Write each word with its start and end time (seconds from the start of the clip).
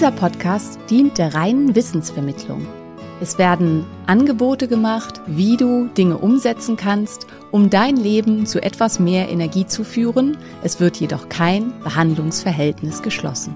Dieser 0.00 0.12
Podcast 0.12 0.78
dient 0.88 1.18
der 1.18 1.34
reinen 1.34 1.74
Wissensvermittlung. 1.74 2.66
Es 3.20 3.36
werden 3.36 3.84
Angebote 4.06 4.66
gemacht, 4.66 5.20
wie 5.26 5.58
du 5.58 5.88
Dinge 5.88 6.16
umsetzen 6.16 6.78
kannst, 6.78 7.26
um 7.50 7.68
dein 7.68 7.98
Leben 7.98 8.46
zu 8.46 8.62
etwas 8.62 8.98
mehr 8.98 9.28
Energie 9.28 9.66
zu 9.66 9.84
führen. 9.84 10.38
Es 10.62 10.80
wird 10.80 10.96
jedoch 10.96 11.28
kein 11.28 11.78
Behandlungsverhältnis 11.80 13.02
geschlossen. 13.02 13.54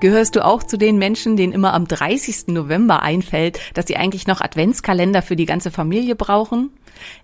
Gehörst 0.00 0.34
du 0.34 0.42
auch 0.46 0.62
zu 0.62 0.78
den 0.78 0.96
Menschen, 0.96 1.36
denen 1.36 1.52
immer 1.52 1.74
am 1.74 1.86
30. 1.86 2.46
November 2.54 3.02
einfällt, 3.02 3.60
dass 3.74 3.86
sie 3.86 3.98
eigentlich 3.98 4.26
noch 4.26 4.40
Adventskalender 4.40 5.20
für 5.20 5.36
die 5.36 5.44
ganze 5.44 5.70
Familie 5.70 6.16
brauchen? 6.16 6.70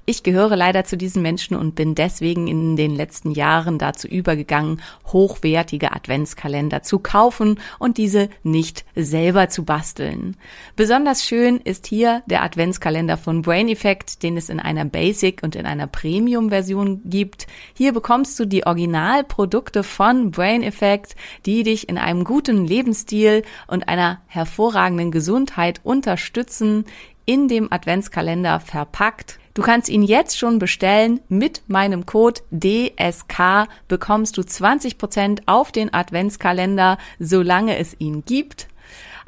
Ich 0.06 0.22
gehöre 0.22 0.56
leider 0.56 0.84
zu 0.84 0.96
diesen 0.96 1.22
Menschen 1.22 1.56
und 1.56 1.74
bin 1.74 1.94
deswegen 1.94 2.48
in 2.48 2.76
den 2.76 2.94
letzten 2.94 3.30
Jahren 3.30 3.78
dazu 3.78 4.08
übergegangen, 4.08 4.80
hochwertige 5.06 5.92
Adventskalender 5.92 6.82
zu 6.82 6.98
kaufen 6.98 7.60
und 7.78 7.98
diese 7.98 8.30
nicht 8.42 8.84
selber 8.94 9.48
zu 9.48 9.64
basteln. 9.64 10.36
Besonders 10.76 11.24
schön 11.24 11.58
ist 11.58 11.86
hier 11.86 12.22
der 12.26 12.42
Adventskalender 12.42 13.16
von 13.16 13.42
Brain 13.42 13.68
Effect, 13.68 14.22
den 14.22 14.36
es 14.36 14.48
in 14.48 14.60
einer 14.60 14.84
Basic 14.84 15.42
und 15.42 15.56
in 15.56 15.66
einer 15.66 15.86
Premium 15.86 16.48
Version 16.48 17.02
gibt. 17.04 17.46
Hier 17.74 17.92
bekommst 17.92 18.38
du 18.40 18.46
die 18.46 18.66
Originalprodukte 18.66 19.82
von 19.82 20.30
Brain 20.30 20.62
Effect, 20.62 21.16
die 21.44 21.62
dich 21.62 21.88
in 21.88 21.98
einem 21.98 22.24
guten 22.24 22.66
Lebensstil 22.66 23.42
und 23.66 23.88
einer 23.88 24.20
hervorragenden 24.26 25.10
Gesundheit 25.10 25.80
unterstützen 25.84 26.84
in 27.28 27.46
dem 27.46 27.70
Adventskalender 27.70 28.58
verpackt. 28.58 29.38
Du 29.58 29.64
kannst 29.64 29.88
ihn 29.88 30.04
jetzt 30.04 30.38
schon 30.38 30.60
bestellen. 30.60 31.18
Mit 31.28 31.62
meinem 31.66 32.06
Code 32.06 32.42
DSK 32.52 33.66
bekommst 33.88 34.36
du 34.36 34.42
20% 34.42 35.40
auf 35.46 35.72
den 35.72 35.92
Adventskalender, 35.92 36.96
solange 37.18 37.76
es 37.76 37.96
ihn 37.98 38.24
gibt. 38.24 38.68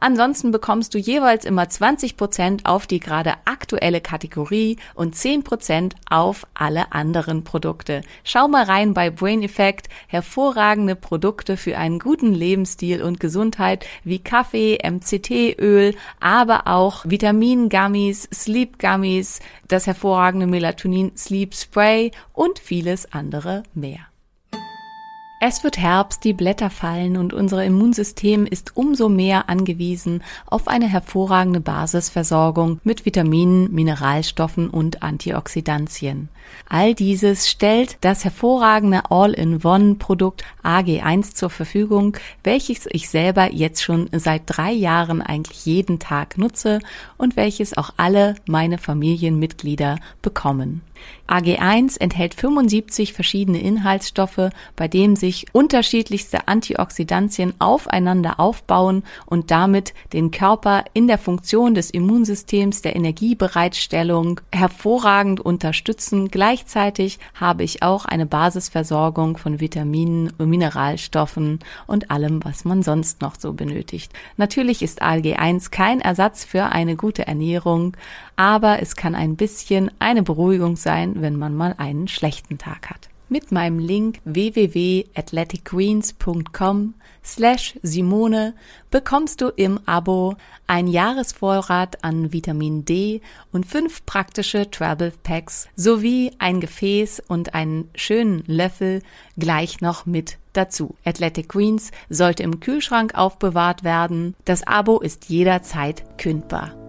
Ansonsten 0.00 0.50
bekommst 0.50 0.94
du 0.94 0.98
jeweils 0.98 1.44
immer 1.44 1.64
20% 1.64 2.64
auf 2.64 2.86
die 2.86 3.00
gerade 3.00 3.34
aktuelle 3.44 4.00
Kategorie 4.00 4.78
und 4.94 5.14
10% 5.14 5.92
auf 6.08 6.46
alle 6.54 6.92
anderen 6.92 7.44
Produkte. 7.44 8.00
Schau 8.24 8.48
mal 8.48 8.64
rein 8.64 8.94
bei 8.94 9.10
Brain 9.10 9.42
Effect. 9.42 9.88
Hervorragende 10.08 10.96
Produkte 10.96 11.58
für 11.58 11.76
einen 11.76 11.98
guten 11.98 12.32
Lebensstil 12.32 13.02
und 13.02 13.20
Gesundheit 13.20 13.86
wie 14.02 14.18
Kaffee, 14.18 14.78
MCT-Öl, 14.82 15.94
aber 16.18 16.66
auch 16.66 17.04
Vitamin-Gummies, 17.04 18.28
Sleep-Gummies, 18.32 19.40
das 19.68 19.86
hervorragende 19.86 20.46
Melatonin 20.46 21.12
Sleep 21.16 21.54
Spray 21.54 22.10
und 22.32 22.58
vieles 22.58 23.12
andere 23.12 23.62
mehr. 23.74 24.09
Es 25.42 25.64
wird 25.64 25.78
Herbst, 25.78 26.24
die 26.24 26.34
Blätter 26.34 26.68
fallen 26.68 27.16
und 27.16 27.32
unser 27.32 27.64
Immunsystem 27.64 28.44
ist 28.44 28.76
umso 28.76 29.08
mehr 29.08 29.48
angewiesen 29.48 30.22
auf 30.44 30.68
eine 30.68 30.86
hervorragende 30.86 31.60
Basisversorgung 31.60 32.78
mit 32.84 33.06
Vitaminen, 33.06 33.72
Mineralstoffen 33.72 34.68
und 34.68 35.02
Antioxidantien. 35.02 36.28
All 36.68 36.94
dieses 36.94 37.48
stellt 37.48 37.96
das 38.02 38.22
hervorragende 38.22 39.10
All-in-One-Produkt 39.10 40.44
AG1 40.62 41.34
zur 41.34 41.48
Verfügung, 41.48 42.18
welches 42.44 42.86
ich 42.90 43.08
selber 43.08 43.50
jetzt 43.50 43.82
schon 43.82 44.10
seit 44.12 44.42
drei 44.44 44.72
Jahren 44.72 45.22
eigentlich 45.22 45.64
jeden 45.64 45.98
Tag 45.98 46.36
nutze 46.36 46.80
und 47.16 47.36
welches 47.36 47.78
auch 47.78 47.94
alle 47.96 48.34
meine 48.46 48.76
Familienmitglieder 48.76 49.96
bekommen. 50.20 50.82
AG1 51.28 52.00
enthält 52.00 52.34
75 52.34 53.12
verschiedene 53.12 53.60
Inhaltsstoffe, 53.60 54.50
bei 54.74 54.88
denen 54.88 55.14
sich 55.14 55.46
unterschiedlichste 55.52 56.48
Antioxidantien 56.48 57.54
aufeinander 57.60 58.40
aufbauen 58.40 59.04
und 59.26 59.52
damit 59.52 59.94
den 60.12 60.32
Körper 60.32 60.84
in 60.92 61.06
der 61.06 61.18
Funktion 61.18 61.74
des 61.74 61.90
Immunsystems, 61.90 62.82
der 62.82 62.96
Energiebereitstellung 62.96 64.40
hervorragend 64.52 65.40
unterstützen. 65.40 66.28
Gleichzeitig 66.28 67.20
habe 67.34 67.62
ich 67.62 67.82
auch 67.82 68.06
eine 68.06 68.26
Basisversorgung 68.26 69.36
von 69.36 69.60
Vitaminen, 69.60 70.32
Mineralstoffen 70.38 71.60
und 71.86 72.10
allem, 72.10 72.44
was 72.44 72.64
man 72.64 72.82
sonst 72.82 73.22
noch 73.22 73.36
so 73.38 73.52
benötigt. 73.52 74.12
Natürlich 74.36 74.82
ist 74.82 75.00
AG1 75.00 75.70
kein 75.70 76.00
Ersatz 76.00 76.44
für 76.44 76.66
eine 76.66 76.96
gute 76.96 77.26
Ernährung, 77.26 77.96
aber 78.40 78.80
es 78.80 78.96
kann 78.96 79.14
ein 79.14 79.36
bisschen 79.36 79.90
eine 79.98 80.22
Beruhigung 80.22 80.76
sein, 80.76 81.20
wenn 81.20 81.36
man 81.36 81.54
mal 81.54 81.74
einen 81.76 82.08
schlechten 82.08 82.56
Tag 82.56 82.88
hat. 82.88 83.10
Mit 83.28 83.52
meinem 83.52 83.78
Link 83.78 84.20
www.athleticgreens.com 84.24 86.94
slash 87.22 87.78
Simone 87.82 88.54
bekommst 88.90 89.42
du 89.42 89.48
im 89.48 89.78
Abo 89.84 90.36
ein 90.66 90.86
Jahresvorrat 90.86 92.02
an 92.02 92.32
Vitamin 92.32 92.86
D 92.86 93.20
und 93.52 93.66
fünf 93.66 94.06
praktische 94.06 94.70
Travel 94.70 95.12
Packs 95.22 95.68
sowie 95.76 96.30
ein 96.38 96.60
Gefäß 96.60 97.22
und 97.28 97.52
einen 97.52 97.90
schönen 97.94 98.42
Löffel 98.46 99.02
gleich 99.36 99.82
noch 99.82 100.06
mit 100.06 100.38
dazu. 100.54 100.94
Athletic 101.04 101.50
Greens 101.50 101.90
sollte 102.08 102.42
im 102.42 102.58
Kühlschrank 102.58 103.14
aufbewahrt 103.14 103.84
werden. 103.84 104.34
Das 104.46 104.66
Abo 104.66 104.98
ist 104.98 105.28
jederzeit 105.28 106.16
kündbar. 106.16 106.79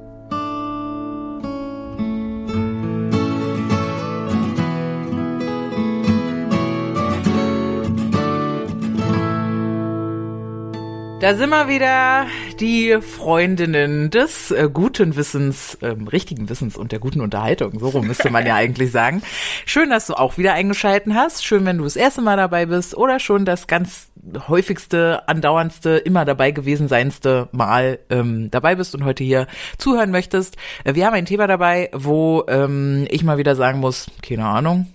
Da 11.22 11.36
sind 11.36 11.52
wir 11.52 11.68
wieder, 11.68 12.26
die 12.60 12.98
Freundinnen 13.00 14.10
des 14.10 14.50
äh, 14.50 14.68
guten 14.74 15.16
Wissens, 15.16 15.78
ähm, 15.84 16.08
richtigen 16.08 16.50
Wissens 16.50 16.76
und 16.76 16.92
der 16.92 16.98
guten 16.98 17.22
Unterhaltung. 17.22 17.78
So 17.80 17.90
rum 17.90 18.08
müsste 18.08 18.32
man 18.32 18.48
ja 18.48 18.56
eigentlich 18.56 18.92
sagen. 18.92 19.22
Schön, 19.68 19.92
dass 19.92 20.08
du 20.08 20.16
auch 20.16 20.40
wieder 20.40 20.54
eingeschalten 20.54 21.14
hast. 21.14 21.46
Schön, 21.46 21.64
wenn 21.64 21.78
du 21.78 21.84
das 21.84 21.96
erste 21.96 22.24
Mal 22.24 22.38
dabei 22.38 22.66
bist 22.66 22.98
oder 22.98 23.20
schon 23.20 23.46
das 23.46 23.68
ganz 23.68 24.08
häufigste, 24.48 25.22
andauerndste, 25.28 25.92
immer 25.98 26.26
dabei 26.26 26.50
gewesen 26.50 26.88
seinste 26.88 27.50
Mal 27.52 28.00
ähm, 28.10 28.50
dabei 28.50 28.74
bist 28.74 28.96
und 28.96 29.06
heute 29.06 29.24
hier 29.24 29.46
zuhören 29.78 30.10
möchtest. 30.10 30.58
Äh, 30.86 30.96
wir 30.96 31.06
haben 31.06 31.14
ein 31.14 31.28
Thema 31.28 31.46
dabei, 31.46 31.92
wo 31.94 32.46
ähm, 32.48 33.06
ich 33.12 33.24
mal 33.24 33.38
wieder 33.38 33.56
sagen 33.56 33.80
muss, 33.80 34.08
keine 34.24 34.46
Ahnung. 34.46 34.88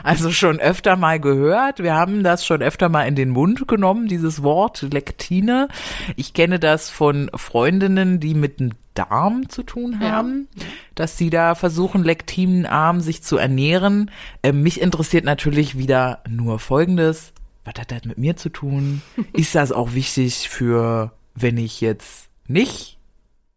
also 0.03 0.31
schon 0.31 0.59
öfter 0.59 0.95
mal 0.95 1.19
gehört. 1.19 1.81
Wir 1.81 1.95
haben 1.95 2.23
das 2.23 2.45
schon 2.45 2.61
öfter 2.61 2.89
mal 2.89 3.03
in 3.03 3.15
den 3.15 3.29
Mund 3.29 3.67
genommen, 3.67 4.07
dieses 4.07 4.43
Wort 4.43 4.81
Lektine. 4.91 5.67
Ich 6.15 6.33
kenne 6.33 6.59
das 6.59 6.89
von 6.89 7.29
Freundinnen, 7.35 8.19
die 8.19 8.33
mit 8.33 8.59
dem 8.59 8.71
Darm 8.93 9.47
zu 9.47 9.63
tun 9.63 9.99
haben, 10.01 10.49
ja. 10.55 10.65
dass 10.95 11.17
sie 11.17 11.29
da 11.29 11.55
versuchen, 11.55 12.03
lektinenarm 12.03 12.99
sich 12.99 13.23
zu 13.23 13.37
ernähren. 13.37 14.11
Äh, 14.41 14.51
mich 14.51 14.81
interessiert 14.81 15.23
natürlich 15.23 15.77
wieder 15.77 16.21
nur 16.27 16.59
Folgendes. 16.59 17.31
Was 17.63 17.75
hat 17.79 17.91
das 17.91 18.03
mit 18.03 18.17
mir 18.17 18.35
zu 18.35 18.49
tun? 18.49 19.01
Ist 19.33 19.55
das 19.55 19.71
auch 19.71 19.93
wichtig 19.93 20.49
für, 20.49 21.13
wenn 21.35 21.57
ich 21.57 21.79
jetzt 21.81 22.29
nicht 22.47 22.97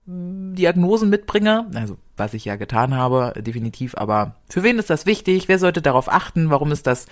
Diagnosen 0.06 1.10
mitbringe? 1.10 1.66
Also 1.74 1.96
was 2.22 2.34
ich 2.34 2.44
ja 2.44 2.56
getan 2.56 2.94
habe, 2.94 3.34
definitiv. 3.36 3.96
Aber 3.96 4.36
für 4.48 4.62
wen 4.62 4.78
ist 4.78 4.90
das 4.90 5.06
wichtig? 5.06 5.48
Wer 5.48 5.58
sollte 5.58 5.82
darauf 5.82 6.10
achten? 6.10 6.50
Warum 6.50 6.70
ist 6.72 6.86
das 6.86 7.06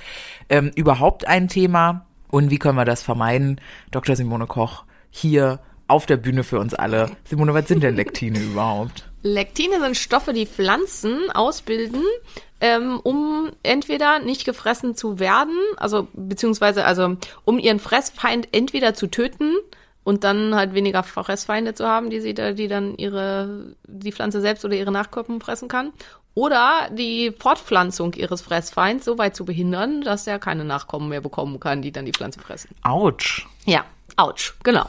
ähm, 0.48 0.70
überhaupt 0.74 1.26
ein 1.26 1.48
Thema? 1.48 2.06
Und 2.28 2.50
wie 2.50 2.58
können 2.58 2.76
wir 2.76 2.84
das 2.84 3.02
vermeiden? 3.02 3.60
Dr. 3.90 4.14
Simone 4.14 4.46
Koch 4.46 4.84
hier 5.10 5.58
auf 5.88 6.06
der 6.06 6.16
Bühne 6.16 6.44
für 6.44 6.60
uns 6.60 6.72
alle. 6.74 7.10
Simone, 7.24 7.52
was 7.52 7.66
sind 7.66 7.82
denn 7.82 7.96
Lektine 7.96 8.38
überhaupt? 8.38 9.10
Lektine 9.22 9.80
sind 9.80 9.96
Stoffe, 9.96 10.32
die 10.32 10.46
Pflanzen 10.46 11.30
ausbilden, 11.32 12.02
ähm, 12.60 13.00
um 13.02 13.50
entweder 13.64 14.20
nicht 14.20 14.44
gefressen 14.44 14.94
zu 14.94 15.18
werden, 15.18 15.56
also 15.76 16.06
beziehungsweise 16.14 16.84
also 16.84 17.16
um 17.44 17.58
ihren 17.58 17.80
Fressfeind 17.80 18.48
entweder 18.52 18.94
zu 18.94 19.08
töten 19.08 19.56
und 20.04 20.24
dann 20.24 20.54
halt 20.54 20.74
weniger 20.74 21.02
Fressfeinde 21.02 21.74
zu 21.74 21.86
haben, 21.86 22.10
die 22.10 22.20
sie 22.20 22.34
da, 22.34 22.52
die 22.52 22.68
dann 22.68 22.96
ihre 22.96 23.74
die 23.86 24.12
Pflanze 24.12 24.40
selbst 24.40 24.64
oder 24.64 24.74
ihre 24.74 24.92
Nachkommen 24.92 25.40
fressen 25.40 25.68
kann, 25.68 25.92
oder 26.34 26.88
die 26.92 27.32
Fortpflanzung 27.38 28.14
ihres 28.14 28.40
Fressfeinds 28.40 29.04
so 29.04 29.18
weit 29.18 29.34
zu 29.34 29.44
behindern, 29.44 30.02
dass 30.02 30.26
er 30.26 30.38
keine 30.38 30.64
Nachkommen 30.64 31.08
mehr 31.08 31.20
bekommen 31.20 31.58
kann, 31.58 31.82
die 31.82 31.92
dann 31.92 32.06
die 32.06 32.12
Pflanze 32.12 32.40
fressen. 32.40 32.70
Autsch. 32.82 33.46
Ja, 33.66 33.84
ouch, 34.16 34.54
genau. 34.62 34.86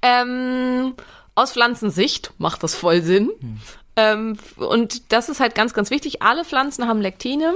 Ähm, 0.00 0.94
aus 1.34 1.52
Pflanzensicht 1.52 2.32
macht 2.38 2.62
das 2.62 2.74
voll 2.74 3.02
Sinn. 3.02 3.30
Ähm, 3.96 4.38
und 4.56 5.12
das 5.12 5.28
ist 5.28 5.40
halt 5.40 5.54
ganz, 5.54 5.74
ganz 5.74 5.90
wichtig. 5.90 6.22
Alle 6.22 6.44
Pflanzen 6.44 6.88
haben 6.88 7.00
Lektine 7.00 7.54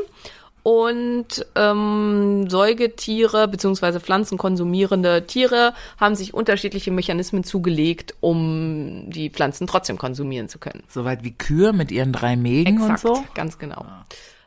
und 0.63 1.47
ähm, 1.57 2.49
Säugetiere 2.49 3.49
beziehungsweise 3.49 4.01
pflanzenkonsumierende 4.01 5.27
Tiere 5.27 5.75
haben 5.99 6.15
sich 6.15 6.35
unterschiedliche 6.35 6.91
Mechanismen 6.91 7.43
zugelegt, 7.43 8.15
um 8.21 9.11
die 9.11 9.31
Pflanzen 9.31 9.67
trotzdem 9.67 9.99
konsumieren 9.99 10.49
zu 10.49 10.59
können. 10.59 10.85
Soweit 10.89 11.25
wie 11.25 11.33
Kühe 11.33 11.73
mit 11.73 11.91
ihren 11.91 12.13
drei 12.13 12.37
Mägen 12.37 12.81
und 12.81 12.99
so. 12.99 13.25
ganz 13.35 13.59
genau. 13.59 13.85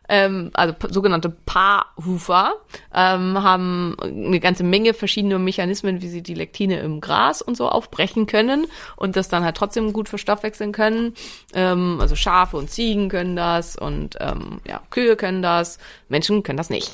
Ähm, 0.08 0.52
also 0.54 0.74
sogenannte 0.90 1.30
Paarhufer 1.30 2.54
ähm, 2.94 3.42
haben 3.42 3.96
eine 4.02 4.40
ganze 4.40 4.64
Menge 4.64 4.94
verschiedene 4.94 5.40
Mechanismen, 5.40 6.02
wie 6.02 6.08
sie 6.08 6.22
die 6.22 6.34
Lektine 6.34 6.80
im 6.80 7.02
Gras 7.02 7.42
und 7.42 7.58
so 7.58 7.68
aufbrechen 7.68 8.28
können 8.28 8.68
und 8.96 9.16
das 9.16 9.30
dann 9.30 9.44
halt 9.44 9.58
trotzdem 9.58 9.94
gut 9.94 10.10
verstoffwechseln 10.10 10.72
können. 10.72 11.14
Ähm, 11.54 11.98
also 12.00 12.16
Schafe 12.16 12.58
und 12.58 12.70
Ziegen 12.70 13.10
können 13.10 13.36
das 13.36 13.76
und 13.76 14.18
ähm, 14.20 14.62
ja, 14.68 14.82
Kühe 14.90 15.16
können 15.16 15.42
das, 15.42 15.80
Menschen 16.10 16.44
können 16.44 16.58
das 16.58 16.70
nicht. 16.70 16.92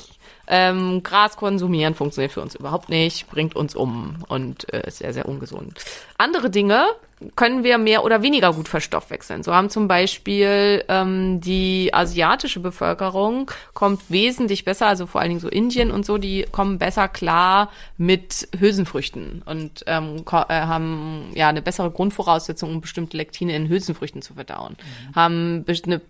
Ähm, 0.48 1.02
Gras 1.02 1.36
konsumieren 1.36 1.94
funktioniert 1.94 2.32
für 2.32 2.42
uns 2.42 2.54
überhaupt 2.54 2.88
nicht, 2.88 3.30
bringt 3.30 3.54
uns 3.54 3.74
um 3.74 4.24
und 4.28 4.72
äh, 4.72 4.86
ist 4.86 4.98
sehr, 4.98 5.12
sehr 5.12 5.26
ungesund. 5.26 5.78
Andere 6.18 6.50
Dinge 6.50 6.84
können 7.36 7.64
wir 7.64 7.78
mehr 7.78 8.04
oder 8.04 8.22
weniger 8.22 8.52
gut 8.52 8.68
verstoffwechseln. 8.68 9.42
So 9.42 9.54
haben 9.54 9.70
zum 9.70 9.88
Beispiel 9.88 10.84
ähm, 10.88 11.40
die 11.40 11.92
asiatische 11.92 12.60
Bevölkerung 12.60 13.50
kommt 13.74 14.10
wesentlich 14.10 14.64
besser, 14.64 14.86
also 14.86 15.06
vor 15.06 15.20
allen 15.20 15.30
Dingen 15.30 15.40
so 15.40 15.48
Indien 15.48 15.90
und 15.90 16.04
so, 16.04 16.18
die 16.18 16.46
kommen 16.50 16.78
besser 16.78 17.08
klar 17.08 17.70
mit 17.98 18.48
Hülsenfrüchten 18.58 19.42
und 19.44 19.84
ähm, 19.86 20.24
äh, 20.26 20.32
haben 20.32 21.30
ja 21.34 21.48
eine 21.48 21.62
bessere 21.62 21.90
Grundvoraussetzung, 21.90 22.70
um 22.70 22.80
bestimmte 22.80 23.16
Lektine 23.16 23.54
in 23.54 23.68
Hülsenfrüchten 23.68 24.22
zu 24.22 24.34
verdauen. 24.34 24.76
Haben 25.14 25.64
best- 25.64 25.86
eine, 25.86 26.00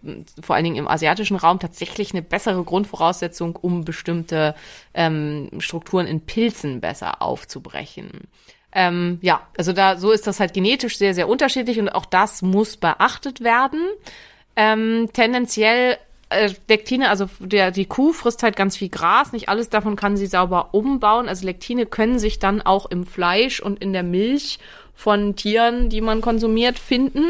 vor 0.41 0.57
allen 0.57 0.65
Dingen 0.65 0.77
im 0.77 0.89
asiatischen 0.89 1.37
Raum 1.37 1.59
tatsächlich 1.59 2.13
eine 2.13 2.23
bessere 2.23 2.63
Grundvoraussetzung, 2.65 3.57
um 3.57 3.85
bestimmte 3.85 4.55
ähm, 4.95 5.49
Strukturen 5.59 6.07
in 6.07 6.21
Pilzen 6.21 6.81
besser 6.81 7.23
aufzubrechen. 7.23 8.29
Ähm, 8.75 9.19
ja, 9.21 9.43
also 9.57 9.73
da 9.73 9.97
so 9.97 10.11
ist 10.13 10.27
das 10.27 10.41
halt 10.41 10.55
genetisch 10.55 10.97
sehr, 10.99 11.15
sehr 11.15 11.29
unterschiedlich 11.29 11.79
und 11.79 11.91
auch 11.91 12.07
das 12.07 12.43
muss 12.43 12.77
beachtet 12.77 13.43
werden. 13.43 13.81
Ähm, 14.57 15.09
tendenziell 15.13 15.99
äh, 16.31 16.51
Lektine, 16.69 17.11
also 17.11 17.29
der, 17.41 17.71
die 17.71 17.87
Kuh 17.87 18.13
frisst 18.13 18.43
halt 18.43 18.57
ganz 18.57 18.77
viel 18.77 18.89
Gras, 18.89 19.33
nicht 19.33 19.49
alles 19.49 19.69
davon 19.69 19.97
kann 19.97 20.17
sie 20.17 20.27
sauber 20.27 20.71
umbauen. 20.73 21.29
Also 21.29 21.47
Lektine 21.47 21.87
können 21.87 22.19
sich 22.19 22.39
dann 22.39 22.63
auch 22.63 22.87
im 22.87 23.05
Fleisch 23.05 23.61
und 23.61 23.83
in 23.83 23.93
der 23.93 24.03
Milch 24.03 24.59
von 24.95 25.37
Tieren, 25.37 25.89
die 25.89 26.01
man 26.01 26.21
konsumiert, 26.21 26.79
finden. 26.79 27.25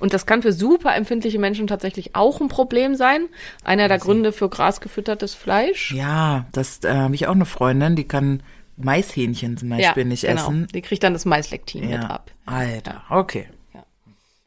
Und 0.00 0.12
das 0.12 0.26
kann 0.26 0.42
für 0.42 0.52
super 0.52 0.94
empfindliche 0.96 1.38
Menschen 1.38 1.66
tatsächlich 1.66 2.16
auch 2.16 2.40
ein 2.40 2.48
Problem 2.48 2.96
sein. 2.96 3.28
Einer 3.64 3.88
der 3.88 3.98
Gründe 3.98 4.32
für 4.32 4.48
grasgefüttertes 4.48 5.34
Fleisch. 5.34 5.92
Ja, 5.92 6.46
das 6.52 6.82
äh, 6.84 6.92
habe 6.92 7.14
ich 7.14 7.26
auch 7.26 7.34
eine 7.34 7.44
Freundin, 7.44 7.96
die 7.96 8.08
kann 8.08 8.42
Maishähnchen 8.76 9.56
zum 9.56 9.68
Beispiel 9.70 10.04
nicht 10.04 10.22
genau. 10.22 10.42
essen. 10.42 10.66
Die 10.74 10.82
kriegt 10.82 11.02
dann 11.02 11.12
das 11.12 11.24
Maislektin 11.24 11.82
mit 11.88 12.02
Ja. 12.02 12.10
ab. 12.10 12.30
Alter, 12.46 13.02
okay. 13.10 13.48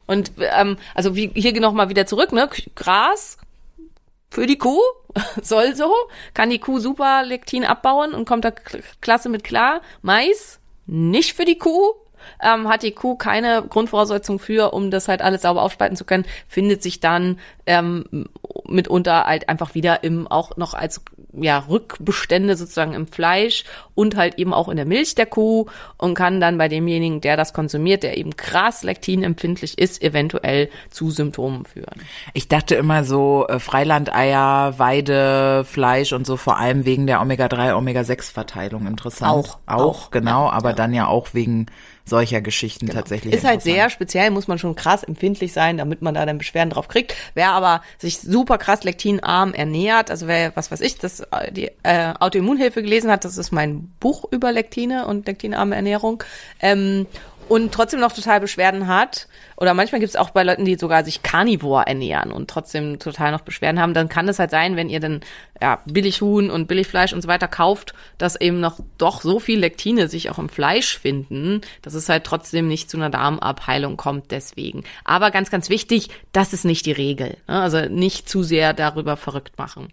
Und 0.06 0.32
ähm, 0.38 0.76
also 0.94 1.16
wie 1.16 1.32
hier 1.34 1.58
noch 1.60 1.72
mal 1.72 1.88
wieder 1.88 2.06
zurück, 2.06 2.32
ne? 2.32 2.48
Gras 2.76 3.38
für 4.30 4.46
die 4.46 4.58
Kuh 4.58 4.80
soll 5.42 5.74
so, 5.74 5.92
kann 6.34 6.50
die 6.50 6.58
Kuh 6.58 6.78
super 6.78 7.24
Lektin 7.24 7.64
abbauen 7.64 8.14
und 8.14 8.24
kommt 8.26 8.44
da 8.44 8.52
klasse 9.00 9.28
mit 9.28 9.44
klar. 9.44 9.80
Mais 10.02 10.60
nicht 10.86 11.34
für 11.34 11.44
die 11.44 11.58
Kuh. 11.58 11.94
Ähm, 12.42 12.68
hat 12.68 12.82
die 12.82 12.90
Kuh 12.92 13.14
keine 13.14 13.62
Grundvoraussetzung 13.68 14.38
für, 14.40 14.72
um 14.72 14.90
das 14.90 15.06
halt 15.06 15.22
alles 15.22 15.42
sauber 15.42 15.62
aufspalten 15.62 15.96
zu 15.96 16.04
können, 16.04 16.24
findet 16.48 16.82
sich 16.82 16.98
dann 16.98 17.38
ähm, 17.66 18.28
mitunter 18.68 19.24
halt 19.24 19.48
einfach 19.48 19.74
wieder 19.74 20.02
im 20.04 20.26
auch 20.26 20.56
noch 20.56 20.74
als 20.74 21.02
ja 21.38 21.58
Rückbestände 21.58 22.56
sozusagen 22.56 22.94
im 22.94 23.06
Fleisch 23.06 23.64
und 23.94 24.16
halt 24.16 24.38
eben 24.38 24.52
auch 24.52 24.68
in 24.68 24.76
der 24.76 24.86
Milch 24.86 25.14
der 25.14 25.26
Kuh 25.26 25.66
und 25.98 26.14
kann 26.14 26.40
dann 26.40 26.58
bei 26.58 26.68
demjenigen, 26.68 27.20
der 27.20 27.36
das 27.36 27.52
konsumiert, 27.52 28.02
der 28.02 28.16
eben 28.16 28.36
krass 28.36 28.82
lektinempfindlich 28.82 29.78
ist, 29.78 30.02
eventuell 30.02 30.70
zu 30.90 31.10
Symptomen 31.10 31.64
führen. 31.66 32.00
Ich 32.32 32.48
dachte 32.48 32.74
immer 32.74 33.04
so 33.04 33.46
äh, 33.48 33.58
Freilandeier, 33.58 34.78
Weide, 34.78 35.64
Fleisch 35.64 36.12
und 36.12 36.26
so 36.26 36.36
vor 36.36 36.58
allem 36.58 36.84
wegen 36.84 37.06
der 37.06 37.20
Omega-3, 37.20 37.74
Omega-6-Verteilung 37.76 38.86
interessant. 38.86 39.32
Auch, 39.32 39.58
Auch, 39.66 39.82
auch, 39.82 40.10
genau, 40.10 40.48
aber 40.50 40.72
dann 40.72 40.94
ja 40.94 41.06
auch 41.06 41.34
wegen 41.34 41.66
solcher 42.06 42.40
Geschichten 42.40 42.86
tatsächlich. 42.86 43.34
Ist 43.34 43.44
halt 43.44 43.62
sehr 43.62 43.90
speziell, 43.90 44.30
muss 44.30 44.46
man 44.46 44.58
schon 44.58 44.76
krass 44.76 45.02
empfindlich 45.02 45.52
sein, 45.52 45.76
damit 45.76 46.02
man 46.02 46.14
da 46.14 46.24
dann 46.24 46.38
Beschwerden 46.38 46.70
drauf 46.70 46.88
kriegt. 46.88 47.14
Wer 47.34 47.50
aber 47.56 47.82
sich 47.96 48.20
super 48.20 48.58
krass 48.58 48.84
lektinarm 48.84 49.54
ernährt, 49.54 50.10
also 50.10 50.26
wer, 50.26 50.54
was 50.54 50.70
weiß 50.70 50.82
ich, 50.82 50.98
das 50.98 51.22
die 51.50 51.70
äh, 51.82 52.12
Autoimmunhilfe 52.20 52.82
gelesen 52.82 53.10
hat, 53.10 53.24
das 53.24 53.38
ist 53.38 53.50
mein 53.50 53.90
Buch 53.98 54.26
über 54.30 54.52
Lektine 54.52 55.06
und 55.06 55.26
lektinarme 55.26 55.74
Ernährung, 55.74 56.22
ähm, 56.60 57.06
und 57.48 57.72
trotzdem 57.72 58.00
noch 58.00 58.12
total 58.12 58.40
Beschwerden 58.40 58.86
hat, 58.86 59.28
oder 59.56 59.74
manchmal 59.74 60.00
gibt 60.00 60.10
es 60.10 60.16
auch 60.16 60.30
bei 60.30 60.42
Leuten, 60.42 60.64
die 60.64 60.76
sogar 60.76 61.04
sich 61.04 61.22
Carnivore 61.22 61.86
ernähren 61.86 62.32
und 62.32 62.50
trotzdem 62.50 62.98
total 62.98 63.32
noch 63.32 63.40
Beschwerden 63.40 63.80
haben, 63.80 63.94
dann 63.94 64.08
kann 64.08 64.28
es 64.28 64.38
halt 64.38 64.50
sein, 64.50 64.76
wenn 64.76 64.88
ihr 64.88 65.00
dann 65.00 65.20
ja, 65.60 65.80
Billighuhn 65.86 66.50
und 66.50 66.66
Billigfleisch 66.66 67.12
und 67.12 67.22
so 67.22 67.28
weiter 67.28 67.48
kauft, 67.48 67.94
dass 68.18 68.40
eben 68.40 68.60
noch 68.60 68.80
doch 68.98 69.22
so 69.22 69.38
viel 69.38 69.58
Lektine 69.58 70.08
sich 70.08 70.30
auch 70.30 70.38
im 70.38 70.48
Fleisch 70.48 70.98
finden, 70.98 71.60
dass 71.82 71.94
es 71.94 72.08
halt 72.08 72.24
trotzdem 72.24 72.68
nicht 72.68 72.90
zu 72.90 72.96
einer 72.96 73.10
Darmabheilung 73.10 73.96
kommt 73.96 74.30
deswegen. 74.30 74.84
Aber 75.04 75.30
ganz, 75.30 75.50
ganz 75.50 75.70
wichtig, 75.70 76.10
das 76.32 76.52
ist 76.52 76.64
nicht 76.64 76.86
die 76.86 76.92
Regel. 76.92 77.36
Ne? 77.48 77.60
Also 77.60 77.80
nicht 77.88 78.28
zu 78.28 78.42
sehr 78.42 78.74
darüber 78.74 79.16
verrückt 79.16 79.58
machen. 79.58 79.88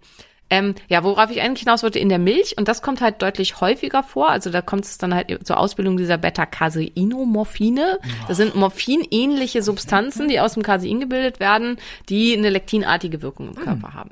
Ähm, 0.50 0.74
ja, 0.88 1.02
worauf 1.04 1.30
ich 1.30 1.40
eigentlich 1.40 1.60
hinaus 1.60 1.82
wollte, 1.82 1.98
in 1.98 2.10
der 2.10 2.18
Milch, 2.18 2.56
und 2.58 2.68
das 2.68 2.82
kommt 2.82 3.00
halt 3.00 3.22
deutlich 3.22 3.60
häufiger 3.60 4.02
vor, 4.02 4.28
also 4.28 4.50
da 4.50 4.60
kommt 4.60 4.84
es 4.84 4.98
dann 4.98 5.14
halt 5.14 5.46
zur 5.46 5.58
Ausbildung 5.58 5.96
dieser 5.96 6.18
Beta-Caseinomorphine. 6.18 7.98
Das 8.28 8.36
sind 8.36 8.54
morphinähnliche 8.54 9.62
Substanzen, 9.62 10.28
die 10.28 10.40
aus 10.40 10.54
dem 10.54 10.62
Casein 10.62 11.00
gebildet 11.00 11.40
werden, 11.40 11.78
die 12.08 12.36
eine 12.36 12.50
lektinartige 12.50 13.22
Wirkung 13.22 13.48
im 13.48 13.54
Körper 13.54 13.94
haben. 13.94 14.10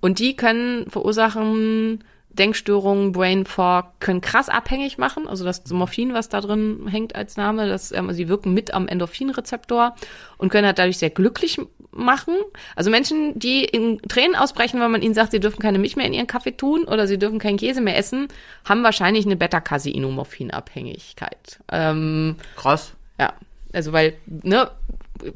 Und 0.00 0.18
die 0.18 0.36
können 0.36 0.90
verursachen 0.90 2.04
Denkstörungen, 2.28 3.12
Brain 3.12 3.44
Fog, 3.44 3.86
können 4.00 4.20
krass 4.20 4.48
abhängig 4.48 4.98
machen. 4.98 5.28
Also 5.28 5.44
das 5.44 5.68
Morphin, 5.70 6.14
was 6.14 6.28
da 6.28 6.40
drin 6.40 6.88
hängt 6.88 7.14
als 7.14 7.36
Name, 7.36 7.68
das, 7.68 7.92
ähm, 7.92 8.12
sie 8.12 8.28
wirken 8.28 8.54
mit 8.54 8.74
am 8.74 8.88
Endorphinrezeptor 8.88 9.94
und 10.38 10.48
können 10.48 10.66
halt 10.66 10.78
dadurch 10.78 10.98
sehr 10.98 11.10
glücklich 11.10 11.60
machen. 11.92 12.34
Also 12.74 12.90
Menschen, 12.90 13.38
die 13.38 13.64
in 13.64 14.00
Tränen 14.02 14.34
ausbrechen, 14.34 14.80
weil 14.80 14.88
man 14.88 15.02
ihnen 15.02 15.14
sagt, 15.14 15.32
sie 15.32 15.40
dürfen 15.40 15.60
keine 15.60 15.78
Milch 15.78 15.96
mehr 15.96 16.06
in 16.06 16.14
ihren 16.14 16.26
Kaffee 16.26 16.52
tun 16.52 16.84
oder 16.84 17.06
sie 17.06 17.18
dürfen 17.18 17.38
keinen 17.38 17.58
Käse 17.58 17.80
mehr 17.80 17.96
essen, 17.96 18.28
haben 18.64 18.82
wahrscheinlich 18.82 19.26
eine 19.26 19.36
Beta-Caseinomorphin-Abhängigkeit. 19.36 21.60
Ähm, 21.70 22.36
Krass. 22.56 22.94
ja, 23.18 23.34
also 23.72 23.92
weil, 23.92 24.14
ne, 24.26 24.70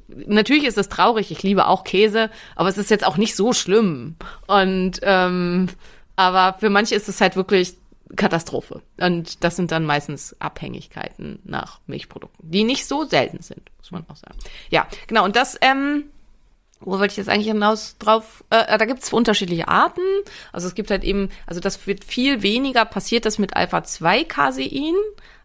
natürlich 0.09 0.65
ist 0.65 0.79
es 0.79 0.89
traurig, 0.89 1.31
ich 1.31 1.43
liebe 1.43 1.67
auch 1.67 1.85
Käse, 1.85 2.31
aber 2.55 2.69
es 2.69 2.79
ist 2.79 2.91
jetzt 2.91 3.07
auch 3.07 3.17
nicht 3.17 3.37
so 3.37 3.53
schlimm. 3.53 4.17
Und 4.47 5.01
ähm, 5.03 5.69
aber 6.17 6.57
für 6.59 6.71
manche 6.71 6.95
ist 6.95 7.09
es 7.09 7.21
halt 7.21 7.37
wirklich 7.37 7.77
Katastrophe. 8.15 8.83
Und 8.99 9.43
das 9.45 9.57
sind 9.57 9.73
dann 9.73 9.85
meistens 9.85 10.37
Abhängigkeiten 10.39 11.41
nach 11.45 11.81
Milchprodukten, 11.87 12.51
die 12.51 12.65
nicht 12.65 12.87
so 12.87 13.05
selten 13.05 13.43
sind, 13.43 13.71
muss 13.79 13.91
man 13.91 14.05
auch 14.09 14.17
sagen. 14.17 14.39
Ja, 14.71 14.87
genau, 15.07 15.25
und 15.25 15.37
das, 15.37 15.59
ähm, 15.61 16.05
wo 16.81 16.93
wollte 16.99 17.13
ich 17.13 17.17
jetzt 17.17 17.29
eigentlich 17.29 17.49
hinaus 17.49 17.97
drauf? 17.99 18.45
Äh, 18.51 18.79
da 18.79 18.85
gibt 18.85 19.03
es 19.03 19.13
unterschiedliche 19.13 19.69
Arten. 19.69 20.03
Also 20.53 20.69
es 20.69 20.75
gibt 20.75 20.91
halt 20.91 21.05
eben, 21.05 21.31
also 21.47 21.61
das 21.61 21.87
wird 21.87 22.05
viel 22.05 22.43
weniger 22.43 22.85
passiert 22.85 23.25
das 23.25 23.39
mit 23.39 23.57
Alpha-2-Casein 23.57 24.95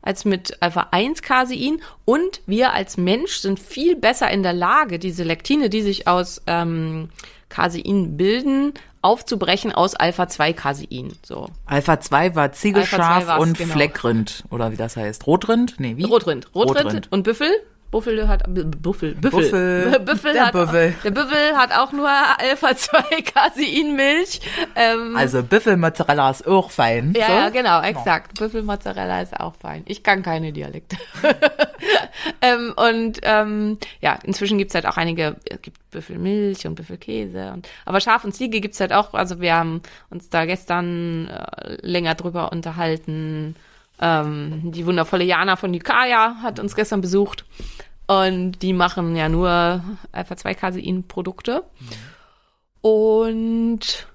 als 0.01 0.25
mit 0.25 0.61
Alpha-1-Casein. 0.61 1.81
Und 2.05 2.41
wir 2.45 2.73
als 2.73 2.97
Mensch 2.97 3.37
sind 3.37 3.59
viel 3.59 3.95
besser 3.95 4.29
in 4.29 4.43
der 4.43 4.53
Lage, 4.53 4.99
diese 4.99 5.23
Lektine, 5.23 5.69
die 5.69 5.81
sich 5.81 6.07
aus 6.07 6.41
ähm, 6.47 7.09
Casein 7.49 8.17
bilden, 8.17 8.73
aufzubrechen 9.01 9.71
aus 9.71 9.95
Alpha-2-Casein. 9.95 11.13
So. 11.23 11.49
Alpha 11.65 11.99
2 11.99 12.35
war 12.35 12.51
Ziege, 12.51 12.79
Alpha 12.79 12.97
2 12.97 13.03
Schaf 13.03 13.27
war's, 13.27 13.41
und 13.41 13.57
genau. 13.57 13.73
Fleckrind, 13.73 14.43
oder 14.49 14.71
wie 14.71 14.77
das 14.77 14.97
heißt. 14.97 15.27
Rotrind? 15.27 15.75
Nee, 15.79 15.97
wie? 15.97 16.03
Rotrind. 16.03 16.53
Rotrind. 16.53 16.85
Rotrind. 16.85 17.11
Und 17.11 17.23
Büffel. 17.23 17.51
Buffel 17.91 18.27
hat 18.27 18.43
Buffel, 18.47 19.15
Büffel. 19.15 19.15
Büffel. 19.15 19.99
Büffel 20.05 20.33
Der 20.33 20.45
hat, 20.45 20.53
Büffel. 20.53 20.93
Der 21.03 21.11
Büffel 21.11 21.57
hat 21.57 21.71
auch 21.77 21.91
nur 21.91 22.07
Alpha-2-Caseinmilch. 22.09 24.39
Ähm, 24.75 25.15
Also 25.17 25.43
Büffelmozzarella 25.43 26.31
ist 26.31 26.47
auch 26.47 26.71
fein. 26.71 27.13
ja, 27.17 27.27
so? 27.27 27.33
ja, 27.33 27.49
genau, 27.49 27.81
exakt. 27.81 28.39
Büffelmozzarella 28.39 29.21
ist 29.21 29.37
auch 29.37 29.55
fein. 29.55 29.81
Ich 29.85 30.01
kann 30.03 30.23
keine 30.23 30.53
Dialekte. 30.53 30.95
ähm, 32.41 32.73
und 32.77 33.19
ähm, 33.23 33.77
ja, 33.99 34.17
inzwischen 34.23 34.57
gibt's 34.57 34.75
halt 34.75 34.85
auch 34.85 34.97
einige, 34.97 35.35
es 35.49 35.61
gibt 35.61 35.77
Büffelmilch 35.91 36.65
und 36.67 36.75
Büffelkäse. 36.75 37.51
Und, 37.51 37.67
aber 37.85 37.99
Schaf 37.99 38.23
und 38.23 38.33
Ziege 38.33 38.61
gibt's 38.61 38.79
halt 38.79 38.93
auch, 38.93 39.13
also 39.13 39.41
wir 39.41 39.55
haben 39.55 39.81
uns 40.09 40.29
da 40.29 40.45
gestern 40.45 41.27
äh, 41.27 41.75
länger 41.81 42.15
drüber 42.15 42.51
unterhalten. 42.51 43.55
Ähm, 44.01 44.71
die 44.71 44.85
wundervolle 44.85 45.23
Jana 45.23 45.55
von 45.55 45.71
Nikaya 45.71 46.37
hat 46.41 46.59
uns 46.59 46.75
gestern 46.75 47.01
besucht. 47.01 47.45
Und 48.07 48.61
die 48.61 48.73
machen 48.73 49.15
ja 49.15 49.29
nur 49.29 49.83
Alpha-2-Casein-Produkte. 50.11 51.63
Und 52.81 54.07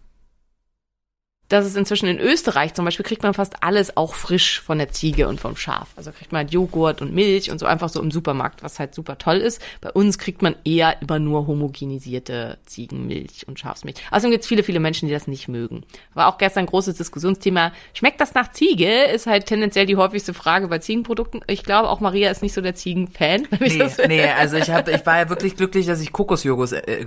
das 1.49 1.65
ist 1.65 1.77
inzwischen 1.77 2.09
in 2.09 2.19
Österreich 2.19 2.75
zum 2.75 2.85
Beispiel, 2.85 3.05
kriegt 3.05 3.23
man 3.23 3.35
fast 3.35 3.63
alles 3.63 3.97
auch 3.97 4.15
frisch 4.15 4.61
von 4.61 4.79
der 4.79 4.91
Ziege 4.91 5.29
und 5.29 5.41
vom 5.41 5.57
Schaf. 5.57 5.91
Also 5.97 6.11
kriegt 6.11 6.33
man 6.33 6.41
halt 6.41 6.53
Joghurt 6.53 7.03
und 7.03 7.15
Milch 7.15 7.51
und 7.51 7.59
so 7.59 7.67
einfach 7.67 7.89
so 7.89 8.03
im 8.03 8.11
Supermarkt, 8.11 8.63
was 8.65 8.81
halt 8.81 8.95
super 8.95 9.17
toll 9.19 9.37
ist. 9.37 9.63
Bei 9.81 9.93
uns 9.93 10.19
kriegt 10.19 10.43
man 10.43 10.57
eher 10.65 11.01
immer 11.01 11.19
nur 11.21 11.47
homogenisierte 11.47 12.59
Ziegenmilch 12.67 13.47
und 13.47 13.61
Schafsmilch. 13.61 13.97
Außerdem 14.11 14.33
gibt 14.33 14.43
es 14.43 14.49
viele, 14.49 14.65
viele 14.65 14.81
Menschen, 14.81 15.07
die 15.07 15.15
das 15.15 15.29
nicht 15.29 15.47
mögen. 15.47 15.85
War 16.15 16.27
auch 16.29 16.39
gestern 16.39 16.65
ein 16.65 16.67
großes 16.67 16.97
Diskussionsthema. 16.97 17.73
Schmeckt 17.95 18.21
das 18.21 18.35
nach 18.35 18.51
Ziege? 18.51 19.05
Ist 19.05 19.27
halt 19.27 19.47
tendenziell 19.47 19.87
die 19.87 19.97
häufigste 19.97 20.35
Frage 20.35 20.67
bei 20.67 20.79
Ziegenprodukten. 20.79 21.43
Ich 21.47 21.63
glaube, 21.63 21.89
auch 21.89 22.01
Maria 22.01 22.31
ist 22.31 22.43
nicht 22.43 22.55
so 22.55 22.61
der 22.61 22.75
Ziegenfan. 22.75 23.47
Nee, 23.61 23.83
nee, 24.09 24.25
also 24.25 24.57
ich 24.57 24.71
hab, 24.71 24.89
ich 24.89 25.05
war 25.07 25.19
ja 25.19 25.29
wirklich 25.29 25.57
glücklich, 25.57 25.87
dass 25.87 26.01
ich 26.01 26.13
Kokosjoghurt, 26.13 26.73
äh, 26.73 27.05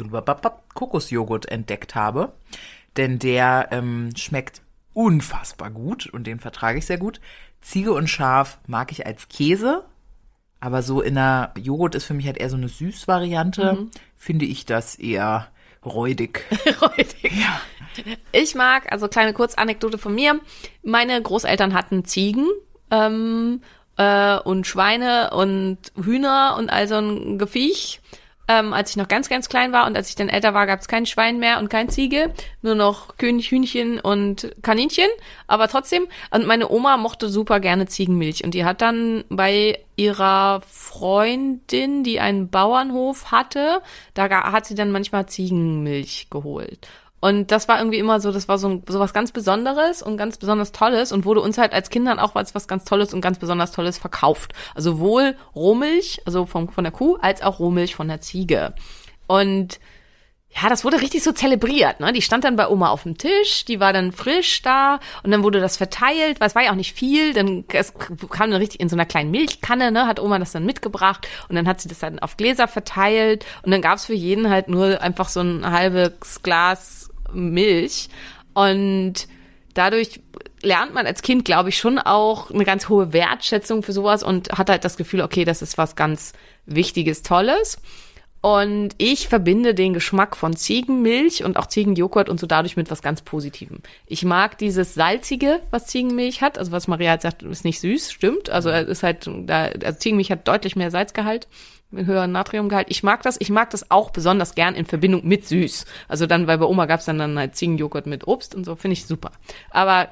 Kokosjoghurt 0.74 1.48
entdeckt 1.48 1.96
habe. 1.96 2.34
Denn 2.98 3.19
der 3.19 3.69
ähm, 3.72 4.10
schmeckt 4.15 4.62
unfassbar 4.93 5.72
gut 5.72 6.08
und 6.08 6.25
den 6.25 6.39
vertrage 6.39 6.79
ich 6.79 6.86
sehr 6.86 6.98
gut. 6.98 7.22
Ziege 7.62 7.93
und 7.93 8.08
Schaf 8.08 8.60
mag 8.67 8.91
ich 8.91 9.05
als 9.05 9.27
Käse, 9.27 9.86
aber 10.60 10.81
so 10.81 11.01
in 11.01 11.15
der 11.15 11.53
Joghurt 11.58 11.96
ist 11.96 12.05
für 12.05 12.13
mich 12.13 12.25
halt 12.25 12.38
eher 12.38 12.50
so 12.50 12.58
eine 12.58 12.67
Süßvariante. 12.67 13.74
Mhm. 13.74 13.91
Finde 14.17 14.46
ich 14.46 14.65
das 14.65 14.96
eher 14.96 15.48
räudig. 15.86 16.46
räudig. 16.81 17.46
Ich 18.31 18.55
mag, 18.55 18.91
also 18.91 19.08
kleine 19.08 19.34
Kurzanekdote 19.34 19.98
von 19.98 20.13
mir. 20.13 20.39
Meine 20.84 21.22
Großeltern 21.22 21.74
hatten 21.74 22.05
Ziegen 22.05 22.48
ähm, 22.91 23.62
äh, 23.98 24.38
und 24.39 24.67
Schweine 24.67 25.31
und 25.31 25.77
Hühner 25.96 26.55
und 26.58 26.69
all 26.69 26.88
so 26.88 26.96
ein 26.96 27.38
Gefiech. 27.38 28.01
Ähm, 28.50 28.74
als 28.74 28.89
ich 28.89 28.98
noch 28.98 29.08
ganz, 29.08 29.29
ganz 29.29 29.48
klein 29.48 29.72
war 29.72 29.86
und 29.86 29.96
als 29.96 30.10
ich 30.10 30.15
dann 30.15 30.27
älter 30.27 30.56
war, 30.56 30.65
gab 30.65 30.79
es 30.79 30.88
kein 30.88 31.06
Schwein 31.06 31.38
mehr 31.38 31.60
und 31.60 31.70
kein 31.70 31.88
Ziege, 31.88 32.34
nur 32.63 32.74
noch 32.74 33.15
König, 33.18 33.51
Hühnchen 33.51 34.00
und 34.00 34.51
Kaninchen. 34.63 35.08
Aber 35.46 35.68
trotzdem, 35.68 36.08
und 36.32 36.48
meine 36.48 36.68
Oma 36.68 36.98
mochte 36.98 37.29
super 37.29 37.60
gerne 37.60 37.86
Ziegenmilch 37.86 38.44
und 38.44 38.56
die 38.56 38.65
hat 38.65 38.82
dann 38.82 39.24
bei 39.29 39.77
ihrer 39.98 40.62
Freundin, 40.68 42.03
die 42.03 42.20
einen 42.20 42.50
Bauernhof 42.50 43.32
hatte, 43.32 43.84
da 44.15 44.51
hat 44.51 44.65
sie 44.65 44.74
dann 44.74 44.91
manchmal 44.91 45.27
Ziegenmilch 45.27 46.32
geholt. 46.32 46.88
Und 47.20 47.52
das 47.52 47.68
war 47.68 47.80
irgendwie 47.80 48.00
immer 48.00 48.20
so, 48.20 48.32
das 48.32 48.48
war 48.48 48.58
so, 48.58 48.70
ein, 48.70 48.84
so 48.88 49.00
was 49.00 49.14
ganz 49.14 49.32
Besonderes 49.32 50.02
und 50.02 50.18
ganz 50.18 50.38
besonders 50.38 50.72
Tolles 50.72 51.12
und 51.12 51.26
wurde 51.26 51.42
uns 51.42 51.58
halt 51.58 51.74
als 51.74 51.90
Kindern 51.90 52.20
auch 52.20 52.36
als 52.36 52.56
was 52.56 52.68
ganz 52.68 52.86
Tolles 52.86 53.14
und 53.14 53.22
ganz 53.22 53.40
besonders 53.40 53.72
Tolles 53.72 53.98
verkauft. 53.98 54.54
Also 54.76 54.92
sowohl 54.92 55.36
Rohmilch, 55.56 56.22
also 56.26 56.46
von, 56.46 56.70
von 56.70 56.84
der 56.84 56.94
Kuh, 56.94 57.18
als 57.22 57.42
auch 57.42 57.60
Rohmilch 57.60 57.96
von 57.96 58.08
der 58.08 58.22
Ziege. 58.22 58.74
Und 59.28 59.80
ja, 60.52 60.68
das 60.68 60.84
wurde 60.84 61.00
richtig 61.00 61.22
so 61.24 61.32
zelebriert, 61.32 62.00
ne? 62.00 62.12
Die 62.12 62.24
stand 62.24 62.44
dann 62.44 62.56
bei 62.56 62.68
Oma 62.68 62.90
auf 62.90 63.04
dem 63.04 63.18
Tisch, 63.20 63.66
die 63.66 63.80
war 63.80 63.94
dann 63.94 64.12
frisch 64.12 64.64
da 64.64 65.00
und 65.22 65.30
dann 65.30 65.44
wurde 65.44 65.60
das 65.60 65.78
verteilt, 65.78 66.40
weil 66.40 66.48
es 66.48 66.56
war 66.56 66.64
ja 66.64 66.72
auch 66.72 66.76
nicht 66.76 66.96
viel, 66.96 67.34
dann 67.34 67.66
es 67.72 67.94
kam 67.94 68.50
dann 68.50 68.60
richtig 68.60 68.80
in 68.80 68.90
so 68.90 68.96
einer 68.96 69.06
kleinen 69.06 69.30
Milchkanne, 69.30 69.92
ne? 69.92 70.08
Hat 70.08 70.20
Oma 70.20 70.40
das 70.40 70.52
dann 70.52 70.66
mitgebracht 70.66 71.28
und 71.50 71.56
dann 71.56 71.68
hat 71.68 71.80
sie 71.80 71.88
das 71.88 72.00
dann 72.00 72.18
auf 72.18 72.36
Gläser 72.36 72.68
verteilt 72.68 73.46
und 73.62 73.72
dann 73.72 73.84
gab's 73.84 74.06
für 74.06 74.16
jeden 74.16 74.50
halt 74.50 74.70
nur 74.70 75.02
einfach 75.02 75.30
so 75.30 75.42
ein 75.42 75.70
halbes 75.70 76.42
Glas 76.42 77.09
Milch 77.34 78.10
und 78.54 79.28
dadurch 79.74 80.22
lernt 80.62 80.94
man 80.94 81.06
als 81.06 81.22
Kind, 81.22 81.46
glaube 81.46 81.70
ich, 81.70 81.78
schon 81.78 82.00
auch 82.00 82.52
eine 82.52 82.66
ganz 82.66 82.90
hohe 82.90 83.14
Wertschätzung 83.14 83.84
für 83.84 83.94
sowas 83.94 84.24
und 84.24 84.50
hat 84.58 84.70
halt 84.70 84.84
das 84.84 84.98
Gefühl, 84.98 85.22
okay, 85.22 85.46
das 85.46 85.62
ist 85.62 85.78
was 85.78 85.96
ganz 85.96 86.34
Wichtiges, 86.66 87.24
Tolles. 87.24 87.82
Und 88.42 88.92
ich 88.98 89.28
verbinde 89.28 89.76
den 89.76 89.94
Geschmack 89.94 90.38
von 90.38 90.56
Ziegenmilch 90.56 91.44
und 91.44 91.58
auch 91.58 91.66
Ziegenjoghurt 91.66 92.30
und 92.30 92.40
so 92.40 92.48
dadurch 92.48 92.78
mit 92.78 92.90
was 92.90 93.02
ganz 93.02 93.22
Positivem. 93.22 93.80
Ich 94.06 94.24
mag 94.24 94.58
dieses 94.58 94.94
salzige, 94.94 95.60
was 95.72 95.88
Ziegenmilch 95.88 96.42
hat, 96.42 96.58
also 96.58 96.72
was 96.72 96.88
Maria 96.88 97.12
halt 97.12 97.22
sagt, 97.22 97.44
ist 97.44 97.66
nicht 97.66 97.82
süß, 97.82 98.14
stimmt. 98.14 98.50
Also 98.50 98.70
es 98.70 98.88
ist 98.88 99.04
halt, 99.04 99.30
da, 99.46 99.66
also 99.66 100.00
Ziegenmilch 100.00 100.32
hat 100.32 100.48
deutlich 100.48 100.78
mehr 100.78 100.90
Salzgehalt, 100.90 101.50
einen 101.91 102.05
höheren 102.05 102.31
Natriumgehalt. 102.31 102.88
Ich 102.89 103.03
mag 103.03 103.24
das, 103.24 103.38
ich 103.39 103.50
mag 103.50 103.69
das 103.72 103.89
auch 103.89 104.12
besonders 104.12 104.55
gern 104.55 104.75
in 104.75 104.86
Verbindung 104.86 105.25
mit 105.25 105.48
süß. 105.48 105.86
Also 106.08 106.27
dann, 106.27 106.48
weil 106.48 106.58
bei 106.58 106.65
Oma 106.65 106.86
gab's 106.86 107.05
dann, 107.05 107.17
dann 107.17 107.38
halt 107.38 107.55
Ziegenjoghurt 107.55 108.05
mit 108.05 108.27
Obst 108.27 108.53
und 108.53 108.63
so, 108.63 108.75
finde 108.75 108.93
ich 108.93 109.05
super. 109.05 109.31
Aber 109.72 110.10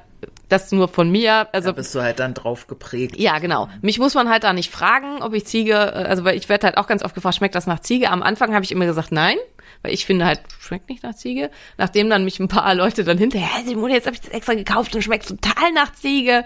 das 0.48 0.72
nur 0.72 0.88
von 0.88 1.10
mir, 1.10 1.48
also 1.52 1.68
Da 1.68 1.72
bist 1.76 1.94
du 1.94 2.00
halt 2.00 2.18
dann 2.18 2.34
drauf 2.34 2.66
geprägt. 2.66 3.16
ja, 3.16 3.38
genau. 3.38 3.68
Mich 3.82 3.98
muss 3.98 4.14
man 4.14 4.28
halt 4.28 4.42
da 4.44 4.52
nicht 4.52 4.72
fragen, 4.72 5.22
ob 5.22 5.34
ich 5.34 5.46
Ziege, 5.46 5.74
äh, 5.74 6.06
also 6.08 6.24
weil 6.24 6.36
ich 6.36 6.48
werde 6.48 6.66
halt 6.66 6.78
auch 6.78 6.86
ganz 6.86 7.04
oft 7.04 7.14
gefragt, 7.14 7.36
schmeckt 7.36 7.54
das 7.54 7.66
nach 7.66 7.80
Ziege? 7.80 8.10
Am 8.10 8.22
Anfang 8.22 8.54
habe 8.54 8.64
ich 8.64 8.72
immer 8.72 8.86
gesagt, 8.86 9.12
nein, 9.12 9.36
weil 9.82 9.92
ich 9.92 10.06
finde 10.06 10.24
halt, 10.24 10.40
schmeckt 10.58 10.88
nicht 10.88 11.02
nach 11.04 11.14
Ziege. 11.14 11.50
Nachdem 11.76 12.10
dann 12.10 12.24
mich 12.24 12.40
ein 12.40 12.48
paar 12.48 12.74
Leute 12.74 13.04
dann 13.04 13.18
hinterher, 13.18 13.48
hä, 13.58 13.64
Simone, 13.64 13.94
jetzt 13.94 14.06
habe 14.06 14.16
ich 14.16 14.22
das 14.22 14.30
extra 14.30 14.54
gekauft 14.54 14.94
und 14.96 15.02
schmeckt 15.02 15.28
total 15.28 15.72
nach 15.72 15.92
Ziege, 15.92 16.44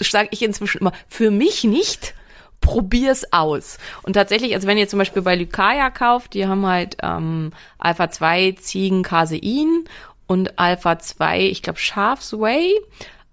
sage 0.00 0.28
ich 0.30 0.42
inzwischen 0.42 0.78
immer, 0.78 0.92
für 1.08 1.30
mich 1.30 1.64
nicht. 1.64 2.14
Probier's 2.60 3.32
aus. 3.32 3.78
Und 4.02 4.14
tatsächlich, 4.14 4.54
also 4.54 4.66
wenn 4.66 4.78
ihr 4.78 4.88
zum 4.88 4.98
Beispiel 4.98 5.22
bei 5.22 5.36
Lycaia 5.36 5.90
kauft, 5.90 6.34
die 6.34 6.46
haben 6.46 6.66
halt 6.66 6.96
ähm, 7.02 7.52
Alpha 7.78 8.10
2 8.10 8.56
Ziegen 8.60 9.02
Casein 9.02 9.84
und 10.26 10.58
Alpha 10.58 10.98
2, 10.98 11.40
ich 11.42 11.62
glaube 11.62 11.78
Schafsway. 11.78 12.74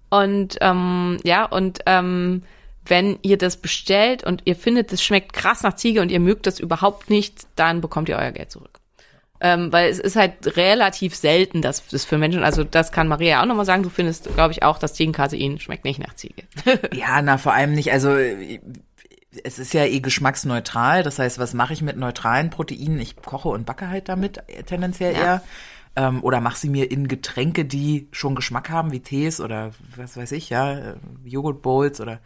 Und 0.08 0.56
ähm, 0.60 1.18
ja, 1.24 1.44
und 1.44 1.80
ähm, 1.86 2.42
wenn 2.86 3.18
ihr 3.22 3.36
das 3.36 3.56
bestellt 3.56 4.24
und 4.24 4.42
ihr 4.44 4.56
findet, 4.56 4.92
es 4.92 5.02
schmeckt 5.02 5.32
krass 5.32 5.62
nach 5.62 5.74
Ziege 5.74 6.00
und 6.00 6.10
ihr 6.10 6.20
mögt 6.20 6.46
das 6.46 6.60
überhaupt 6.60 7.10
nicht, 7.10 7.46
dann 7.56 7.80
bekommt 7.80 8.08
ihr 8.08 8.16
euer 8.16 8.30
Geld 8.30 8.50
zurück. 8.50 8.80
Ähm, 9.38 9.70
weil 9.70 9.90
es 9.90 9.98
ist 9.98 10.16
halt 10.16 10.56
relativ 10.56 11.14
selten, 11.14 11.60
dass 11.60 11.86
das 11.88 12.06
für 12.06 12.16
Menschen, 12.16 12.42
also 12.42 12.64
das 12.64 12.90
kann 12.90 13.06
Maria 13.06 13.42
auch 13.42 13.46
nochmal 13.46 13.66
sagen, 13.66 13.82
du 13.82 13.90
findest, 13.90 14.32
glaube 14.34 14.52
ich, 14.52 14.62
auch, 14.62 14.78
dass 14.78 14.94
Ziegencasein 14.94 15.58
schmeckt 15.58 15.84
nicht 15.84 16.00
nach 16.00 16.14
Ziege. 16.14 16.44
Ja, 16.94 17.20
na, 17.20 17.36
vor 17.36 17.52
allem 17.52 17.74
nicht, 17.74 17.92
also 17.92 18.16
es 19.44 19.58
ist 19.58 19.74
ja 19.74 19.84
eh 19.84 20.00
geschmacksneutral. 20.00 21.02
Das 21.02 21.18
heißt, 21.18 21.38
was 21.38 21.54
mache 21.54 21.72
ich 21.72 21.82
mit 21.82 21.96
neutralen 21.96 22.50
Proteinen? 22.50 23.00
Ich 23.00 23.16
koche 23.16 23.48
und 23.48 23.66
backe 23.66 23.88
halt 23.88 24.08
damit 24.08 24.42
tendenziell 24.66 25.14
Ja. 25.14 25.18
eher. 25.20 25.42
Ähm, 25.98 26.22
oder 26.22 26.40
mache 26.42 26.58
sie 26.58 26.68
mir 26.68 26.90
in 26.90 27.08
Getränke, 27.08 27.64
die 27.64 28.08
schon 28.12 28.34
Geschmack 28.34 28.68
haben, 28.68 28.92
wie 28.92 29.00
Tees 29.00 29.40
oder 29.40 29.70
was 29.96 30.16
weiß 30.16 30.32
ich, 30.32 30.50
ja, 30.50 30.74
äh, 30.74 30.94
Joghurtbowls 31.24 32.00
oder 32.02 32.20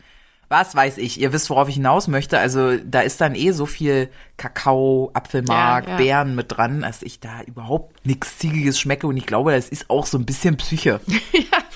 was 0.50 0.74
weiß 0.74 0.98
ich. 0.98 1.20
Ihr 1.20 1.32
wisst, 1.32 1.48
worauf 1.48 1.68
ich 1.68 1.76
hinaus 1.76 2.08
möchte. 2.08 2.38
Also 2.38 2.76
da 2.76 3.00
ist 3.00 3.20
dann 3.20 3.34
eh 3.36 3.52
so 3.52 3.66
viel 3.66 4.10
Kakao, 4.36 5.10
Apfelmark, 5.14 5.84
Ja, 5.84 5.90
ja. 5.92 5.96
Beeren 5.96 6.34
mit 6.34 6.46
dran, 6.48 6.80
dass 6.80 7.02
ich 7.02 7.20
da 7.20 7.42
überhaupt 7.46 8.04
nichts 8.04 8.38
Ziegiges 8.38 8.80
schmecke. 8.80 9.06
Und 9.06 9.16
ich 9.16 9.26
glaube, 9.26 9.52
das 9.52 9.68
ist 9.68 9.88
auch 9.88 10.06
so 10.06 10.18
ein 10.18 10.26
bisschen 10.26 10.56
Psyche. 10.56 11.00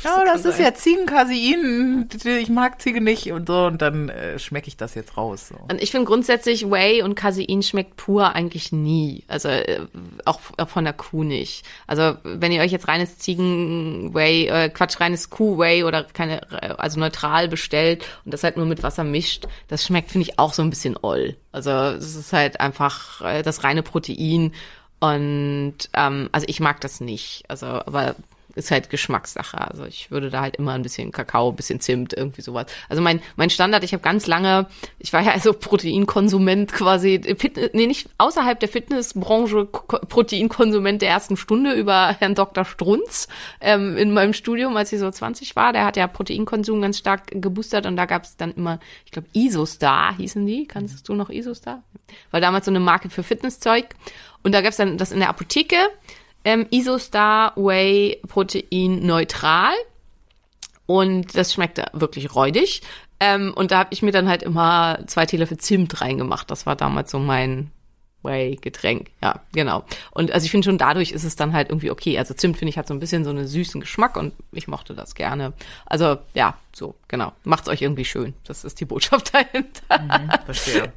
Ja, 0.04 0.22
das 0.22 0.44
ist 0.44 0.58
ja 0.58 0.74
Ziegencasein. 0.74 2.10
Ich 2.24 2.50
mag 2.50 2.82
Ziege 2.82 3.00
nicht 3.00 3.32
und 3.32 3.48
so. 3.48 3.64
Und 3.64 3.80
dann 3.80 4.10
äh, 4.10 4.38
schmecke 4.38 4.68
ich 4.68 4.76
das 4.76 4.94
jetzt 4.94 5.16
raus. 5.16 5.48
So. 5.48 5.54
Und 5.70 5.82
ich 5.82 5.92
finde 5.92 6.06
grundsätzlich 6.06 6.70
Whey 6.70 7.00
und 7.00 7.14
Casein 7.14 7.62
schmeckt 7.62 7.96
pur 7.96 8.34
eigentlich 8.34 8.70
nie. 8.70 9.24
Also 9.28 9.48
äh, 9.48 9.80
auch, 10.26 10.40
auch 10.58 10.68
von 10.68 10.84
der 10.84 10.92
Kuh 10.92 11.24
nicht. 11.24 11.64
Also 11.86 12.18
wenn 12.22 12.52
ihr 12.52 12.60
euch 12.60 12.72
jetzt 12.72 12.86
reines 12.86 13.16
Ziegen-Whey, 13.18 14.48
äh, 14.48 14.68
Quatsch, 14.68 15.00
reines 15.00 15.30
Kuh-Whey 15.30 15.84
oder 15.84 16.04
keine, 16.04 16.78
also 16.78 17.00
neutral 17.00 17.48
bestellt 17.48 18.04
und 18.26 18.34
das 18.34 18.44
halt 18.44 18.58
nur 18.58 18.63
mit 18.64 18.82
Wasser 18.82 19.04
mischt, 19.04 19.46
das 19.68 19.84
schmeckt, 19.84 20.10
finde 20.10 20.28
ich, 20.28 20.38
auch 20.38 20.52
so 20.52 20.62
ein 20.62 20.70
bisschen 20.70 20.96
oll. 21.00 21.36
Also 21.52 21.70
es 21.70 22.14
ist 22.16 22.32
halt 22.32 22.60
einfach 22.60 23.20
äh, 23.22 23.42
das 23.42 23.64
reine 23.64 23.82
Protein 23.82 24.52
und 25.00 25.76
ähm, 25.92 26.28
also 26.32 26.46
ich 26.48 26.60
mag 26.60 26.80
das 26.80 27.00
nicht. 27.00 27.44
Also 27.48 27.66
aber 27.66 28.16
ist 28.54 28.70
halt 28.70 28.90
Geschmackssache. 28.90 29.60
Also 29.60 29.84
ich 29.84 30.10
würde 30.10 30.30
da 30.30 30.40
halt 30.42 30.56
immer 30.56 30.72
ein 30.72 30.82
bisschen 30.82 31.12
Kakao, 31.12 31.50
ein 31.50 31.56
bisschen 31.56 31.80
Zimt, 31.80 32.12
irgendwie 32.12 32.40
sowas. 32.42 32.66
Also 32.88 33.02
mein 33.02 33.20
mein 33.36 33.50
Standard, 33.50 33.84
ich 33.84 33.92
habe 33.92 34.02
ganz 34.02 34.26
lange, 34.26 34.66
ich 34.98 35.12
war 35.12 35.22
ja 35.22 35.32
also 35.32 35.52
Proteinkonsument 35.52 36.72
quasi, 36.72 37.20
Fitness, 37.38 37.70
nee, 37.72 37.86
nicht 37.86 38.08
außerhalb 38.18 38.58
der 38.60 38.68
Fitnessbranche 38.68 39.66
Ko- 39.66 39.98
Proteinkonsument 40.06 41.02
der 41.02 41.08
ersten 41.10 41.36
Stunde 41.36 41.72
über 41.72 42.16
Herrn 42.18 42.34
Dr. 42.34 42.64
Strunz 42.64 43.28
ähm, 43.60 43.96
in 43.96 44.12
meinem 44.12 44.32
Studium, 44.32 44.76
als 44.76 44.92
ich 44.92 44.98
so 44.98 45.10
20 45.10 45.56
war. 45.56 45.72
Der 45.72 45.84
hat 45.84 45.96
ja 45.96 46.06
Proteinkonsum 46.06 46.80
ganz 46.80 46.98
stark 46.98 47.28
geboostert 47.30 47.86
und 47.86 47.96
da 47.96 48.06
gab 48.06 48.24
es 48.24 48.36
dann 48.36 48.52
immer, 48.52 48.78
ich 49.04 49.10
glaube, 49.12 49.28
Isostar 49.32 50.16
hießen 50.16 50.44
die. 50.46 50.66
Kannst 50.66 51.08
du 51.08 51.14
noch 51.14 51.30
Isostar? 51.30 51.82
War 52.30 52.40
damals 52.40 52.66
so 52.66 52.70
eine 52.70 52.80
Marke 52.80 53.10
für 53.10 53.22
Fitnesszeug. 53.22 53.86
Und 54.42 54.52
da 54.52 54.60
gab 54.60 54.70
es 54.70 54.76
dann 54.76 54.98
das 54.98 55.10
in 55.12 55.20
der 55.20 55.30
Apotheke 55.30 55.76
ähm, 56.44 56.66
Isostar 56.70 57.52
Whey 57.56 58.20
Protein 58.28 59.04
neutral 59.04 59.72
und 60.86 61.36
das 61.36 61.52
schmeckte 61.52 61.86
wirklich 61.92 62.34
räudig. 62.34 62.82
Ähm, 63.20 63.52
und 63.54 63.70
da 63.70 63.78
habe 63.78 63.90
ich 63.92 64.02
mir 64.02 64.12
dann 64.12 64.28
halt 64.28 64.42
immer 64.42 64.98
zwei 65.06 65.24
Teelöffel 65.24 65.58
Zimt 65.58 66.00
reingemacht. 66.00 66.50
Das 66.50 66.66
war 66.66 66.76
damals 66.76 67.10
so 67.10 67.18
mein 67.18 67.70
Whey-Getränk. 68.22 69.10
Ja, 69.22 69.40
genau. 69.52 69.84
Und 70.10 70.32
also 70.32 70.44
ich 70.44 70.50
finde 70.50 70.64
schon 70.64 70.78
dadurch 70.78 71.12
ist 71.12 71.24
es 71.24 71.36
dann 71.36 71.52
halt 71.52 71.70
irgendwie 71.70 71.90
okay. 71.90 72.18
Also 72.18 72.34
Zimt 72.34 72.58
finde 72.58 72.70
ich 72.70 72.78
hat 72.78 72.88
so 72.88 72.94
ein 72.94 73.00
bisschen 73.00 73.24
so 73.24 73.30
einen 73.30 73.46
süßen 73.46 73.80
Geschmack 73.80 74.16
und 74.16 74.34
ich 74.52 74.68
mochte 74.68 74.94
das 74.94 75.14
gerne. 75.14 75.52
Also 75.86 76.18
ja, 76.34 76.56
so 76.76 76.94
genau. 77.08 77.32
Macht's 77.44 77.68
euch 77.68 77.82
irgendwie 77.82 78.04
schön. 78.04 78.34
Das 78.46 78.64
ist 78.64 78.80
die 78.80 78.84
Botschaft 78.84 79.32
dahinter. 79.34 80.44
Verstehe. 80.44 80.92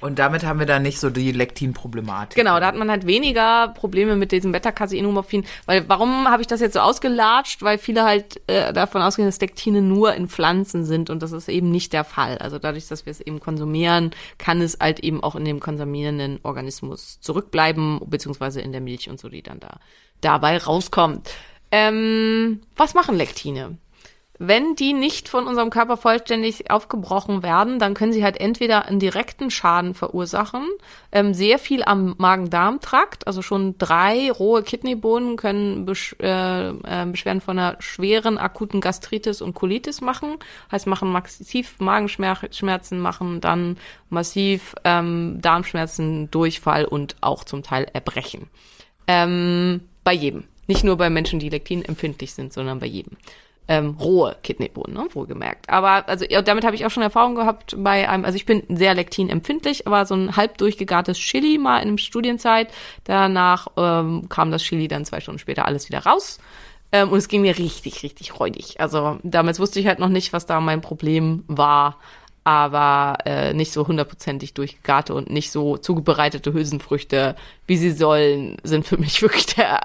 Und 0.00 0.18
damit 0.18 0.44
haben 0.44 0.58
wir 0.58 0.66
dann 0.66 0.82
nicht 0.82 1.00
so 1.00 1.10
die 1.10 1.32
Lektin-Problematik. 1.32 2.36
Genau, 2.36 2.60
da 2.60 2.66
hat 2.66 2.76
man 2.76 2.90
halt 2.90 3.06
weniger 3.06 3.68
Probleme 3.68 4.16
mit 4.16 4.32
diesem 4.32 4.52
Beta-Caseinomorphin. 4.52 5.44
Weil 5.64 5.88
warum 5.88 6.28
habe 6.28 6.42
ich 6.42 6.46
das 6.46 6.60
jetzt 6.60 6.74
so 6.74 6.80
ausgelatscht? 6.80 7.62
Weil 7.62 7.78
viele 7.78 8.04
halt 8.04 8.40
äh, 8.46 8.72
davon 8.72 9.02
ausgehen, 9.02 9.26
dass 9.26 9.40
Lektine 9.40 9.82
nur 9.82 10.14
in 10.14 10.28
Pflanzen 10.28 10.84
sind 10.84 11.10
und 11.10 11.22
das 11.22 11.32
ist 11.32 11.48
eben 11.48 11.70
nicht 11.70 11.92
der 11.92 12.04
Fall. 12.04 12.38
Also 12.38 12.58
dadurch, 12.58 12.88
dass 12.88 13.06
wir 13.06 13.10
es 13.10 13.20
eben 13.20 13.40
konsumieren, 13.40 14.10
kann 14.38 14.60
es 14.60 14.78
halt 14.80 15.00
eben 15.00 15.22
auch 15.22 15.34
in 15.34 15.44
dem 15.44 15.60
konsumierenden 15.60 16.40
Organismus 16.42 17.20
zurückbleiben, 17.20 18.00
beziehungsweise 18.06 18.60
in 18.60 18.72
der 18.72 18.80
Milch 18.80 19.08
und 19.08 19.18
so, 19.18 19.28
die 19.28 19.42
dann 19.42 19.60
da 19.60 19.80
dabei 20.20 20.58
rauskommt. 20.58 21.30
Ähm, 21.70 22.60
was 22.76 22.94
machen 22.94 23.16
Lektine? 23.16 23.78
Wenn 24.38 24.76
die 24.76 24.92
nicht 24.92 25.28
von 25.28 25.46
unserem 25.46 25.70
Körper 25.70 25.96
vollständig 25.96 26.70
aufgebrochen 26.70 27.42
werden, 27.42 27.78
dann 27.78 27.94
können 27.94 28.12
sie 28.12 28.22
halt 28.22 28.38
entweder 28.38 28.86
einen 28.86 28.98
direkten 28.98 29.50
Schaden 29.50 29.94
verursachen, 29.94 30.66
ähm, 31.10 31.32
sehr 31.32 31.58
viel 31.58 31.82
am 31.82 32.14
Magen-Darm-Trakt, 32.18 33.26
also 33.26 33.40
schon 33.40 33.78
drei 33.78 34.30
rohe 34.30 34.62
Kidneybohnen 34.62 35.36
können 35.36 35.86
Besch 35.86 36.14
äh, 36.20 36.68
äh, 36.68 37.06
Beschwerden 37.06 37.40
von 37.40 37.58
einer 37.58 37.76
schweren 37.80 38.36
akuten 38.36 38.80
Gastritis 38.80 39.40
und 39.40 39.54
Colitis 39.54 40.02
machen, 40.02 40.36
heißt 40.70 40.86
machen 40.86 41.10
massiv 41.10 41.80
Magenschmerzen, 41.80 43.00
machen 43.00 43.40
dann 43.40 43.78
massiv 44.10 44.74
ähm, 44.84 45.38
Darmschmerzen, 45.40 46.30
Durchfall 46.30 46.84
und 46.84 47.16
auch 47.22 47.44
zum 47.44 47.62
Teil 47.62 47.86
Erbrechen. 47.92 48.48
Ähm, 49.06 49.80
bei 50.04 50.12
jedem. 50.12 50.44
Nicht 50.68 50.82
nur 50.82 50.96
bei 50.96 51.10
Menschen, 51.10 51.38
die 51.38 51.48
lektinempfindlich 51.48 52.34
sind, 52.34 52.52
sondern 52.52 52.80
bei 52.80 52.86
jedem 52.86 53.16
ähm, 53.68 53.96
rohe 53.98 54.36
Kidneybohnen, 54.42 54.94
ne, 54.94 55.08
wohlgemerkt. 55.12 55.68
Aber 55.68 56.08
also 56.08 56.24
ja, 56.28 56.42
damit 56.42 56.64
habe 56.64 56.76
ich 56.76 56.86
auch 56.86 56.90
schon 56.90 57.02
Erfahrung 57.02 57.34
gehabt 57.34 57.74
bei 57.78 58.08
einem, 58.08 58.24
also 58.24 58.36
ich 58.36 58.46
bin 58.46 58.62
sehr 58.68 58.94
lektinempfindlich, 58.94 59.86
aber 59.86 60.06
so 60.06 60.14
ein 60.14 60.36
halb 60.36 60.58
durchgegartes 60.58 61.18
Chili 61.18 61.58
mal 61.58 61.78
in 61.78 61.88
einem 61.88 61.98
Studienzeit. 61.98 62.68
Danach 63.04 63.68
ähm, 63.76 64.28
kam 64.28 64.50
das 64.50 64.62
Chili 64.62 64.88
dann 64.88 65.04
zwei 65.04 65.20
Stunden 65.20 65.38
später 65.38 65.66
alles 65.66 65.88
wieder 65.88 66.00
raus. 66.00 66.38
Ähm, 66.92 67.10
und 67.10 67.18
es 67.18 67.28
ging 67.28 67.42
mir 67.42 67.58
richtig, 67.58 68.02
richtig 68.02 68.38
räudig. 68.38 68.80
Also 68.80 69.18
damals 69.24 69.58
wusste 69.58 69.80
ich 69.80 69.86
halt 69.86 69.98
noch 69.98 70.08
nicht, 70.08 70.32
was 70.32 70.46
da 70.46 70.60
mein 70.60 70.80
Problem 70.80 71.44
war. 71.48 71.98
Aber 72.44 73.18
äh, 73.24 73.54
nicht 73.54 73.72
so 73.72 73.88
hundertprozentig 73.88 74.54
durchgegarte 74.54 75.12
und 75.12 75.30
nicht 75.30 75.50
so 75.50 75.78
zubereitete 75.78 76.52
Hülsenfrüchte, 76.52 77.34
wie 77.66 77.76
sie 77.76 77.90
sollen, 77.90 78.56
sind 78.62 78.86
für 78.86 78.98
mich 78.98 79.20
wirklich 79.22 79.46
der 79.46 79.80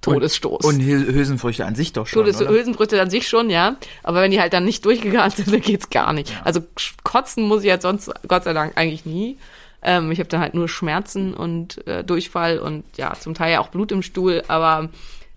Todesstoß. 0.00 0.64
Und 0.64 0.80
Hü- 0.80 1.06
Hülsenfrüchte 1.12 1.64
an 1.64 1.74
sich 1.74 1.92
doch 1.92 2.06
schon, 2.06 2.22
Todes 2.22 2.40
oder? 2.40 2.50
Hülsenfrüchte 2.50 3.00
an 3.00 3.10
sich 3.10 3.28
schon, 3.28 3.50
ja. 3.50 3.76
Aber 4.02 4.22
wenn 4.22 4.30
die 4.30 4.40
halt 4.40 4.52
dann 4.52 4.64
nicht 4.64 4.84
durchgegart 4.84 5.36
sind, 5.36 5.48
dann 5.52 5.60
geht's 5.60 5.90
gar 5.90 6.12
nicht. 6.12 6.32
Also 6.44 6.60
kotzen 7.04 7.44
muss 7.46 7.64
ich 7.64 7.70
halt 7.70 7.82
sonst, 7.82 8.10
Gott 8.26 8.44
sei 8.44 8.52
Dank, 8.52 8.72
eigentlich 8.76 9.04
nie. 9.06 9.38
Ähm, 9.82 10.10
ich 10.10 10.18
habe 10.18 10.28
dann 10.28 10.40
halt 10.40 10.54
nur 10.54 10.68
Schmerzen 10.68 11.34
und 11.34 11.86
äh, 11.86 12.02
Durchfall 12.02 12.58
und 12.58 12.84
ja, 12.96 13.14
zum 13.14 13.34
Teil 13.34 13.52
ja 13.52 13.60
auch 13.60 13.68
Blut 13.68 13.92
im 13.92 14.02
Stuhl, 14.02 14.42
aber 14.48 14.88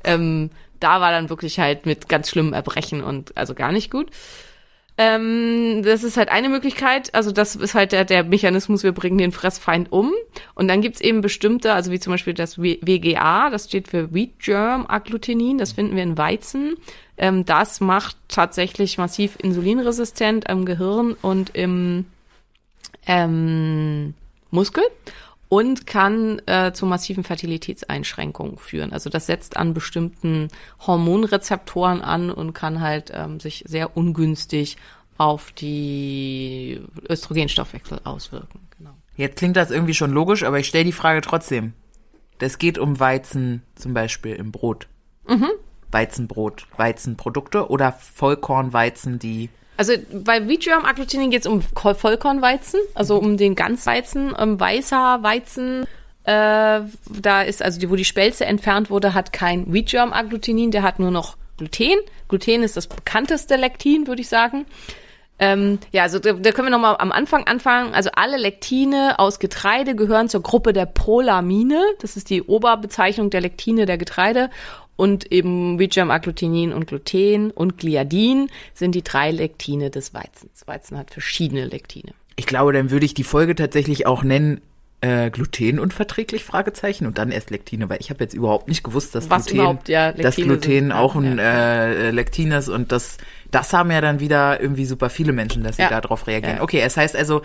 ähm, 0.04 0.50
da 0.80 1.00
war 1.00 1.12
dann 1.12 1.30
wirklich 1.30 1.60
halt 1.60 1.86
mit 1.86 2.10
ganz 2.10 2.30
schlimmen 2.30 2.54
Erbrechen 2.54 3.04
und 3.04 3.38
also 3.38 3.54
gar 3.54 3.72
nicht 3.72 3.92
gut. 3.92 4.10
Ähm, 4.98 5.82
das 5.84 6.04
ist 6.04 6.18
halt 6.18 6.30
eine 6.30 6.50
Möglichkeit. 6.50 7.14
Also 7.16 7.32
das 7.32 7.56
ist 7.56 7.74
halt 7.74 7.92
der, 7.92 8.06
der 8.06 8.24
Mechanismus, 8.24 8.84
wir 8.84 8.92
bringen 8.92 9.18
den 9.18 9.32
Fressfeind 9.32 9.92
um. 9.92 10.12
Und 10.54 10.68
dann 10.68 10.82
gibt's 10.82 11.02
eben 11.02 11.22
bestimmte, 11.22 11.74
also 11.74 11.92
wie 11.92 12.00
zum 12.00 12.12
Beispiel 12.12 12.34
das 12.34 12.60
WGA, 12.60 13.50
das 13.50 13.66
steht 13.66 13.88
für 13.88 14.14
Wheat 14.14 14.40
Germ 14.40 14.86
Agglutenin, 14.88 15.58
das 15.58 15.72
finden 15.72 15.96
wir 15.96 16.04
in 16.04 16.18
Weizen. 16.18 16.76
Ähm, 17.18 17.46
das 17.46 17.80
macht 17.80 18.18
tatsächlich 18.28 18.98
massiv 18.98 19.38
insulinresistent 19.42 20.50
im 20.50 20.66
Gehirn 20.66 21.16
und 21.22 21.56
im 21.56 22.06
ähm, 23.08 24.14
Muskel 24.52 24.84
und 25.52 25.86
kann 25.86 26.42
äh, 26.46 26.72
zu 26.72 26.86
massiven 26.86 27.26
Fertilitätseinschränkungen 27.26 28.58
führen. 28.58 28.94
Also 28.94 29.10
das 29.10 29.26
setzt 29.26 29.58
an 29.58 29.74
bestimmten 29.74 30.48
Hormonrezeptoren 30.88 32.02
an 32.02 32.32
und 32.32 32.54
kann 32.54 32.80
halt 32.80 33.12
ähm, 33.14 33.42
sich 33.42 33.66
sehr 33.68 33.98
ungünstig 33.98 34.78
auf 35.18 35.52
die 35.52 36.80
Östrogenstoffwechsel 37.10 38.00
auswirken. 38.06 38.62
Genau. 38.78 38.92
Jetzt 39.18 39.40
klingt 39.40 39.58
das 39.58 39.72
irgendwie 39.72 39.94
schon 39.94 40.12
logisch, 40.12 40.44
aber 40.44 40.58
ich 40.58 40.70
stelle 40.70 40.86
die 40.86 40.94
Frage 40.94 41.20
trotzdem. 41.20 41.74
Das 42.38 42.58
geht 42.58 42.78
um 42.78 43.02
Weizen 43.02 43.62
zum 43.76 43.94
Beispiel 43.94 44.36
im 44.36 44.54
Brot. 44.54 44.88
Mhm. 45.28 45.50
Weizenbrot, 45.92 46.66
Weizenprodukte 46.78 47.70
oder 47.70 47.92
Vollkornweizen, 47.92 49.20
die 49.20 49.50
Also 49.78 49.94
bei 50.14 50.48
Vitrium 50.48 50.86
Agglutinin 50.86 51.32
geht 51.32 51.42
es 51.42 51.48
um 51.48 51.64
Ko- 51.74 51.94
Vollkornweizen, 51.96 52.80
also 52.94 53.18
um 53.18 53.38
den 53.38 53.56
Ganzweizen, 53.56 54.34
ähm, 54.38 54.60
weißer 54.60 55.20
Weizen. 55.24 55.88
Äh, 56.24 56.82
da 57.10 57.42
ist 57.42 57.64
also 57.64 57.80
die, 57.80 57.90
wo 57.90 57.96
die 57.96 58.06
Spelze 58.06 58.46
entfernt 58.46 58.92
wurde, 58.92 59.16
hat 59.16 59.34
kein 59.34 59.74
Vitrium 59.74 60.14
Agglutinin, 60.14 60.70
der 60.70 60.84
hat 60.84 61.00
nur 61.00 61.10
noch 61.10 61.36
Gluten. 61.58 61.98
Gluten 62.28 62.62
ist 62.64 62.78
das 62.78 62.86
bekannteste 62.88 63.56
Lektin, 63.56 64.06
würde 64.08 64.22
ich 64.22 64.30
sagen. 64.30 64.66
Ähm, 65.42 65.80
ja, 65.92 66.04
also 66.04 66.20
da, 66.20 66.34
da 66.34 66.52
können 66.52 66.68
wir 66.68 66.72
nochmal 66.72 66.96
am 67.00 67.12
Anfang 67.12 67.46
anfangen. 67.48 67.96
Also 67.96 68.12
alle 68.14 68.38
Lektine 68.38 69.18
aus 69.18 69.40
Getreide 69.40 69.96
gehören 69.96 70.30
zur 70.30 70.44
Gruppe 70.44 70.72
der 70.72 70.86
Prolamine. 70.86 71.82
Das 72.00 72.16
ist 72.16 72.30
die 72.30 72.44
Oberbezeichnung 72.44 73.32
der 73.32 73.42
Lektine 73.42 73.88
der 73.88 73.98
Getreide. 73.98 74.52
Und 74.96 75.32
eben 75.32 75.80
Vigium, 75.80 76.12
Agglutinin 76.12 76.72
und 76.72 76.86
Gluten 76.86 77.50
und 77.50 77.80
Gliadin 77.80 78.50
sind 78.76 78.94
die 78.94 79.04
drei 79.04 79.32
Lektine 79.32 79.90
des 79.90 80.14
Weizens. 80.14 80.68
Weizen 80.68 80.96
hat 80.96 81.10
verschiedene 81.10 81.66
Lektine. 81.66 82.14
Ich 82.36 82.46
glaube, 82.46 82.72
dann 82.72 82.92
würde 82.92 83.08
ich 83.08 83.16
die 83.16 83.24
Folge 83.24 83.56
tatsächlich 83.56 84.06
auch 84.06 84.22
nennen 84.22 84.62
äh, 85.02 85.30
glutenunverträglich 85.32 86.44
Fragezeichen 86.44 87.06
und 87.08 87.18
dann 87.18 87.32
erst 87.32 87.50
Lektine, 87.50 87.90
weil 87.90 87.98
ich 88.00 88.10
habe 88.10 88.24
jetzt 88.24 88.34
überhaupt 88.34 88.68
nicht 88.68 88.84
gewusst, 88.84 89.16
dass 89.16 89.30
Was 89.30 89.48
Gluten, 89.48 89.80
ja, 89.88 90.12
dass 90.12 90.36
Gluten 90.36 90.62
sind. 90.62 90.92
auch 90.92 91.16
ein 91.16 91.38
Ja, 91.38 91.86
äh, 91.88 92.12
Lektin 92.12 92.52
ist 92.52 92.70
und 92.70 92.92
das 92.92 93.18
das 93.50 93.74
haben 93.74 93.92
ja 93.92 94.00
dann 94.00 94.20
wieder 94.22 94.62
irgendwie 94.62 94.86
super 94.86 95.10
viele 95.10 95.34
Menschen, 95.34 95.64
dass 95.64 95.76
sie 95.76 95.82
Ja. 95.82 95.90
darauf 96.02 96.28
reagieren. 96.28 96.62
Okay, 96.62 96.80
es 96.82 96.96
heißt 96.96 97.16
also 97.18 97.42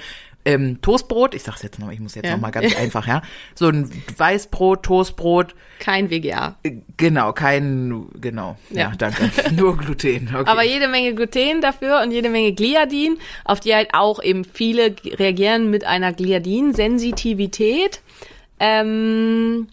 ähm, 0.47 0.81
Toastbrot, 0.81 1.35
ich 1.35 1.43
sag's 1.43 1.63
jetzt 1.63 1.79
noch, 1.79 1.91
ich 1.91 2.01
muss 2.01 2.15
jetzt 2.15 2.25
Ja. 2.27 2.33
noch 2.33 2.41
mal 2.41 2.51
ganz 2.51 2.75
einfach, 2.79 3.07
ja. 3.07 3.21
So 3.55 3.69
ein 3.69 3.91
Weißbrot, 4.17 4.83
Toastbrot, 4.85 5.55
Kein 5.81 6.09
WGA. 6.09 6.57
äh, 6.63 6.77
genau, 6.97 7.33
kein 7.35 8.07
genau. 8.21 8.57
Ja, 8.71 8.83
Ja. 8.83 8.93
danke. 8.97 9.31
Nur 9.55 9.77
Gluten. 9.77 10.31
Okay. 10.35 10.49
Aber 10.51 10.63
jede 10.65 10.89
Menge 10.89 11.15
Gluten 11.15 11.61
dafür 11.61 12.01
und 12.03 12.13
jede 12.13 12.31
Menge 12.31 12.53
Gliadin, 12.55 13.19
auf 13.45 13.61
die 13.61 13.75
halt 13.75 13.91
auch 13.93 14.23
eben 14.23 14.45
viele 14.45 14.95
reagieren 15.05 15.69
mit 15.71 15.85
einer 15.85 16.13
Gliadin-Sensitivität. 16.13 18.01
Ähm, 18.59 19.69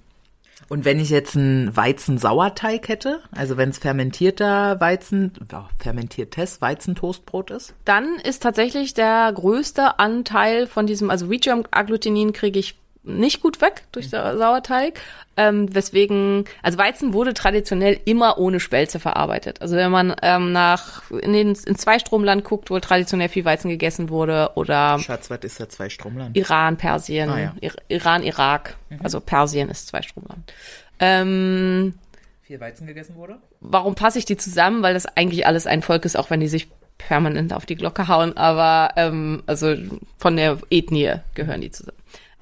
Und 0.70 0.86
wenn 0.86 1.00
ich 1.00 1.10
jetzt 1.10 1.36
einen 1.36 1.76
Weizen-Sauerteig 1.76 2.88
hätte, 2.88 3.22
also 3.32 3.58
wenn 3.58 3.70
es 3.70 3.78
fermentierter 3.78 4.80
Weizen, 4.80 5.32
fermentiertes 5.80 6.62
Weizentoastbrot 6.62 7.52
ist, 7.52 7.74
dann 7.86 8.16
ist 8.24 8.44
tatsächlich 8.44 8.94
der 8.94 9.32
größte 9.34 10.00
Anteil 10.00 10.68
von 10.68 10.88
diesem, 10.88 11.10
also 11.10 11.30
Vigium-Agglutinin 11.30 12.34
kriege 12.34 12.60
ich 12.60 12.76
nicht 13.04 13.42
gut 13.42 13.60
weg 13.62 13.84
durch 13.92 14.10
Sa- 14.10 14.38
Sauerteig, 14.38 15.00
ähm, 15.36 15.74
weswegen, 15.76 16.46
also 16.62 16.78
Weizen 16.78 17.12
wurde 17.14 17.34
traditionell 17.34 18.00
immer 18.06 18.38
ohne 18.38 18.60
Spelze 18.62 19.00
verarbeitet. 19.00 19.62
Also 19.62 19.76
wenn 19.76 19.92
man 19.92 20.16
ähm, 20.22 20.52
nach 20.54 21.10
in 21.12 21.34
den 21.34 21.50
in 21.50 21.76
Zweistromland 21.76 22.44
guckt, 22.46 22.70
wo 22.70 22.80
traditionell 22.80 23.30
viel 23.30 23.44
Weizen 23.46 23.70
gegessen 23.70 24.10
wurde 24.10 24.52
oder 24.56 25.00
Schatz, 25.00 25.30
was 25.30 25.40
ist 25.42 25.60
da 25.60 25.68
zwei 25.68 25.90
Stromland? 25.90 26.38
Iran, 26.38 26.78
Persien, 26.78 27.30
Ah, 27.30 27.40
ja. 27.40 27.54
Ir 27.60 27.74
Iran, 27.90 28.24
Irak, 28.24 28.78
also 29.04 29.20
Persien 29.20 29.70
ist 29.70 29.88
Zweistromland. 29.88 30.54
Ähm, 31.00 31.94
viel 32.42 32.60
Weizen 32.60 32.88
gegessen 32.88 33.16
wurde? 33.16 33.38
Warum 33.60 33.96
fasse 33.98 34.20
ich 34.20 34.26
die 34.26 34.38
zusammen? 34.38 34.84
Weil 34.84 34.94
das 34.94 35.06
eigentlich 35.06 35.46
alles 35.48 35.68
ein 35.68 35.82
Volk 35.82 36.06
ist, 36.06 36.16
auch 36.18 36.30
wenn 36.30 36.40
die 36.40 36.48
sich 36.48 36.68
permanent 36.98 37.52
auf 37.54 37.66
die 37.66 37.76
Glocke 37.76 38.08
hauen. 38.08 38.38
Aber 38.38 38.92
ähm, 38.96 39.44
also 39.48 39.76
von 40.18 40.38
der 40.38 40.60
Ethnie 40.70 41.16
gehören 41.34 41.62
die 41.62 41.72
zusammen. 41.72 41.98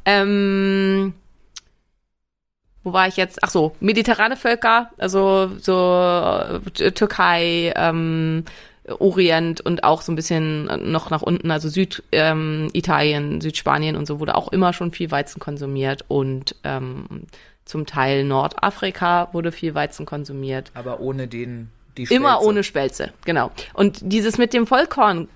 Ähm, 0.05 1.13
wo 2.83 2.93
war 2.93 3.07
ich 3.07 3.17
jetzt? 3.17 3.43
Ach 3.43 3.49
so, 3.49 3.75
mediterrane 3.79 4.35
Völker, 4.35 4.89
also 4.97 5.51
so 5.59 6.59
äh, 6.79 6.91
Türkei, 6.91 7.73
ähm, 7.75 8.43
Orient 8.87 9.61
und 9.61 9.83
auch 9.83 10.01
so 10.01 10.11
ein 10.11 10.15
bisschen 10.15 10.65
noch 10.91 11.11
nach 11.11 11.21
unten, 11.21 11.51
also 11.51 11.69
Süditalien, 11.69 12.71
ähm, 13.33 13.41
Südspanien 13.41 13.95
und 13.95 14.07
so 14.07 14.19
wurde 14.19 14.35
auch 14.35 14.51
immer 14.51 14.73
schon 14.73 14.91
viel 14.91 15.11
Weizen 15.11 15.39
konsumiert 15.39 16.03
und 16.07 16.55
ähm, 16.63 17.27
zum 17.65 17.85
Teil 17.85 18.23
Nordafrika 18.23 19.29
wurde 19.33 19.51
viel 19.51 19.75
Weizen 19.75 20.07
konsumiert. 20.07 20.71
Aber 20.73 20.99
ohne 20.99 21.27
den, 21.27 21.69
die 21.95 22.03
Immer 22.03 22.33
Spelze. 22.33 22.47
ohne 22.47 22.63
Spelze, 22.63 23.13
genau. 23.23 23.51
Und 23.73 23.99
dieses 24.01 24.39
mit 24.39 24.51
dem 24.53 24.65
Vollkornkram, 24.65 25.27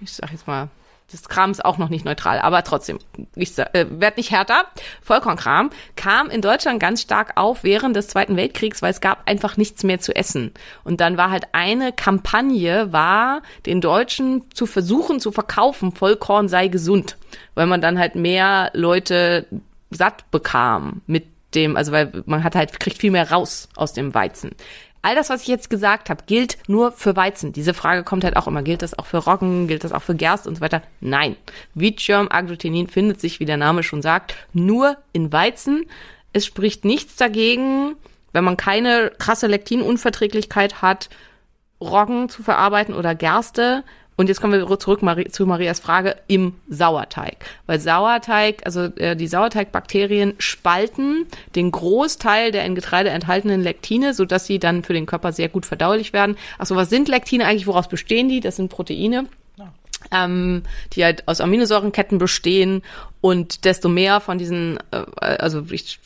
ich 0.00 0.12
sag 0.12 0.30
jetzt 0.30 0.46
mal, 0.46 0.68
das 1.10 1.28
Kram 1.28 1.50
ist 1.50 1.64
auch 1.64 1.78
noch 1.78 1.88
nicht 1.88 2.04
neutral, 2.04 2.38
aber 2.38 2.62
trotzdem, 2.62 2.98
ich 3.34 3.58
äh, 3.58 3.86
werd 3.90 4.16
nicht 4.16 4.30
härter. 4.30 4.64
Vollkornkram 5.02 5.70
kam 5.96 6.30
in 6.30 6.40
Deutschland 6.40 6.80
ganz 6.80 7.02
stark 7.02 7.32
auf 7.36 7.64
während 7.64 7.96
des 7.96 8.08
Zweiten 8.08 8.36
Weltkriegs, 8.36 8.82
weil 8.82 8.90
es 8.90 9.00
gab 9.00 9.28
einfach 9.28 9.56
nichts 9.56 9.82
mehr 9.82 10.00
zu 10.00 10.14
essen. 10.14 10.52
Und 10.84 11.00
dann 11.00 11.16
war 11.16 11.30
halt 11.30 11.44
eine 11.52 11.92
Kampagne, 11.92 12.92
war 12.92 13.42
den 13.66 13.80
Deutschen 13.80 14.44
zu 14.54 14.66
versuchen 14.66 15.20
zu 15.20 15.32
verkaufen, 15.32 15.92
Vollkorn 15.92 16.48
sei 16.48 16.68
gesund, 16.68 17.16
weil 17.54 17.66
man 17.66 17.80
dann 17.80 17.98
halt 17.98 18.14
mehr 18.14 18.70
Leute 18.74 19.46
satt 19.90 20.30
bekam 20.30 21.02
mit 21.06 21.26
dem, 21.54 21.76
also 21.76 21.92
weil 21.92 22.22
man 22.26 22.44
hat 22.44 22.54
halt, 22.54 22.78
kriegt 22.78 22.98
viel 22.98 23.10
mehr 23.10 23.30
raus 23.30 23.68
aus 23.74 23.92
dem 23.92 24.14
Weizen. 24.14 24.52
All 25.02 25.14
das, 25.14 25.30
was 25.30 25.42
ich 25.42 25.48
jetzt 25.48 25.70
gesagt 25.70 26.10
habe, 26.10 26.24
gilt 26.26 26.58
nur 26.68 26.92
für 26.92 27.16
Weizen. 27.16 27.52
Diese 27.52 27.72
Frage 27.72 28.04
kommt 28.04 28.22
halt 28.22 28.36
auch 28.36 28.46
immer. 28.46 28.62
Gilt 28.62 28.82
das 28.82 28.98
auch 28.98 29.06
für 29.06 29.18
Roggen? 29.18 29.66
Gilt 29.66 29.82
das 29.82 29.92
auch 29.92 30.02
für 30.02 30.14
Gerst 30.14 30.46
und 30.46 30.56
so 30.56 30.60
weiter? 30.60 30.82
Nein. 31.00 31.36
Wheatgerm 31.74 32.28
Agglutenin 32.30 32.86
findet 32.86 33.20
sich, 33.20 33.40
wie 33.40 33.46
der 33.46 33.56
Name 33.56 33.82
schon 33.82 34.02
sagt, 34.02 34.34
nur 34.52 34.98
in 35.12 35.32
Weizen. 35.32 35.86
Es 36.34 36.44
spricht 36.44 36.84
nichts 36.84 37.16
dagegen, 37.16 37.96
wenn 38.32 38.44
man 38.44 38.58
keine 38.58 39.10
krasse 39.18 39.46
Lektinunverträglichkeit 39.46 40.82
hat, 40.82 41.08
Roggen 41.80 42.28
zu 42.28 42.42
verarbeiten 42.42 42.94
oder 42.94 43.14
Gerste. 43.14 43.84
Und 44.20 44.28
jetzt 44.28 44.42
kommen 44.42 44.52
wir 44.52 44.78
zurück 44.78 45.00
zu 45.30 45.46
Marias 45.46 45.80
Frage 45.80 46.14
im 46.26 46.52
Sauerteig. 46.68 47.38
Weil 47.64 47.80
Sauerteig, 47.80 48.60
also 48.66 48.82
äh, 48.96 49.16
die 49.16 49.26
Sauerteigbakterien 49.26 50.34
spalten 50.36 51.24
den 51.54 51.70
Großteil 51.70 52.52
der 52.52 52.66
in 52.66 52.74
Getreide 52.74 53.08
enthaltenen 53.08 53.62
Lektine, 53.62 54.12
sodass 54.12 54.44
sie 54.44 54.58
dann 54.58 54.82
für 54.82 54.92
den 54.92 55.06
Körper 55.06 55.32
sehr 55.32 55.48
gut 55.48 55.64
verdaulich 55.64 56.12
werden. 56.12 56.36
Achso, 56.58 56.76
was 56.76 56.90
sind 56.90 57.08
Lektine 57.08 57.46
eigentlich? 57.46 57.66
Woraus 57.66 57.88
bestehen 57.88 58.28
die? 58.28 58.40
Das 58.40 58.56
sind 58.56 58.68
Proteine. 58.68 59.24
Ähm, 60.12 60.64
die 60.92 61.04
halt 61.04 61.26
aus 61.26 61.40
Aminosäurenketten 61.40 62.18
bestehen 62.18 62.82
und 63.22 63.64
desto 63.64 63.88
mehr 63.88 64.20
von 64.20 64.36
diesen, 64.36 64.78
äh, 64.90 65.04
also 65.20 65.64
ich 65.70 65.98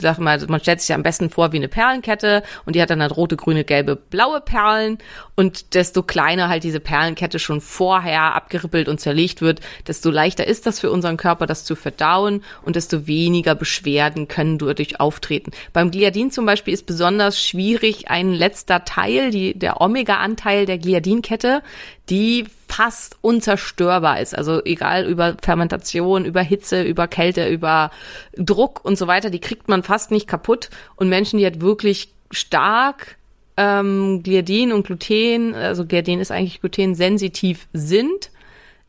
sag 0.00 0.18
mal, 0.18 0.38
man 0.48 0.60
stellt 0.60 0.80
sich 0.80 0.94
am 0.94 1.02
besten 1.02 1.30
vor 1.30 1.52
wie 1.52 1.56
eine 1.56 1.68
Perlenkette 1.68 2.42
und 2.64 2.76
die 2.76 2.82
hat 2.82 2.90
dann 2.90 3.02
halt 3.02 3.16
rote, 3.16 3.36
grüne, 3.36 3.64
gelbe, 3.64 3.96
blaue 3.96 4.40
Perlen 4.40 4.98
und 5.36 5.74
desto 5.74 6.02
kleiner 6.02 6.48
halt 6.48 6.64
diese 6.64 6.80
Perlenkette 6.80 7.38
schon 7.38 7.60
vorher 7.60 8.34
abgerippelt 8.34 8.88
und 8.88 9.00
zerlegt 9.00 9.42
wird, 9.42 9.60
desto 9.86 10.10
leichter 10.10 10.46
ist 10.46 10.66
das 10.66 10.80
für 10.80 10.90
unseren 10.90 11.16
Körper, 11.16 11.46
das 11.46 11.64
zu 11.64 11.76
verdauen 11.76 12.42
und 12.62 12.76
desto 12.76 13.06
weniger 13.06 13.54
Beschwerden 13.54 14.28
können 14.28 14.58
dadurch 14.58 15.00
auftreten. 15.00 15.52
Beim 15.72 15.90
Gliadin 15.90 16.30
zum 16.30 16.46
Beispiel 16.46 16.74
ist 16.74 16.86
besonders 16.86 17.42
schwierig 17.42 18.10
ein 18.10 18.32
letzter 18.32 18.84
Teil, 18.84 19.30
die, 19.30 19.58
der 19.58 19.80
Omega-Anteil 19.80 20.66
der 20.66 20.78
Gliadinkette, 20.78 21.62
die 22.08 22.46
fast 22.70 23.16
unzerstörbar 23.20 24.20
ist. 24.20 24.36
Also 24.36 24.64
egal 24.64 25.06
über 25.06 25.36
Fermentation, 25.42 26.24
über 26.24 26.40
Hitze, 26.40 26.82
über 26.82 27.08
Kälte, 27.08 27.48
über 27.48 27.90
Druck 28.36 28.84
und 28.84 28.96
so 28.96 29.06
weiter, 29.06 29.30
die 29.30 29.40
kriegt 29.40 29.68
man 29.68 29.82
fast 29.82 30.10
nicht 30.10 30.26
kaputt. 30.26 30.70
Und 30.96 31.08
Menschen, 31.08 31.38
die 31.38 31.44
halt 31.44 31.60
wirklich 31.60 32.12
stark 32.30 33.16
ähm, 33.56 34.22
Gliadin 34.22 34.72
und 34.72 34.86
Gluten, 34.86 35.54
also 35.54 35.84
Gliadin 35.84 36.20
ist 36.20 36.30
eigentlich 36.30 36.60
glutensensitiv 36.60 37.66
sind, 37.72 38.30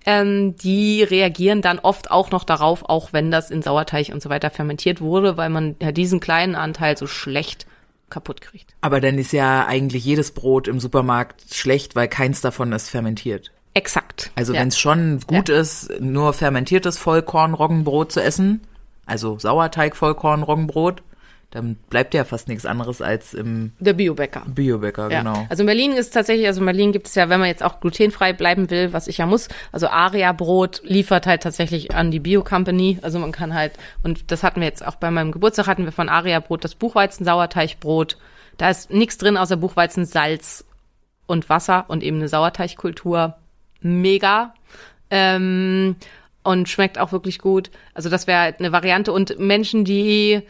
ähm, 0.06 0.56
die 0.58 1.04
reagieren 1.04 1.62
dann 1.62 1.80
oft 1.80 2.12
auch 2.12 2.32
noch 2.32 2.44
darauf, 2.44 2.84
auch 2.88 3.14
wenn 3.14 3.32
das 3.32 3.52
in 3.52 3.62
Sauerteig 3.62 4.10
und 4.14 4.22
so 4.22 4.30
weiter 4.30 4.50
fermentiert 4.50 5.02
wurde, 5.02 5.38
weil 5.38 5.50
man 5.50 5.76
ja 5.82 5.92
diesen 5.92 6.20
kleinen 6.20 6.56
Anteil 6.56 6.98
so 6.98 7.08
schlecht 7.08 7.66
kaputt 8.10 8.42
kriegt. 8.42 8.76
Aber 8.82 9.00
dann 9.02 9.18
ist 9.18 9.32
ja 9.34 9.66
eigentlich 9.66 10.06
jedes 10.06 10.32
Brot 10.32 10.68
im 10.68 10.80
Supermarkt 10.80 11.54
schlecht, 11.54 11.96
weil 11.96 12.08
keins 12.08 12.42
davon 12.42 12.72
ist 12.74 12.90
fermentiert. 12.90 13.52
Exakt. 13.74 14.32
Also 14.36 14.54
ja. 14.54 14.62
wenn 14.62 14.68
es 14.68 14.78
schon 14.80 15.20
gut 15.28 15.50
Ja. 15.50 15.60
ist, 15.60 15.92
nur 16.00 16.34
fermentiertes 16.34 16.98
Vollkorn-Roggenbrot 16.98 18.12
zu 18.12 18.22
essen, 18.22 18.62
also 19.06 19.38
Sauerteig-Vollkorn-Roggenbrot, 19.40 21.02
dann 21.52 21.76
bleibt 21.90 22.14
ja 22.14 22.24
fast 22.24 22.48
nichts 22.48 22.66
anderes 22.66 23.02
als 23.02 23.34
im 23.34 23.74
der 23.80 23.92
Biobäcker. 23.92 24.44
Biobäcker, 24.48 25.12
Ja. 25.12 25.20
genau. 25.20 25.46
Also 25.50 25.64
in 25.64 25.68
Berlin 25.68 25.92
ist 25.92 26.12
tatsächlich, 26.14 26.48
also 26.48 26.62
in 26.62 26.66
Berlin 26.66 26.92
gibt 26.94 27.08
es 27.08 27.16
ja, 27.16 27.28
wenn 27.28 27.42
man 27.42 27.50
jetzt 27.50 27.62
auch 27.62 27.82
glutenfrei 27.82 28.32
bleiben 28.32 28.70
will, 28.70 28.94
was 28.94 29.10
ich 29.10 29.18
ja 29.18 29.26
muss, 29.26 29.50
also 29.74 29.88
Aria 29.88 30.32
Brot 30.32 30.82
liefert 30.86 31.28
halt 31.28 31.44
tatsächlich 31.44 31.94
an 31.94 32.10
die 32.10 32.22
Bio 32.22 32.42
Company. 32.44 33.00
Also 33.02 33.20
man 33.20 33.34
kann 33.34 33.54
halt, 33.54 33.74
und 34.02 34.32
das 34.32 34.44
hatten 34.44 34.62
wir 34.62 34.68
jetzt 34.68 34.86
auch 34.86 34.96
bei 34.96 35.12
meinem 35.12 35.34
Geburtstag, 35.34 35.68
hatten 35.68 35.84
wir 35.84 35.92
von 35.92 36.08
Aria 36.08 36.40
Brot 36.40 36.64
das 36.64 36.76
Buchweizen 36.76 37.26
Sauerteigbrot. 37.26 38.18
Da 38.58 38.70
ist 38.70 38.90
nichts 38.92 39.18
drin 39.18 39.36
außer 39.36 39.58
Buchweizen, 39.58 40.06
Salz 40.06 40.64
und 41.26 41.50
Wasser 41.50 41.84
und 41.90 42.02
eben 42.02 42.18
eine 42.18 42.30
Sauerteigkultur. 42.30 43.36
Mega. 43.82 44.54
Ähm, 45.10 45.96
und 46.44 46.70
schmeckt 46.70 46.98
auch 46.98 47.12
wirklich 47.12 47.40
gut. 47.40 47.70
Also 47.94 48.10
das 48.10 48.28
wäre 48.28 48.40
halt 48.40 48.60
eine 48.60 48.72
Variante. 48.72 49.12
Und 49.12 49.40
Menschen, 49.40 49.86
die 49.86 50.42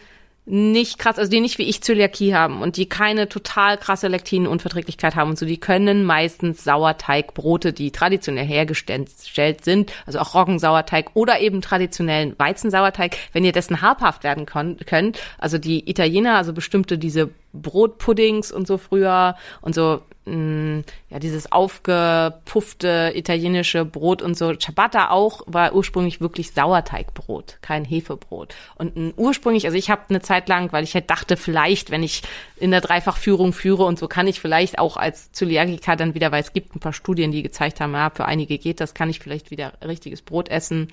nicht 0.46 0.98
krass, 0.98 1.20
also 1.20 1.30
die 1.30 1.40
nicht 1.40 1.60
wie 1.60 1.70
ich 1.70 1.84
Zöliakie 1.84 2.34
haben 2.34 2.62
und 2.62 2.76
die 2.76 2.90
keine 2.90 3.30
total 3.30 3.78
krasse 3.78 4.08
Lektinunverträglichkeit 4.08 5.16
haben 5.16 5.30
und 5.30 5.38
so, 5.38 5.46
die 5.46 5.60
können 5.60 6.04
meistens 6.04 6.64
Sauerteigbrote, 6.64 7.74
die 7.74 7.92
traditionell 7.92 8.46
hergestellt 8.46 9.64
sind, 9.64 9.94
also 10.08 10.20
auch 10.20 10.34
Roggensauerteig 10.34 11.12
oder 11.14 11.40
eben 11.40 11.62
traditionellen 11.62 12.34
Weizensauerteig, 12.40 13.18
wenn 13.34 13.46
ihr 13.46 13.52
dessen 13.52 13.82
habhaft 13.82 14.24
werden 14.24 14.48
könnt, 14.48 15.20
also 15.38 15.60
die 15.60 15.88
Italiener, 15.88 16.38
also 16.38 16.54
bestimmte 16.54 16.98
diese 16.98 17.30
Brotpuddings 17.54 18.52
und 18.52 18.66
so 18.66 18.80
früher 18.80 19.36
und 19.62 19.76
so 19.76 20.02
mh, 20.26 20.84
ja 21.10 21.20
dieses 21.20 21.52
aufgepuffte 21.52 23.12
italienische 23.16 23.86
Brot 23.86 24.22
und 24.22 24.38
so 24.38 24.54
Ciabatta 24.56 25.10
auch 25.10 25.42
war 25.46 25.74
ursprünglich 25.74 26.22
wirklich 26.22 26.52
Sauerteigbrot, 26.52 27.58
kein 27.62 27.86
Hefebrot 27.86 28.54
und 28.76 28.96
ein 28.96 29.14
ursprünglich 29.18 29.66
also 29.66 29.78
ich 29.78 29.90
habe 29.90 30.02
eine 30.10 30.22
Zeit 30.22 30.50
lang, 30.50 30.72
weil 30.72 30.84
ich 30.84 30.94
halt 30.94 31.10
dachte 31.10 31.38
vielleicht, 31.38 31.92
wenn 31.92 32.04
ich 32.04 32.24
in 32.58 32.72
der 32.72 32.82
Dreifachführung 32.82 33.54
führe 33.54 33.84
und 33.84 34.00
so 34.00 34.08
kann 34.08 34.28
ich 34.28 34.40
vielleicht 34.40 34.80
auch 34.80 34.98
als 34.98 35.32
Zöliakiker 35.32 35.96
dann 35.96 36.14
wieder, 36.14 36.32
weil 36.32 36.42
es 36.42 36.54
gibt 36.54 36.76
ein 36.76 36.80
paar 36.80 36.94
Studien, 36.94 37.32
die 37.32 37.44
gezeigt 37.44 37.82
haben, 37.82 37.94
ja, 37.94 38.10
für 38.10 38.26
einige 38.26 38.58
geht 38.58 38.80
das, 38.80 38.94
kann 38.94 39.10
ich 39.10 39.20
vielleicht 39.20 39.52
wieder 39.52 39.74
richtiges 39.86 40.22
Brot 40.22 40.50
essen. 40.50 40.90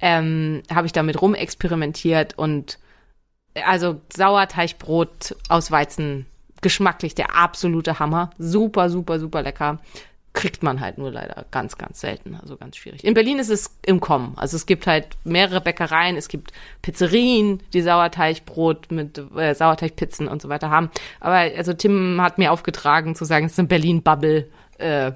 Ähm, 0.00 0.62
habe 0.72 0.86
ich 0.86 0.92
damit 0.92 1.22
rumexperimentiert 1.22 2.36
und 2.36 2.78
also 3.64 4.00
Sauerteigbrot 4.12 5.36
aus 5.48 5.70
Weizen, 5.70 6.26
geschmacklich 6.64 7.14
der 7.14 7.36
absolute 7.36 8.00
Hammer. 8.00 8.30
Super, 8.38 8.88
super, 8.90 9.20
super 9.20 9.42
lecker. 9.42 9.78
Kriegt 10.32 10.64
man 10.64 10.80
halt 10.80 10.98
nur 10.98 11.12
leider 11.12 11.44
ganz, 11.52 11.78
ganz 11.78 12.00
selten, 12.00 12.36
also 12.40 12.56
ganz 12.56 12.76
schwierig. 12.76 13.04
In 13.04 13.14
Berlin 13.14 13.38
ist 13.38 13.50
es 13.50 13.76
im 13.86 14.00
Kommen. 14.00 14.32
Also 14.36 14.56
es 14.56 14.66
gibt 14.66 14.86
halt 14.88 15.08
mehrere 15.22 15.60
Bäckereien, 15.60 16.16
es 16.16 16.26
gibt 16.26 16.52
Pizzerien, 16.82 17.62
die 17.72 17.82
Sauerteigbrot 17.82 18.90
mit 18.90 19.18
äh, 19.36 19.54
Sauerteigpizzen 19.54 20.26
und 20.26 20.42
so 20.42 20.48
weiter 20.48 20.70
haben. 20.70 20.90
Aber 21.20 21.36
also 21.36 21.74
Tim 21.74 22.20
hat 22.20 22.38
mir 22.38 22.50
aufgetragen 22.50 23.14
zu 23.14 23.26
sagen, 23.26 23.46
es 23.46 23.52
ist 23.52 23.58
in 23.58 23.68
Berlin 23.68 24.02
Bubble. 24.02 24.48
Äh, 24.78 25.12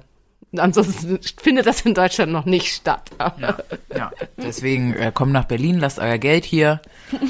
ansonsten 0.55 1.19
findet 1.41 1.65
das 1.65 1.81
in 1.81 1.95
Deutschland 1.95 2.31
noch 2.31 2.45
nicht 2.45 2.73
statt. 2.73 3.09
Ja, 3.19 3.57
ja. 3.93 4.11
deswegen 4.37 4.93
äh, 4.93 5.11
kommt 5.11 5.33
nach 5.33 5.45
Berlin, 5.45 5.79
lasst 5.79 5.97
euer 5.97 6.19
Geld 6.19 6.45
hier. 6.45 6.79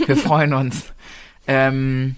Wir 0.06 0.18
freuen 0.18 0.54
uns. 0.54 0.94
Ähm, 1.48 2.18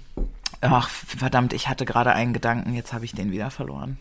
ach, 0.62 0.90
verdammt, 0.90 1.54
ich 1.54 1.68
hatte 1.68 1.86
gerade 1.86 2.14
einen 2.14 2.34
Gedanken, 2.34 2.74
jetzt 2.74 2.94
habe 2.94 3.06
ich 3.06 3.14
den 3.14 3.32
wieder 3.32 3.52
verloren. 3.52 3.98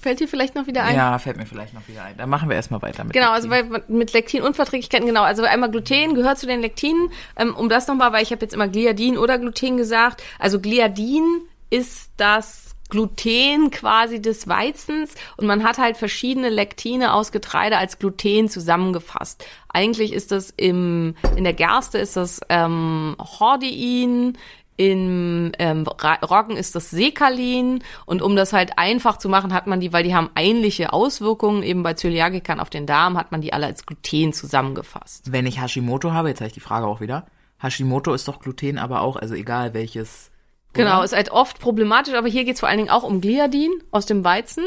Fällt 0.00 0.20
dir 0.20 0.28
vielleicht 0.28 0.54
noch 0.54 0.66
wieder 0.66 0.84
ein? 0.84 0.96
Ja, 0.96 1.18
fällt 1.18 1.36
mir 1.36 1.46
vielleicht 1.46 1.74
noch 1.74 1.86
wieder 1.88 2.04
ein. 2.04 2.16
Dann 2.16 2.28
machen 2.28 2.48
wir 2.48 2.56
erstmal 2.56 2.82
weiter 2.82 3.04
mit 3.04 3.12
Genau, 3.12 3.30
also 3.30 3.48
Lektin. 3.48 3.70
bei, 3.70 3.82
mit 3.88 4.12
Lektinunverträglichkeiten, 4.12 5.06
genau. 5.06 5.22
Also 5.22 5.42
einmal 5.44 5.70
Gluten 5.70 6.14
gehört 6.14 6.38
zu 6.38 6.46
den 6.46 6.60
Lektinen. 6.60 7.10
Ähm, 7.36 7.54
um 7.54 7.68
das 7.68 7.86
nochmal, 7.86 8.12
weil 8.12 8.22
ich 8.22 8.30
habe 8.30 8.42
jetzt 8.42 8.54
immer 8.54 8.68
Gliadin 8.68 9.18
oder 9.18 9.38
Gluten 9.38 9.76
gesagt. 9.76 10.22
Also 10.38 10.60
Gliadin 10.60 11.42
ist 11.70 12.10
das 12.16 12.76
Gluten 12.90 13.70
quasi 13.70 14.20
des 14.20 14.48
Weizens 14.48 15.14
und 15.38 15.46
man 15.46 15.64
hat 15.64 15.78
halt 15.78 15.96
verschiedene 15.96 16.50
Lektine 16.50 17.14
aus 17.14 17.32
Getreide 17.32 17.78
als 17.78 17.98
Gluten 17.98 18.50
zusammengefasst. 18.50 19.46
Eigentlich 19.68 20.12
ist 20.12 20.30
das 20.30 20.52
im, 20.54 21.14
in 21.34 21.44
der 21.44 21.54
Gerste 21.54 21.96
ist 21.96 22.16
das 22.18 22.40
ähm, 22.50 23.16
Hordein, 23.18 24.36
Im 24.90 25.52
ähm, 25.60 25.86
Roggen 25.86 26.56
ist 26.56 26.74
das 26.74 26.90
Sekalin 26.90 27.84
und 28.04 28.20
um 28.20 28.34
das 28.34 28.52
halt 28.52 28.78
einfach 28.78 29.16
zu 29.16 29.28
machen, 29.28 29.54
hat 29.54 29.68
man 29.68 29.78
die, 29.78 29.92
weil 29.92 30.02
die 30.02 30.14
haben 30.14 30.30
ähnliche 30.36 30.92
Auswirkungen, 30.92 31.62
eben 31.62 31.84
bei 31.84 31.94
Zöliakikern 31.94 32.58
auf 32.58 32.68
den 32.68 32.84
Darm, 32.84 33.16
hat 33.16 33.30
man 33.30 33.40
die 33.40 33.52
alle 33.52 33.66
als 33.66 33.86
Gluten 33.86 34.32
zusammengefasst. 34.32 35.30
Wenn 35.30 35.46
ich 35.46 35.60
Hashimoto 35.60 36.12
habe, 36.12 36.30
jetzt 36.30 36.40
habe 36.40 36.48
ich 36.48 36.54
die 36.54 36.60
Frage 36.60 36.86
auch 36.86 37.00
wieder. 37.00 37.26
Hashimoto 37.62 38.12
ist 38.12 38.26
doch 38.26 38.40
Gluten, 38.40 38.76
aber 38.76 39.02
auch, 39.02 39.14
also 39.14 39.34
egal 39.34 39.72
welches. 39.72 40.32
Genau, 40.72 40.96
oder? 40.96 41.04
ist 41.04 41.14
halt 41.14 41.30
oft 41.30 41.60
problematisch, 41.60 42.14
aber 42.14 42.28
hier 42.28 42.44
geht's 42.44 42.58
vor 42.60 42.68
allen 42.68 42.78
Dingen 42.78 42.90
auch 42.90 43.04
um 43.04 43.20
Gliadin 43.20 43.70
aus 43.92 44.06
dem 44.06 44.24
Weizen, 44.24 44.64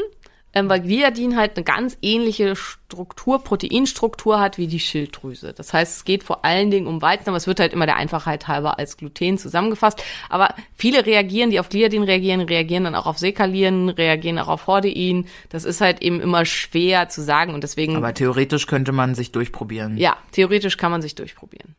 ähm, 0.56 0.70
weil 0.70 0.80
Gliadin 0.80 1.36
halt 1.36 1.56
eine 1.56 1.64
ganz 1.64 1.98
ähnliche 2.00 2.56
Struktur, 2.56 3.44
Proteinstruktur 3.44 4.40
hat 4.40 4.56
wie 4.56 4.66
die 4.66 4.80
Schilddrüse. 4.80 5.52
Das 5.52 5.74
heißt, 5.74 5.98
es 5.98 6.04
geht 6.06 6.24
vor 6.24 6.46
allen 6.46 6.70
Dingen 6.70 6.86
um 6.86 7.02
Weizen, 7.02 7.28
aber 7.28 7.36
es 7.36 7.46
wird 7.46 7.60
halt 7.60 7.74
immer 7.74 7.84
der 7.84 7.96
Einfachheit 7.96 8.48
halber 8.48 8.78
als 8.78 8.96
Gluten 8.96 9.36
zusammengefasst. 9.36 10.02
Aber 10.30 10.54
viele 10.74 11.04
reagieren, 11.04 11.50
die 11.50 11.60
auf 11.60 11.68
Gliadin 11.68 12.04
reagieren, 12.04 12.40
reagieren 12.40 12.84
dann 12.84 12.94
auch 12.94 13.04
auf 13.04 13.18
Sekalin, 13.18 13.90
reagieren 13.90 14.38
auch 14.38 14.48
auf 14.48 14.66
Hordein. 14.66 15.26
Das 15.50 15.66
ist 15.66 15.82
halt 15.82 16.00
eben 16.00 16.22
immer 16.22 16.46
schwer 16.46 17.10
zu 17.10 17.20
sagen 17.20 17.52
und 17.52 17.62
deswegen 17.62 17.94
Aber 17.94 18.14
theoretisch 18.14 18.66
könnte 18.66 18.92
man 18.92 19.14
sich 19.14 19.32
durchprobieren. 19.32 19.98
ja, 19.98 20.16
theoretisch 20.32 20.78
kann 20.78 20.90
man 20.90 21.02
sich 21.02 21.14
durchprobieren. 21.14 21.76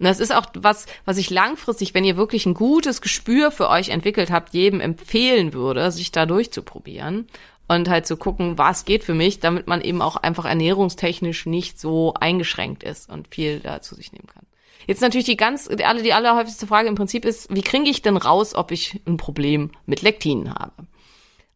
Und 0.00 0.06
das 0.06 0.18
ist 0.18 0.34
auch 0.34 0.46
was, 0.54 0.86
was 1.04 1.18
ich 1.18 1.28
langfristig, 1.28 1.92
wenn 1.92 2.04
ihr 2.04 2.16
wirklich 2.16 2.46
ein 2.46 2.54
gutes 2.54 3.02
Gespür 3.02 3.50
für 3.50 3.68
euch 3.68 3.90
entwickelt 3.90 4.30
habt, 4.30 4.54
jedem 4.54 4.80
empfehlen 4.80 5.52
würde, 5.52 5.92
sich 5.92 6.10
da 6.10 6.24
durchzuprobieren 6.24 7.26
und 7.70 7.88
halt 7.88 8.04
zu 8.04 8.16
gucken, 8.16 8.58
was 8.58 8.84
geht 8.84 9.04
für 9.04 9.14
mich, 9.14 9.38
damit 9.38 9.68
man 9.68 9.80
eben 9.80 10.02
auch 10.02 10.16
einfach 10.16 10.44
ernährungstechnisch 10.44 11.46
nicht 11.46 11.78
so 11.78 12.14
eingeschränkt 12.14 12.82
ist 12.82 13.08
und 13.08 13.28
viel 13.28 13.60
da 13.60 13.80
zu 13.80 13.94
sich 13.94 14.12
nehmen 14.12 14.26
kann. 14.26 14.44
Jetzt 14.88 15.02
natürlich 15.02 15.26
die 15.26 15.36
ganz, 15.36 15.68
die, 15.68 15.84
alle, 15.84 16.02
die 16.02 16.12
allerhäufigste 16.12 16.66
Frage 16.66 16.88
im 16.88 16.96
Prinzip 16.96 17.24
ist, 17.24 17.54
wie 17.54 17.62
kriege 17.62 17.88
ich 17.88 18.02
denn 18.02 18.16
raus, 18.16 18.56
ob 18.56 18.72
ich 18.72 19.00
ein 19.06 19.18
Problem 19.18 19.70
mit 19.86 20.02
Lektinen 20.02 20.52
habe? 20.52 20.72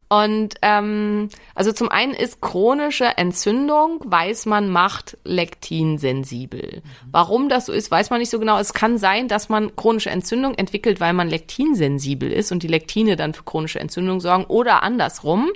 Und 0.09 0.55
ähm, 0.62 1.31
also 1.57 1.72
zum 1.72 1.88
einen 1.88 2.14
ist 2.14 2.40
chronische 2.40 3.16
Entzündung, 3.16 4.00
weiß 4.05 4.46
man, 4.46 4.68
macht 4.68 5.18
Lektin 5.24 5.98
sensibel. 5.98 6.83
Warum 7.11 7.48
das 7.48 7.66
so 7.66 7.72
ist, 7.72 7.90
weiß 7.90 8.11
man 8.11 8.20
nicht 8.20 8.31
so 8.31 8.38
genau. 8.38 8.57
Es 8.61 8.72
kann 8.72 8.98
sein, 8.98 9.27
dass 9.27 9.48
man 9.48 9.74
chronische 9.74 10.11
Entzündung 10.11 10.55
entwickelt, 10.55 11.00
weil 11.00 11.14
man 11.14 11.29
lektinsensibel 11.29 12.31
ist 12.31 12.53
und 12.53 12.62
die 12.62 12.68
Lektine 12.68 13.16
dann 13.16 13.35
für 13.35 13.42
chronische 13.42 13.81
Entzündung 13.81 14.20
sorgen 14.20 14.44
oder 14.44 14.85
andersrum. 14.85 15.50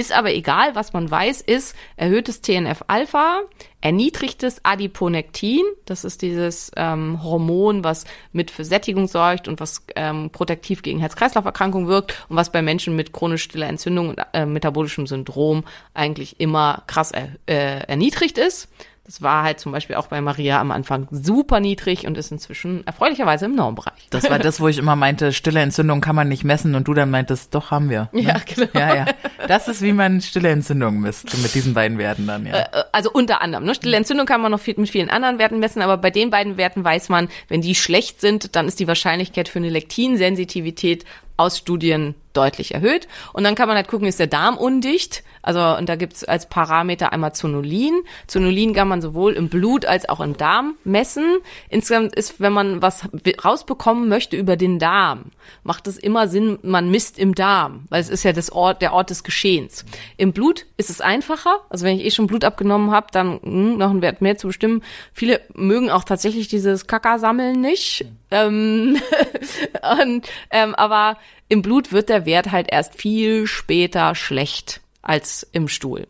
Ist 0.00 0.12
aber 0.12 0.32
egal, 0.32 0.74
was 0.74 0.94
man 0.94 1.10
weiß, 1.10 1.42
ist 1.42 1.76
erhöhtes 1.96 2.40
TNF-Alpha, 2.40 3.42
erniedrigtes 3.82 4.64
Adiponektin, 4.64 5.60
das 5.84 6.06
ist 6.06 6.22
dieses 6.22 6.72
ähm, 6.74 7.22
Hormon, 7.22 7.84
was 7.84 8.06
mit 8.32 8.50
für 8.50 8.64
Sättigung 8.64 9.08
sorgt 9.08 9.46
und 9.46 9.60
was 9.60 9.84
ähm, 9.96 10.30
protektiv 10.30 10.80
gegen 10.80 11.00
Herz-Kreislauf-Erkrankungen 11.00 11.86
wirkt 11.86 12.14
und 12.30 12.36
was 12.36 12.50
bei 12.50 12.62
Menschen 12.62 12.96
mit 12.96 13.12
chronisch 13.12 13.42
stiller 13.42 13.66
Entzündung 13.66 14.08
und 14.08 14.22
äh, 14.32 14.46
metabolischem 14.46 15.06
Syndrom 15.06 15.64
eigentlich 15.92 16.40
immer 16.40 16.82
krass 16.86 17.12
er, 17.12 17.28
äh, 17.44 17.80
erniedrigt 17.86 18.38
ist. 18.38 18.68
Das 19.10 19.22
war 19.22 19.42
halt 19.42 19.58
zum 19.58 19.72
Beispiel 19.72 19.96
auch 19.96 20.06
bei 20.06 20.20
Maria 20.20 20.60
am 20.60 20.70
Anfang 20.70 21.08
super 21.10 21.58
niedrig 21.58 22.06
und 22.06 22.16
ist 22.16 22.30
inzwischen 22.30 22.86
erfreulicherweise 22.86 23.46
im 23.46 23.56
Normbereich. 23.56 24.06
Das 24.10 24.30
war 24.30 24.38
das, 24.38 24.60
wo 24.60 24.68
ich 24.68 24.78
immer 24.78 24.94
meinte, 24.94 25.32
stille 25.32 25.58
Entzündung 25.58 26.00
kann 26.00 26.14
man 26.14 26.28
nicht 26.28 26.44
messen 26.44 26.76
und 26.76 26.86
du 26.86 26.94
dann 26.94 27.10
meintest, 27.10 27.52
doch 27.52 27.72
haben 27.72 27.90
wir. 27.90 28.08
ne? 28.12 28.20
Ja, 28.20 28.36
genau. 28.46 28.68
Ja, 28.72 28.94
ja. 28.94 29.06
Das 29.48 29.66
ist, 29.66 29.82
wie 29.82 29.92
man 29.92 30.20
stille 30.20 30.50
Entzündung 30.50 31.00
misst, 31.00 31.36
mit 31.42 31.52
diesen 31.56 31.74
beiden 31.74 31.98
Werten 31.98 32.28
dann, 32.28 32.46
ja. 32.46 32.60
Äh, 32.60 32.84
also 32.92 33.10
unter 33.10 33.42
anderem. 33.42 33.64
Ne? 33.64 33.74
Stille 33.74 33.96
Entzündung 33.96 34.26
kann 34.26 34.42
man 34.42 34.52
noch 34.52 34.60
viel, 34.60 34.74
mit 34.76 34.88
vielen 34.88 35.10
anderen 35.10 35.40
Werten 35.40 35.58
messen, 35.58 35.82
aber 35.82 35.96
bei 35.96 36.10
den 36.10 36.30
beiden 36.30 36.56
Werten 36.56 36.84
weiß 36.84 37.08
man, 37.08 37.28
wenn 37.48 37.62
die 37.62 37.74
schlecht 37.74 38.20
sind, 38.20 38.54
dann 38.54 38.68
ist 38.68 38.78
die 38.78 38.86
Wahrscheinlichkeit 38.86 39.48
für 39.48 39.58
eine 39.58 39.70
Lektinsensitivität 39.70 41.04
aus 41.36 41.58
Studien 41.58 42.14
deutlich 42.32 42.74
erhöht. 42.74 43.08
Und 43.32 43.44
dann 43.44 43.54
kann 43.54 43.68
man 43.68 43.76
halt 43.76 43.88
gucken, 43.88 44.06
ist 44.06 44.20
der 44.20 44.26
Darm 44.26 44.56
undicht? 44.56 45.22
Also, 45.42 45.60
und 45.76 45.88
da 45.88 45.96
gibt's 45.96 46.24
als 46.24 46.48
Parameter 46.48 47.12
einmal 47.12 47.34
Zonulin. 47.34 48.02
Zonulin 48.26 48.74
kann 48.74 48.88
man 48.88 49.00
sowohl 49.00 49.32
im 49.32 49.48
Blut 49.48 49.86
als 49.86 50.08
auch 50.08 50.20
im 50.20 50.36
Darm 50.36 50.74
messen. 50.84 51.38
Insgesamt 51.68 52.14
ist, 52.14 52.40
wenn 52.40 52.52
man 52.52 52.82
was 52.82 53.08
rausbekommen 53.42 54.08
möchte 54.08 54.36
über 54.36 54.56
den 54.56 54.78
Darm, 54.78 55.32
macht 55.62 55.86
es 55.86 55.96
immer 55.96 56.28
Sinn, 56.28 56.58
man 56.62 56.90
misst 56.90 57.18
im 57.18 57.34
Darm, 57.34 57.86
weil 57.88 58.00
es 58.00 58.08
ist 58.08 58.22
ja 58.22 58.32
das 58.32 58.52
Ort, 58.52 58.82
der 58.82 58.92
Ort 58.92 59.10
des 59.10 59.24
Geschehens. 59.24 59.84
Im 60.16 60.32
Blut 60.32 60.66
ist 60.76 60.90
es 60.90 61.00
einfacher. 61.00 61.60
Also 61.70 61.84
wenn 61.84 61.98
ich 61.98 62.04
eh 62.04 62.10
schon 62.10 62.26
Blut 62.26 62.44
abgenommen 62.44 62.90
habe, 62.90 63.08
dann 63.12 63.40
hm, 63.42 63.78
noch 63.78 63.90
einen 63.90 64.02
Wert 64.02 64.20
mehr 64.20 64.36
zu 64.36 64.48
bestimmen. 64.48 64.82
Viele 65.12 65.40
mögen 65.54 65.90
auch 65.90 66.04
tatsächlich 66.04 66.48
dieses 66.48 66.86
Kackersammeln 66.86 67.60
nicht. 67.60 68.04
Ähm, 68.30 69.00
und, 70.02 70.28
ähm, 70.50 70.74
aber 70.74 71.16
im 71.50 71.62
Blut 71.62 71.92
wird 71.92 72.08
der 72.08 72.24
Wert 72.24 72.52
halt 72.52 72.68
erst 72.70 72.94
viel 72.94 73.46
später 73.46 74.14
schlecht 74.14 74.80
als 75.02 75.46
im 75.52 75.68
Stuhl. 75.68 76.06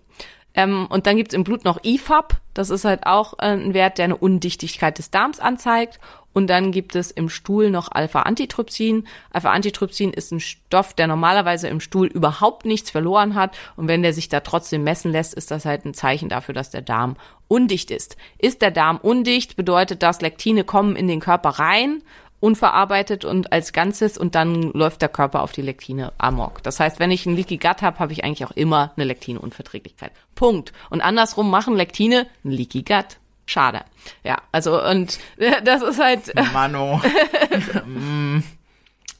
Ähm, 0.54 0.86
und 0.90 1.06
dann 1.06 1.16
gibt's 1.16 1.34
im 1.34 1.44
Blut 1.44 1.64
noch 1.64 1.82
IFAP, 1.82 2.36
das 2.54 2.70
ist 2.70 2.84
halt 2.84 3.06
auch 3.06 3.34
äh, 3.38 3.46
ein 3.46 3.72
Wert, 3.72 3.98
der 3.98 4.04
eine 4.04 4.16
Undichtigkeit 4.16 4.98
des 4.98 5.10
Darms 5.10 5.40
anzeigt. 5.40 5.98
Und 6.32 6.48
dann 6.48 6.70
gibt 6.70 6.94
es 6.94 7.10
im 7.10 7.28
Stuhl 7.28 7.70
noch 7.70 7.90
Alpha-Antitrypsin. 7.90 9.08
Alpha-Antitrypsin 9.32 10.12
ist 10.12 10.30
ein 10.30 10.38
Stoff, 10.38 10.94
der 10.94 11.08
normalerweise 11.08 11.66
im 11.66 11.80
Stuhl 11.80 12.06
überhaupt 12.06 12.66
nichts 12.66 12.90
verloren 12.90 13.34
hat. 13.34 13.56
Und 13.76 13.88
wenn 13.88 14.02
der 14.02 14.12
sich 14.12 14.28
da 14.28 14.40
trotzdem 14.40 14.84
messen 14.84 15.10
lässt, 15.10 15.34
ist 15.34 15.50
das 15.50 15.64
halt 15.64 15.84
ein 15.86 15.94
Zeichen 15.94 16.28
dafür, 16.28 16.54
dass 16.54 16.70
der 16.70 16.82
Darm 16.82 17.16
undicht 17.48 17.90
ist. 17.90 18.16
Ist 18.38 18.62
der 18.62 18.70
Darm 18.70 18.98
undicht, 18.98 19.56
bedeutet 19.56 20.04
das, 20.04 20.20
Lektine 20.20 20.62
kommen 20.62 20.94
in 20.94 21.08
den 21.08 21.18
Körper 21.18 21.50
rein 21.50 22.02
unverarbeitet 22.40 23.24
und 23.24 23.52
als 23.52 23.72
Ganzes 23.72 24.18
und 24.18 24.34
dann 24.34 24.72
läuft 24.72 25.02
der 25.02 25.08
Körper 25.08 25.42
auf 25.42 25.52
die 25.52 25.62
Lektine 25.62 26.12
amok. 26.18 26.62
Das 26.62 26.80
heißt, 26.80 26.98
wenn 26.98 27.10
ich 27.10 27.26
ein 27.26 27.36
Leaky 27.36 27.58
Gut 27.58 27.82
habe, 27.82 27.98
habe 27.98 28.12
ich 28.12 28.24
eigentlich 28.24 28.44
auch 28.44 28.56
immer 28.56 28.92
eine 28.96 29.04
Lektinunverträglichkeit. 29.04 30.12
Punkt. 30.34 30.72
Und 30.88 31.02
andersrum 31.02 31.50
machen 31.50 31.76
Lektine 31.76 32.26
ein 32.44 32.50
Leaky 32.50 32.82
Gut. 32.82 33.18
Schade. 33.46 33.80
Ja, 34.24 34.38
also 34.52 34.82
und 34.82 35.18
das 35.64 35.82
ist 35.82 36.00
halt 36.00 36.34
Mano. 36.52 37.00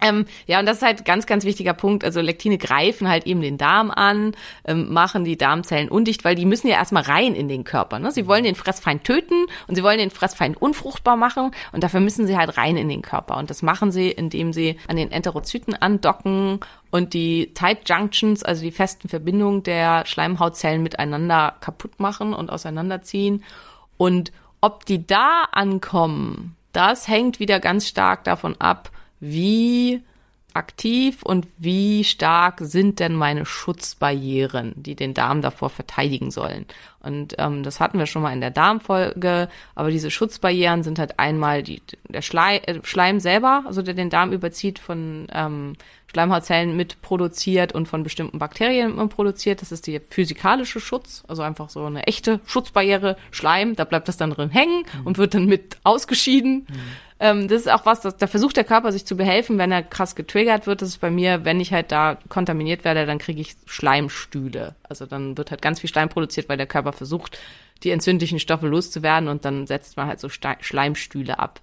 ähm, 0.03 0.27
ja, 0.47 0.61
und 0.61 0.67
das 0.67 0.79
ist 0.79 0.83
halt 0.83 1.05
ganz, 1.05 1.27
ganz 1.27 1.45
wichtiger 1.45 1.75
Punkt. 1.75 2.05
Also 2.05 2.21
Lektine 2.21 2.59
greifen 2.59 3.09
halt 3.09 3.27
eben 3.27 3.41
den 3.41 3.59
Darm 3.59 3.91
an, 3.91 4.33
ähm, 4.65 4.93
machen 4.93 5.25
die 5.25 5.37
Darmzellen 5.37 5.89
undicht, 5.89 6.25
weil 6.25 6.35
die 6.35 6.47
müssen 6.47 6.69
ja 6.69 6.75
erstmal 6.75 7.03
rein 7.03 7.35
in 7.35 7.49
den 7.49 7.65
Körper. 7.65 7.99
Ne? 7.99 8.11
Sie 8.11 8.27
wollen 8.27 8.45
den 8.45 8.55
Fressfeind 8.55 9.05
töten 9.05 9.47
und 9.67 9.75
sie 9.75 9.83
wollen 9.83 9.99
den 9.99 10.11
Fressfeind 10.11 10.61
unfruchtbar 10.61 11.17
machen 11.17 11.51
und 11.73 11.85
dafür 11.85 12.01
müssen 12.01 12.27
sie 12.27 12.37
halt 12.37 12.57
rein 12.57 12.77
in 12.77 12.89
den 12.89 13.03
Körper. 13.03 13.37
Und 13.37 13.51
das 13.51 13.63
machen 13.63 13.93
sie, 13.93 14.11
indem 14.11 14.53
sie 14.53 14.77
an 14.89 14.97
den 14.97 15.13
Enterozyten 15.13 15.75
andocken 15.75 16.61
und 16.91 17.15
die 17.15 17.53
Tight 17.55 17.89
Junctions, 17.89 18.43
also 18.43 18.63
die 18.63 18.73
festen 18.73 19.09
Verbindungen 19.09 19.63
der 19.63 20.07
Schleimhautzellen 20.07 20.83
miteinander 20.83 21.57
kaputt 21.61 22.01
machen 22.01 22.35
und 22.35 22.51
auseinanderziehen. 22.51 23.45
Und 23.97 24.33
ob 24.61 24.87
die 24.87 25.07
da 25.07 25.45
ankommen, 25.53 26.57
das 26.73 27.09
hängt 27.09 27.41
wieder 27.41 27.61
ganz 27.61 27.89
stark 27.89 28.25
davon 28.25 28.57
ab, 28.61 28.91
wie 29.21 30.03
aktiv 30.55 31.23
und 31.23 31.47
wie 31.59 32.05
stark 32.05 32.59
sind 32.61 32.99
denn 32.99 33.15
meine 33.15 33.47
Schutzbarrieren, 33.47 34.75
die 34.77 34.97
den 34.97 35.15
Darm 35.15 35.43
davor 35.43 35.71
verteidigen 35.71 36.31
sollen. 36.31 36.67
Und 37.01 37.35
ähm, 37.39 37.63
das 37.63 37.81
hatten 37.81 37.99
wir 37.99 38.07
schon 38.07 38.23
mal 38.23 38.33
in 38.33 38.41
der 38.41 38.51
Darmfolge, 38.51 39.49
aber 39.75 39.91
diese 39.91 40.11
Schutzbarrieren 40.11 40.83
sind 40.83 40.99
halt 40.99 41.19
einmal 41.19 41.63
die, 41.63 41.83
der 42.09 42.23
Schlei, 42.23 42.59
äh, 42.59 42.81
Schleim 42.83 43.21
selber, 43.21 43.63
also 43.67 43.83
der 43.83 43.95
den 43.95 44.11
Darm 44.11 44.33
überzieht, 44.33 44.79
von 44.79 45.29
ähm, 45.33 45.75
Schleimhautzellen 46.09 46.77
mitproduziert 46.77 47.73
und 47.73 47.87
von 47.87 48.03
bestimmten 48.03 48.39
Bakterien 48.39 49.09
produziert. 49.09 49.63
Das 49.63 49.71
ist 49.71 49.87
der 49.87 50.01
physikalische 50.01 50.81
Schutz, 50.81 51.23
also 51.29 51.43
einfach 51.43 51.71
so 51.71 51.85
eine 51.85 52.07
echte 52.07 52.41
Schutzbarriere, 52.47 53.17
Schleim, 53.31 53.77
da 53.77 53.85
bleibt 53.85 54.09
das 54.09 54.17
dann 54.17 54.31
drin 54.31 54.51
hängen 54.51 54.85
und 55.05 55.19
wird 55.19 55.35
dann 55.35 55.47
mit 55.47 55.79
ausgeschieden. 55.85 56.67
Ähm, 57.21 57.49
das 57.49 57.61
ist 57.63 57.71
auch 57.71 57.85
was, 57.85 58.01
das, 58.01 58.17
da 58.17 58.27
versucht 58.27 58.57
der 58.57 58.65
Körper 58.65 58.93
sich 58.93 59.05
zu 59.05 59.15
behelfen, 59.17 59.59
wenn 59.59 59.71
er 59.71 59.83
krass 59.83 60.15
getriggert 60.15 60.67
wird. 60.67 60.81
Das 60.81 60.89
ist 60.89 60.99
bei 60.99 61.11
mir, 61.11 61.45
wenn 61.45 61.61
ich 61.61 61.73
halt 61.73 61.93
da 61.93 62.17
kontaminiert 62.31 62.85
werde, 62.85 63.05
dann 63.05 63.19
kriege 63.19 63.41
ich 63.43 63.57
Schleimstühle. 63.67 64.75
Also 64.83 65.05
dann 65.05 65.37
wird 65.37 65.51
halt 65.51 65.61
ganz 65.61 65.81
viel 65.81 65.91
Schleim 65.91 66.09
produziert, 66.09 66.49
weil 66.49 66.57
der 66.57 66.67
Körper 66.67 66.93
versucht, 66.93 67.39
die 67.83 67.91
entzündlichen 67.91 68.39
Stoffe 68.39 68.67
loszuwerden 68.67 69.29
und 69.29 69.45
dann 69.45 69.67
setzt 69.67 69.97
man 69.99 70.07
halt 70.07 70.19
so 70.19 70.29
Ste 70.31 70.57
Schleimstühle 70.61 71.39
ab. 71.39 71.61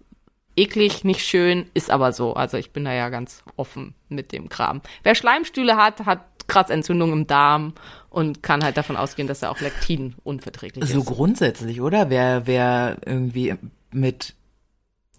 Eklig, 0.56 1.04
nicht 1.04 1.22
schön, 1.26 1.68
ist 1.74 1.92
aber 1.92 2.14
so. 2.14 2.34
Also 2.34 2.58
ich 2.58 2.72
bin 2.72 2.86
da 2.86 2.94
ja 2.94 3.10
ganz 3.10 3.44
offen 3.56 3.94
mit 4.10 4.32
dem 4.32 4.50
Kram. 4.50 4.82
Wer 5.04 5.14
Schleimstühle 5.14 5.76
hat, 5.76 6.06
hat 6.06 6.22
krass 6.48 6.70
Entzündung 6.70 7.12
im 7.14 7.28
Darm 7.28 7.74
und 8.10 8.42
kann 8.42 8.64
halt 8.64 8.78
davon 8.78 8.96
ausgehen, 8.96 9.28
dass 9.28 9.42
er 9.42 9.52
auch 9.52 9.60
Lektin 9.60 10.16
unverträglich 10.24 10.90
So 10.90 11.00
ist. 11.00 11.06
grundsätzlich, 11.06 11.82
oder? 11.82 12.10
Wer, 12.10 12.48
wer 12.48 12.98
irgendwie 13.06 13.56
mit, 13.92 14.34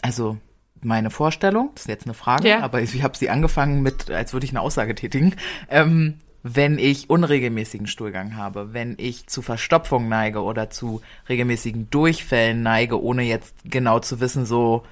also 0.02 0.38
meine 0.80 1.10
Vorstellung, 1.10 1.70
das 1.74 1.82
ist 1.84 1.88
jetzt 1.88 2.06
eine 2.06 2.14
Frage, 2.14 2.48
Ja. 2.48 2.60
aber 2.60 2.80
ich 2.82 3.02
habe 3.02 3.16
sie 3.16 3.30
angefangen 3.30 3.82
mit, 3.82 4.10
als 4.10 4.32
würde 4.32 4.46
ich 4.46 4.52
eine 4.52 4.60
Aussage 4.60 4.94
tätigen. 4.94 5.34
Ähm, 5.68 6.14
wenn 6.44 6.78
ich 6.78 7.10
unregelmäßigen 7.10 7.88
Stuhlgang 7.88 8.36
habe, 8.36 8.72
wenn 8.72 8.94
ich 8.98 9.26
zu 9.26 9.42
Verstopfung 9.42 10.08
neige 10.08 10.42
oder 10.42 10.70
zu 10.70 11.02
regelmäßigen 11.28 11.90
Durchfällen 11.90 12.62
neige, 12.62 13.02
ohne 13.02 13.22
jetzt 13.22 13.56
genau 13.64 13.98
zu 13.98 14.20
wissen, 14.20 14.46
so 14.46 14.84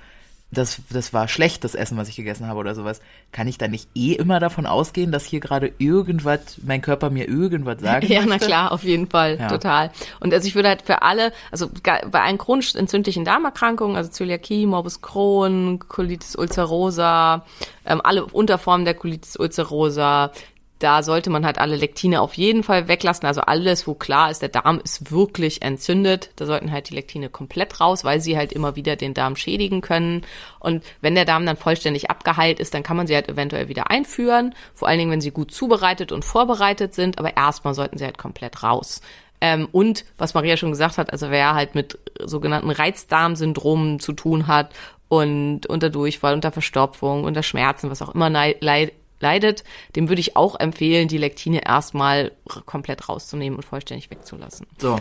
das, 0.56 0.80
das 0.90 1.12
war 1.12 1.28
schlecht, 1.28 1.64
das 1.64 1.74
Essen, 1.74 1.96
was 1.96 2.08
ich 2.08 2.16
gegessen 2.16 2.46
habe 2.46 2.58
oder 2.60 2.74
sowas, 2.74 3.00
kann 3.32 3.48
ich 3.48 3.58
dann 3.58 3.70
nicht 3.70 3.88
eh 3.94 4.12
immer 4.12 4.40
davon 4.40 4.66
ausgehen, 4.66 5.12
dass 5.12 5.24
hier 5.24 5.40
gerade 5.40 5.72
irgendwas, 5.78 6.58
mein 6.64 6.80
Körper 6.82 7.10
mir 7.10 7.28
irgendwas 7.28 7.80
sagt? 7.82 8.04
Ja, 8.08 8.24
na 8.26 8.38
klar, 8.38 8.72
auf 8.72 8.82
jeden 8.82 9.08
Fall, 9.08 9.38
Ja. 9.38 9.48
total. 9.48 9.90
Und 10.20 10.32
also 10.32 10.46
ich 10.48 10.54
würde 10.54 10.68
halt 10.68 10.82
für 10.82 11.02
alle, 11.02 11.32
also 11.50 11.68
bei 11.82 12.20
allen 12.22 12.38
chronisch 12.38 12.74
entzündlichen 12.74 13.24
Darmerkrankungen, 13.24 13.96
also 13.96 14.10
Zöliakie, 14.10 14.66
Morbus 14.66 15.00
Crohn, 15.02 15.78
Colitis 15.88 16.36
ulcerosa, 16.36 17.44
ähm, 17.84 18.00
alle 18.02 18.24
Unterformen 18.24 18.84
der 18.84 18.94
Colitis 18.94 19.36
ulcerosa, 19.36 20.32
da 20.78 21.02
sollte 21.02 21.30
man 21.30 21.46
halt 21.46 21.58
alle 21.58 21.76
Lektine 21.76 22.20
auf 22.20 22.34
jeden 22.34 22.62
Fall 22.62 22.86
weglassen. 22.86 23.26
Also 23.26 23.40
alles, 23.40 23.86
wo 23.86 23.94
klar 23.94 24.30
ist, 24.30 24.42
der 24.42 24.50
Darm 24.50 24.80
ist 24.84 25.10
wirklich 25.10 25.62
entzündet, 25.62 26.30
da 26.36 26.44
sollten 26.44 26.70
halt 26.70 26.90
die 26.90 26.94
Lektine 26.94 27.30
komplett 27.30 27.80
raus, 27.80 28.04
weil 28.04 28.20
sie 28.20 28.36
halt 28.36 28.52
immer 28.52 28.76
wieder 28.76 28.96
den 28.96 29.14
Darm 29.14 29.36
schädigen 29.36 29.80
können. 29.80 30.22
Und 30.60 30.84
wenn 31.00 31.14
der 31.14 31.24
Darm 31.24 31.46
dann 31.46 31.56
vollständig 31.56 32.10
abgeheilt 32.10 32.60
ist, 32.60 32.74
dann 32.74 32.82
kann 32.82 32.96
man 32.96 33.06
sie 33.06 33.14
halt 33.14 33.28
eventuell 33.28 33.68
wieder 33.68 33.90
einführen. 33.90 34.54
Vor 34.74 34.88
allen 34.88 34.98
Dingen, 34.98 35.10
wenn 35.10 35.20
sie 35.22 35.30
gut 35.30 35.50
zubereitet 35.50 36.12
und 36.12 36.24
vorbereitet 36.24 36.94
sind. 36.94 37.18
Aber 37.18 37.36
erstmal 37.36 37.72
sollten 37.74 37.96
sie 37.96 38.04
halt 38.04 38.18
komplett 38.18 38.62
raus. 38.62 39.00
Ähm, 39.40 39.68
und 39.72 40.04
was 40.18 40.34
Maria 40.34 40.56
schon 40.56 40.70
gesagt 40.70 40.98
hat, 40.98 41.12
also 41.12 41.30
wer 41.30 41.54
halt 41.54 41.74
mit 41.74 41.98
sogenannten 42.22 42.70
Reizdarmsyndromen 42.70 44.00
zu 44.00 44.12
tun 44.12 44.46
hat 44.46 44.72
und 45.08 45.66
unter 45.66 45.90
Durchfall, 45.90 46.34
unter 46.34 46.52
Verstopfung, 46.52 47.24
unter 47.24 47.42
Schmerzen, 47.42 47.90
was 47.90 48.02
auch 48.02 48.14
immer 48.14 48.30
nei- 48.30 48.56
leid, 48.60 48.92
leidet, 49.20 49.64
dem 49.94 50.08
würde 50.08 50.20
ich 50.20 50.36
auch 50.36 50.58
empfehlen, 50.58 51.08
die 51.08 51.18
Lektine 51.18 51.64
erstmal 51.66 52.32
komplett 52.64 53.08
rauszunehmen 53.08 53.56
und 53.56 53.64
vollständig 53.64 54.10
wegzulassen. 54.10 54.66
So. 54.78 54.98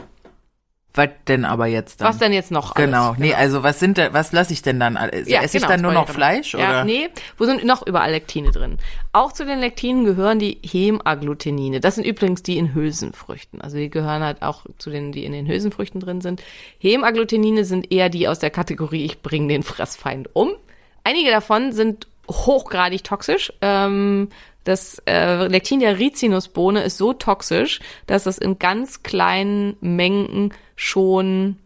Was 0.96 1.10
denn 1.28 1.44
aber 1.44 1.68
jetzt 1.68 2.00
dann? 2.00 2.08
Was 2.08 2.18
denn 2.20 2.32
jetzt 2.32 2.52
noch? 2.52 2.74
alles? 2.76 2.86
Genau, 2.86 3.16
nee, 3.18 3.34
also 3.34 3.64
was 3.64 3.80
sind 3.80 3.98
da, 3.98 4.14
was 4.14 4.32
lasse 4.32 4.54
ich 4.54 4.62
denn 4.62 4.80
dann? 4.80 4.96
Also, 4.96 5.30
Ja, 5.30 5.42
esse 5.42 5.58
ich 5.58 5.64
genau, 5.64 5.74
dann 5.74 5.82
nur 5.82 5.92
noch. 5.92 6.08
Fleisch 6.08 6.54
ja, 6.54 6.60
oder? 6.60 6.86
Nee, 6.86 7.10
wo 7.38 7.44
sind 7.46 7.66
noch 7.66 7.86
überall 7.86 8.12
Lektine 8.12 8.52
drin? 8.52 8.78
Auch 9.12 9.34
zu 9.34 9.46
den 9.46 9.60
Lektinen 9.60 10.06
gehören 10.06 10.40
die 10.40 10.58
Hemagglutinin. 10.64 11.82
Das 11.82 11.96
sind 11.96 12.06
übrigens 12.06 12.44
die 12.44 12.58
in 12.58 12.74
Hülsenfrüchten. 12.74 13.60
Also 13.60 13.76
die 13.78 13.90
gehören 13.90 14.24
halt 14.24 14.42
auch 14.42 14.66
zu 14.78 14.90
denen, 14.90 15.12
die 15.12 15.26
in 15.26 15.34
den 15.34 15.48
Hülsenfrüchten 15.48 16.00
drin 16.00 16.22
sind. 16.22 16.42
Hemagglutinin 16.80 17.66
sind 17.66 17.92
eher 17.92 18.08
die 18.10 18.30
aus 18.30 18.40
der 18.40 18.50
Kategorie, 18.50 19.04
ich 19.04 19.22
bringe 19.22 19.50
den 19.50 19.64
Fressfeind 19.64 20.30
um. 20.34 20.52
Einige 21.04 21.30
davon 21.30 21.74
sind 21.74 22.08
hochgradig 22.30 23.04
toxisch. 23.04 23.52
Ähm, 23.62 24.30
das 24.64 25.02
äh, 25.08 25.48
Lektin 25.48 25.80
der 25.80 26.00
Rizinusbohne 26.00 26.82
ist 26.82 26.98
so 26.98 27.14
toxisch, 27.14 27.80
dass 28.08 28.26
es 28.26 28.38
in 28.38 28.58
ganz 28.58 29.04
kleinen 29.04 29.78
Mengen 29.80 30.54
schon 30.76 31.58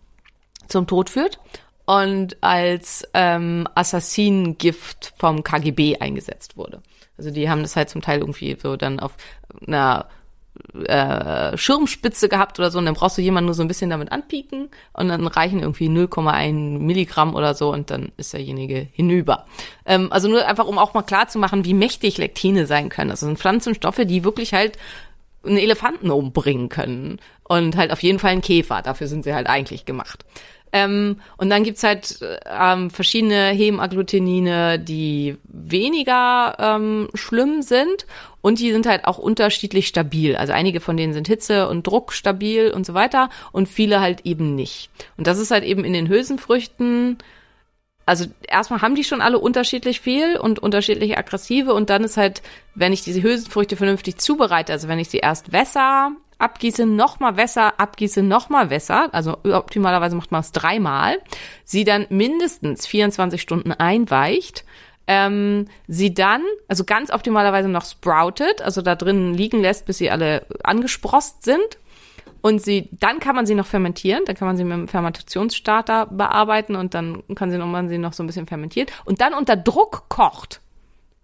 zum 0.68 0.86
Tod 0.86 1.10
führt 1.10 1.40
und 1.86 2.38
als 2.42 3.08
ähm, 3.14 3.68
Assassinengift 3.74 5.14
vom 5.18 5.44
KGB 5.44 5.98
eingesetzt 6.00 6.58
wurde. 6.58 6.84
Also 7.18 7.32
die 7.32 7.50
haben 7.50 7.62
das 7.62 7.76
halt 7.76 7.90
zum 7.90 8.02
Teil 8.02 8.20
irgendwie 8.20 8.56
so 8.62 8.76
dann 8.76 9.00
auf 9.00 9.14
einer 9.66 10.08
äh, 10.86 11.58
Schirmspitze 11.58 12.30
gehabt 12.30 12.60
oder 12.60 12.72
so 12.72 12.80
und 12.80 12.86
dann 12.86 12.94
brauchst 12.94 13.18
du 13.18 13.22
jemanden 13.22 13.48
nur 13.48 13.56
so 13.56 13.62
ein 13.62 13.68
bisschen 13.68 13.90
damit 13.90 14.12
anpieken 14.12 14.70
und 14.94 15.08
dann 15.08 15.26
reichen 15.28 15.60
irgendwie 15.60 15.88
0,1 15.88 16.54
Milligramm 16.80 17.36
oder 17.36 17.54
so 17.54 17.72
und 17.72 17.90
dann 17.92 18.12
ist 18.18 18.34
derjenige 18.34 18.88
hinüber. 18.92 19.46
Ähm, 19.86 20.12
also 20.12 20.28
nur 20.28 20.46
einfach, 20.46 20.66
um 20.66 20.78
auch 20.78 20.94
mal 20.94 21.04
klar 21.04 21.28
zu 21.28 21.40
machen, 21.40 21.66
wie 21.66 21.74
mächtig 21.74 22.18
Lektine 22.18 22.66
sein 22.66 22.90
können. 22.90 23.10
Das 23.10 23.22
sind 23.22 23.40
Pflanzenstoffe, 23.40 24.02
die 24.06 24.24
wirklich 24.24 24.54
halt 24.54 24.78
einen 25.44 25.58
Elefanten 25.58 26.12
umbringen 26.12 26.70
können 26.70 27.20
und 27.44 27.78
halt 27.78 27.92
auf 27.92 28.04
jeden 28.04 28.20
Fall 28.20 28.32
einen 28.32 28.42
Käfer. 28.42 28.82
Dafür 28.82 29.08
sind 29.08 29.24
sie 29.24 29.34
halt 29.34 29.48
eigentlich 29.48 29.86
gemacht. 29.86 30.26
Ähm, 30.72 31.20
und 31.38 31.50
dann 31.50 31.64
gibt's 31.64 31.84
halt 31.84 32.20
ähm, 32.46 32.90
verschiedene 32.90 33.48
Hemagglutinine, 33.50 34.80
die 34.80 35.38
weniger 35.44 36.56
ähm, 36.60 37.10
schlimm 37.14 37.62
sind 37.62 38.06
und 38.42 38.60
die 38.60 38.72
sind 38.72 38.86
halt 38.86 39.06
auch 39.06 39.18
unterschiedlich 39.18 39.88
stabil. 39.88 40.36
Also 40.36 40.54
einige 40.54 40.80
von 40.80 40.98
denen 40.98 41.14
sind 41.14 41.28
Hitze 41.28 41.68
und 41.68 41.86
Druck 41.86 42.14
stabil 42.14 42.72
und 42.72 42.86
so 42.86 42.94
weiter 42.94 43.30
und 43.52 43.68
viele 43.68 44.00
halt 44.00 44.26
eben 44.26 44.56
nicht. 44.56 44.90
Und 45.18 45.28
das 45.28 45.40
ist 45.40 45.52
halt 45.52 45.64
eben 45.64 45.84
in 45.84 45.94
den 45.94 46.08
Hülsenfrüchten 46.08 47.18
also 48.10 48.26
erstmal 48.48 48.82
haben 48.82 48.96
die 48.96 49.04
schon 49.04 49.22
alle 49.22 49.38
unterschiedlich 49.38 50.02
viel 50.02 50.36
und 50.36 50.58
unterschiedliche 50.58 51.16
aggressive 51.18 51.76
und 51.76 51.92
dann 51.92 52.04
ist 52.04 52.18
halt, 52.18 52.42
wenn 52.74 52.92
ich 52.92 53.04
diese 53.04 53.22
Hülsenfrüchte 53.22 53.78
vernünftig 53.78 54.18
zubereite, 54.18 54.74
also 54.74 54.88
wenn 54.88 54.98
ich 54.98 55.10
sie 55.10 55.20
erst 55.20 55.52
wässer, 55.52 56.14
abgieße, 56.40 56.88
nochmal 56.88 57.38
wässer, 57.38 57.80
abgieße, 57.80 58.24
nochmal 58.24 58.72
wässer, 58.72 59.14
also 59.14 59.38
optimalerweise 59.44 60.16
macht 60.16 60.32
man 60.32 60.42
es 60.42 60.52
dreimal, 60.52 61.20
sie 61.64 61.84
dann 61.84 62.08
mindestens 62.10 62.88
24 62.88 63.40
Stunden 63.40 63.74
einweicht, 63.74 64.66
ähm, 65.06 65.68
sie 65.88 66.12
dann, 66.16 66.42
also 66.68 66.86
ganz 66.86 67.12
optimalerweise 67.12 67.70
noch 67.70 67.86
sproutet, 67.86 68.64
also 68.64 68.82
da 68.82 68.96
drin 68.96 69.36
liegen 69.36 69.62
lässt, 69.62 69.86
bis 69.86 70.00
sie 70.00 70.10
alle 70.10 70.48
angesprost 70.64 71.44
sind 71.44 71.78
und 72.42 72.62
sie, 72.62 72.90
dann 72.92 73.20
kann 73.20 73.36
man 73.36 73.46
sie 73.46 73.56
noch 73.56 73.66
fermentieren, 73.66 74.24
dann 74.26 74.36
kann 74.36 74.48
man 74.48 74.58
sie 74.58 74.64
mit 74.64 74.74
einem 74.74 74.88
Fermentationsstarter 74.88 76.08
bearbeiten 76.08 76.76
und 76.76 76.94
dann 76.94 77.24
kann 77.36 77.52
sie 77.52 77.58
noch, 77.58 77.68
man 77.68 77.90
sie 77.90 77.98
noch 77.98 78.14
so 78.14 78.24
ein 78.24 78.28
bisschen 78.28 78.48
fermentiert 78.48 78.92
und 79.06 79.22
dann 79.22 79.34
unter 79.34 79.56
Druck 79.56 80.10
kocht 80.10 80.62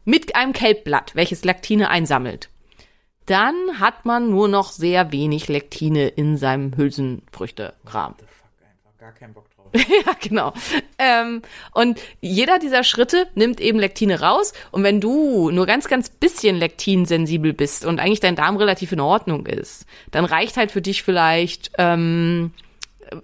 mit 0.04 0.36
einem 0.36 0.54
Kelbblatt, 0.54 1.15
welches 1.15 1.43
Lektine 1.43 1.89
einsammelt. 1.89 2.49
Dann 3.25 3.80
hat 3.80 4.06
man 4.06 4.30
nur 4.30 4.47
noch 4.47 4.71
sehr 4.71 5.12
wenig 5.12 5.47
Lektine 5.47 6.08
in 6.10 6.38
seinem 6.38 6.78
Hülsenfrüchtekram. 6.78 8.15
Gar 8.99 9.12
keinen 9.13 9.34
Bock. 9.34 9.45
Ja, 10.05 10.13
genau. 10.19 10.53
Ähm, 10.97 11.41
und 11.73 11.99
jeder 12.21 12.59
dieser 12.59 12.83
Schritte 12.83 13.27
nimmt 13.35 13.59
eben 13.59 13.79
Lektine 13.79 14.19
raus. 14.21 14.53
Und 14.71 14.83
wenn 14.83 15.01
du 15.01 15.49
nur 15.51 15.65
ganz, 15.65 15.88
ganz 15.88 16.09
bisschen 16.09 16.57
lektinsensibel 16.57 17.53
bist 17.53 17.85
und 17.85 17.99
eigentlich 17.99 18.19
dein 18.19 18.35
Darm 18.35 18.57
relativ 18.57 18.91
in 18.91 18.99
Ordnung 18.99 19.45
ist, 19.45 19.85
dann 20.11 20.25
reicht 20.25 20.57
halt 20.57 20.71
für 20.71 20.81
dich 20.81 21.03
vielleicht 21.03 21.71
ähm, 21.77 22.51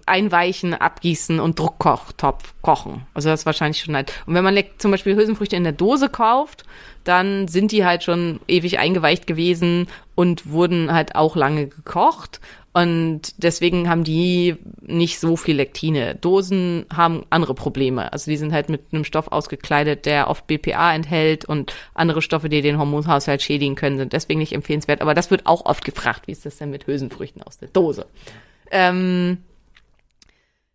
einweichen, 0.06 0.74
abgießen 0.74 1.40
und 1.40 1.58
Druckkochtopf 1.58 2.54
kochen. 2.62 3.06
Also 3.14 3.28
das 3.28 3.40
ist 3.40 3.46
wahrscheinlich 3.46 3.82
schon 3.82 3.96
halt. 3.96 4.12
Und 4.26 4.34
wenn 4.34 4.44
man 4.44 4.62
zum 4.78 4.90
Beispiel 4.90 5.16
Hülsenfrüchte 5.16 5.56
in 5.56 5.64
der 5.64 5.72
Dose 5.72 6.08
kauft, 6.08 6.64
dann 7.04 7.48
sind 7.48 7.72
die 7.72 7.84
halt 7.84 8.04
schon 8.04 8.40
ewig 8.46 8.78
eingeweicht 8.78 9.26
gewesen 9.26 9.88
und 10.14 10.50
wurden 10.50 10.92
halt 10.92 11.16
auch 11.16 11.36
lange 11.36 11.66
gekocht. 11.66 12.40
Und 12.74 13.34
deswegen 13.36 13.88
haben 13.90 14.02
die 14.02 14.56
nicht 14.80 15.18
so 15.18 15.36
viel 15.36 15.56
Lektine. 15.56 16.14
Dosen 16.14 16.86
haben 16.90 17.26
andere 17.28 17.54
Probleme. 17.54 18.10
Also 18.12 18.30
die 18.30 18.38
sind 18.38 18.52
halt 18.52 18.70
mit 18.70 18.86
einem 18.92 19.04
Stoff 19.04 19.28
ausgekleidet, 19.28 20.06
der 20.06 20.28
oft 20.28 20.46
BPA 20.46 20.94
enthält 20.94 21.44
und 21.44 21.74
andere 21.92 22.22
Stoffe, 22.22 22.48
die 22.48 22.62
den 22.62 22.78
Hormonhaushalt 22.78 23.42
schädigen 23.42 23.74
können, 23.74 23.98
sind 23.98 24.14
deswegen 24.14 24.40
nicht 24.40 24.54
empfehlenswert. 24.54 25.02
Aber 25.02 25.12
das 25.12 25.30
wird 25.30 25.46
auch 25.46 25.66
oft 25.66 25.84
gefragt, 25.84 26.26
wie 26.26 26.32
ist 26.32 26.46
das 26.46 26.56
denn 26.56 26.70
mit 26.70 26.86
Hülsenfrüchten 26.86 27.42
aus 27.42 27.58
der 27.58 27.68
Dose? 27.68 28.06
Ähm, 28.70 29.38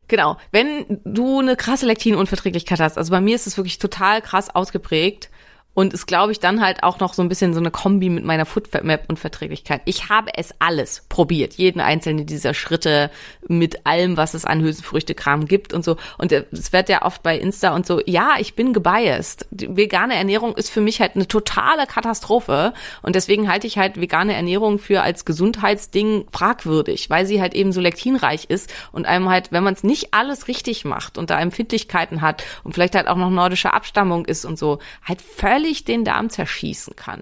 Genau. 0.09 0.37
Wenn 0.51 1.01
du 1.03 1.39
eine 1.39 1.57
krasse 1.57 1.85
Lektinunverträglichkeit 1.85 2.79
hast, 2.79 2.97
also 2.97 3.11
bei 3.11 3.19
mir 3.19 3.35
ist 3.35 3.45
es 3.45 3.57
wirklich 3.57 3.77
total 3.77 4.21
krass 4.21 4.53
ausgeprägt 4.53 5.29
und 5.77 5.93
ist, 5.93 6.07
glaube 6.07 6.31
ich, 6.31 6.39
dann 6.39 6.59
halt 6.59 6.81
auch 6.81 6.99
noch 6.99 7.13
so 7.13 7.21
ein 7.21 7.29
bisschen 7.29 7.53
so 7.53 7.59
eine 7.59 7.69
Kombi 7.69 8.09
mit 8.09 8.23
meiner 8.23 8.47
Foodmap-Unverträglichkeit. 8.47 9.83
Ich 9.85 10.09
habe 10.09 10.31
es 10.33 10.55
alles 10.57 11.03
probiert, 11.07 11.53
jeden 11.53 11.81
einzelnen 11.81 12.25
dieser 12.25 12.55
Schritte 12.55 13.11
mit 13.47 13.85
allem, 13.85 14.17
was 14.17 14.33
es 14.33 14.43
an 14.43 14.63
Hülsenfrüchtekram 14.63 15.45
gibt 15.45 15.73
und 15.73 15.85
so. 15.85 15.97
Und 16.17 16.31
es 16.31 16.73
wird 16.73 16.89
ja 16.89 17.03
oft 17.03 17.21
bei 17.21 17.37
Insta 17.37 17.75
und 17.75 17.85
so, 17.85 18.01
ja, 18.07 18.37
ich 18.39 18.55
bin 18.55 18.73
gebiased. 18.73 19.45
Die 19.51 19.77
vegane 19.77 20.15
Ernährung 20.15 20.55
ist 20.55 20.71
für 20.71 20.81
mich 20.81 20.99
halt 20.99 21.13
eine 21.13 21.27
totale 21.27 21.85
Katastrophe 21.85 22.73
und 23.03 23.15
deswegen 23.15 23.47
halte 23.47 23.67
ich 23.67 23.77
halt 23.77 24.01
vegane 24.01 24.33
Ernährung 24.33 24.79
für 24.79 25.03
als 25.03 25.25
Gesundheitsding 25.25 26.25
fragwürdig, 26.31 27.11
weil 27.11 27.27
sie 27.27 27.39
halt 27.39 27.53
eben 27.53 27.71
so 27.71 27.81
lektinreich 27.81 28.45
ist 28.45 28.73
und 28.93 29.05
einem 29.05 29.29
halt, 29.29 29.51
wenn 29.51 29.63
man 29.63 29.75
es 29.75 29.83
nicht 29.83 30.15
alles 30.15 30.47
richtig 30.47 30.85
macht 30.85 31.19
und 31.19 31.29
da 31.29 31.39
Empfindlichkeiten 31.39 32.21
hat 32.21 32.43
und 32.63 32.73
vielleicht 32.73 32.95
halt 32.95 33.07
auch 33.07 33.15
noch 33.15 33.29
nordische 33.29 33.73
Abstammung 33.73 34.25
ist 34.25 34.43
und 34.43 34.57
so, 34.57 34.79
halt 35.07 35.21
völlig 35.21 35.66
den 35.73 36.05
Darm 36.05 36.29
zerschießen 36.29 36.95
kann. 36.95 37.21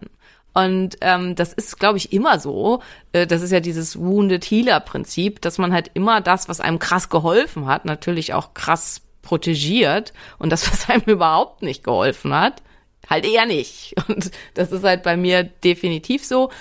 Und 0.56 0.96
ähm, 1.02 1.36
das 1.36 1.52
ist, 1.52 1.80
glaube 1.80 1.98
ich, 1.98 2.14
immer 2.14 2.40
so. 2.40 2.82
Äh, 3.12 3.28
das 3.28 3.42
ist 3.42 3.52
ja 3.52 3.60
dieses 3.60 4.00
Wounded 4.00 4.46
Healer-Prinzip, 4.46 5.42
dass 5.42 5.58
man 5.58 5.74
halt 5.74 5.92
immer 5.94 6.22
das, 6.22 6.48
was 6.48 6.62
einem 6.62 6.80
krass 6.80 7.10
geholfen 7.10 7.68
hat, 7.68 7.84
natürlich 7.84 8.34
auch 8.34 8.54
krass 8.54 9.02
protegiert 9.22 10.14
und 10.38 10.52
das, 10.52 10.66
was 10.72 10.90
einem 10.90 11.04
überhaupt 11.08 11.62
nicht 11.62 11.84
geholfen 11.84 12.34
hat, 12.34 12.62
halt 13.10 13.26
eher 13.26 13.46
nicht. 13.46 13.96
Und 14.08 14.32
das 14.54 14.72
ist 14.72 14.86
halt 14.86 15.04
bei 15.04 15.18
mir 15.18 15.44
definitiv 15.44 16.26
so. 16.26 16.52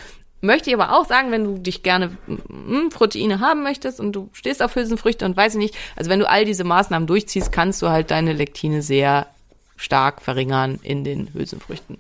Möchte 0.41 0.69
ich 0.69 0.77
aber 0.77 0.99
auch 0.99 1.07
sagen, 1.07 1.31
wenn 1.31 1.45
du 1.45 1.59
dich 1.59 1.83
gerne 1.83 2.19
mm, 2.27 2.89
Proteine 2.91 3.41
haben 3.41 3.63
möchtest 3.63 3.99
und 4.01 4.13
du 4.13 4.29
stehst 4.33 4.63
auf 4.63 4.75
Hülsenfrüchte 4.75 5.25
und 5.25 5.37
weiß 5.37 5.55
ich 5.55 5.59
nicht, 5.59 5.77
also 5.97 6.11
wenn 6.11 6.19
du 6.19 6.29
all 6.29 6.45
diese 6.45 6.65
Maßnahmen 6.65 7.07
durchziehst, 7.07 7.53
kannst 7.53 7.81
du 7.81 7.89
halt 7.89 8.11
deine 8.11 8.33
Lektine 8.33 8.83
sehr 8.83 9.29
stark 9.77 10.23
verringern 10.23 10.79
in 10.83 11.05
den 11.05 11.33
Hülsenfrüchten. 11.33 11.99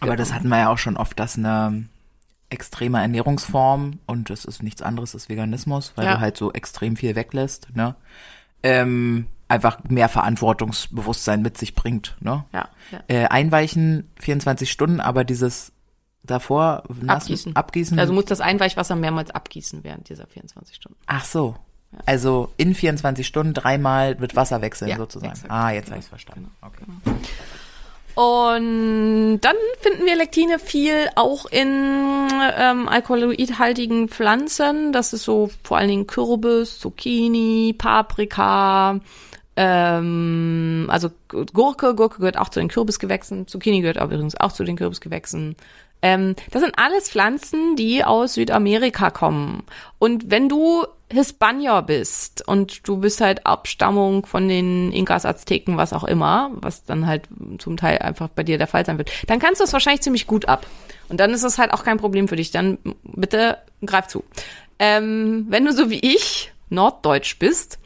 Aber 0.00 0.16
das 0.16 0.32
hatten 0.32 0.48
wir 0.48 0.58
ja 0.58 0.68
auch 0.70 0.78
schon 0.78 0.96
oft, 0.96 1.18
dass 1.18 1.36
eine 1.36 1.84
extreme 2.48 3.00
Ernährungsform 3.00 3.98
und 4.06 4.30
das 4.30 4.44
ist 4.44 4.62
nichts 4.62 4.82
anderes 4.82 5.14
als 5.14 5.28
Veganismus, 5.28 5.92
weil 5.96 6.06
Ja. 6.06 6.14
du 6.14 6.20
halt 6.20 6.36
so 6.36 6.52
extrem 6.52 6.96
viel 6.96 7.14
weglässt, 7.14 7.68
ne? 7.74 7.94
Ähm, 8.62 9.26
einfach 9.48 9.82
mehr 9.88 10.08
Verantwortungsbewusstsein 10.08 11.42
mit 11.42 11.58
sich 11.58 11.74
bringt. 11.74 12.16
Ne? 12.20 12.44
Ja, 12.52 12.68
ja. 12.92 13.00
Äh, 13.08 13.26
einweichen 13.26 14.10
24 14.20 14.70
Stunden, 14.70 15.00
aber 15.00 15.24
dieses 15.24 15.72
davor 16.22 16.82
nass, 17.00 17.24
Abgießen. 17.24 17.56
abgießen. 17.56 17.98
Also 17.98 18.12
du 18.12 18.14
musst 18.16 18.30
das 18.30 18.40
Einweichwasser 18.40 18.94
mehrmals 18.96 19.30
abgießen 19.30 19.82
während 19.82 20.08
dieser 20.08 20.26
24 20.26 20.76
Stunden. 20.76 20.98
Ach 21.06 21.24
so. 21.24 21.56
Also 22.06 22.50
in 22.56 22.74
24 22.74 23.26
Stunden 23.26 23.52
dreimal 23.54 24.20
wird 24.20 24.36
Wasser 24.36 24.62
wechseln 24.62 24.88
Ja, 24.90 24.96
sozusagen. 24.96 25.32
exakt. 25.32 25.50
Ah, 25.50 25.70
jetzt 25.72 25.88
habe 25.90 25.98
ich 25.98 26.04
es 26.04 26.08
verstanden. 26.08 26.50
Okay. 26.62 26.84
Und 28.14 29.40
dann 29.40 29.56
finden 29.80 30.04
wir 30.04 30.16
Lektine 30.16 30.58
viel 30.58 31.08
auch 31.14 31.46
in 31.46 32.28
ähm, 32.58 32.88
alkaloidhaltigen 32.88 34.08
Pflanzen. 34.08 34.92
Das 34.92 35.12
ist 35.12 35.24
so 35.24 35.50
vor 35.62 35.78
allen 35.78 35.88
Dingen 35.88 36.06
Kürbis, 36.06 36.78
Zucchini, 36.80 37.74
Paprika, 37.76 39.00
ähm, 39.56 40.86
also 40.90 41.10
Gurke. 41.28 41.94
Gurke 41.94 42.18
gehört 42.18 42.38
auch 42.38 42.48
zu 42.50 42.60
den 42.60 42.68
Kürbisgewächsen. 42.68 43.46
Zucchini 43.46 43.80
gehört 43.80 43.96
übrigens 44.00 44.38
auch 44.38 44.52
zu 44.52 44.64
den 44.64 44.76
Kürbisgewächsen. 44.76 45.56
Ähm, 46.02 46.34
das 46.50 46.62
sind 46.62 46.78
alles 46.78 47.10
Pflanzen, 47.10 47.76
die 47.76 48.04
aus 48.04 48.34
Südamerika 48.34 49.10
kommen. 49.10 49.62
Und 49.98 50.30
wenn 50.30 50.48
du 50.48 50.84
Hispanier 51.12 51.82
bist 51.82 52.46
und 52.46 52.86
du 52.86 52.98
bist 52.98 53.20
halt 53.20 53.46
Abstammung 53.46 54.26
von 54.26 54.48
den 54.48 54.92
Inkas, 54.92 55.26
Azteken, 55.26 55.76
was 55.76 55.92
auch 55.92 56.04
immer, 56.04 56.50
was 56.54 56.84
dann 56.84 57.06
halt 57.06 57.28
zum 57.58 57.76
Teil 57.76 57.98
einfach 57.98 58.28
bei 58.28 58.42
dir 58.42 58.58
der 58.58 58.66
Fall 58.66 58.86
sein 58.86 58.98
wird, 58.98 59.10
dann 59.26 59.40
kannst 59.40 59.60
du 59.60 59.64
es 59.64 59.72
wahrscheinlich 59.72 60.02
ziemlich 60.02 60.26
gut 60.26 60.46
ab. 60.46 60.66
Und 61.08 61.18
dann 61.18 61.32
ist 61.32 61.42
es 61.42 61.58
halt 61.58 61.72
auch 61.72 61.82
kein 61.82 61.98
Problem 61.98 62.28
für 62.28 62.36
dich. 62.36 62.52
Dann 62.52 62.78
bitte 63.02 63.58
greif 63.84 64.06
zu. 64.06 64.22
Ähm, 64.78 65.46
wenn 65.48 65.64
du 65.64 65.72
so 65.72 65.90
wie 65.90 65.98
ich 66.00 66.52
norddeutsch 66.68 67.38
bist, 67.38 67.78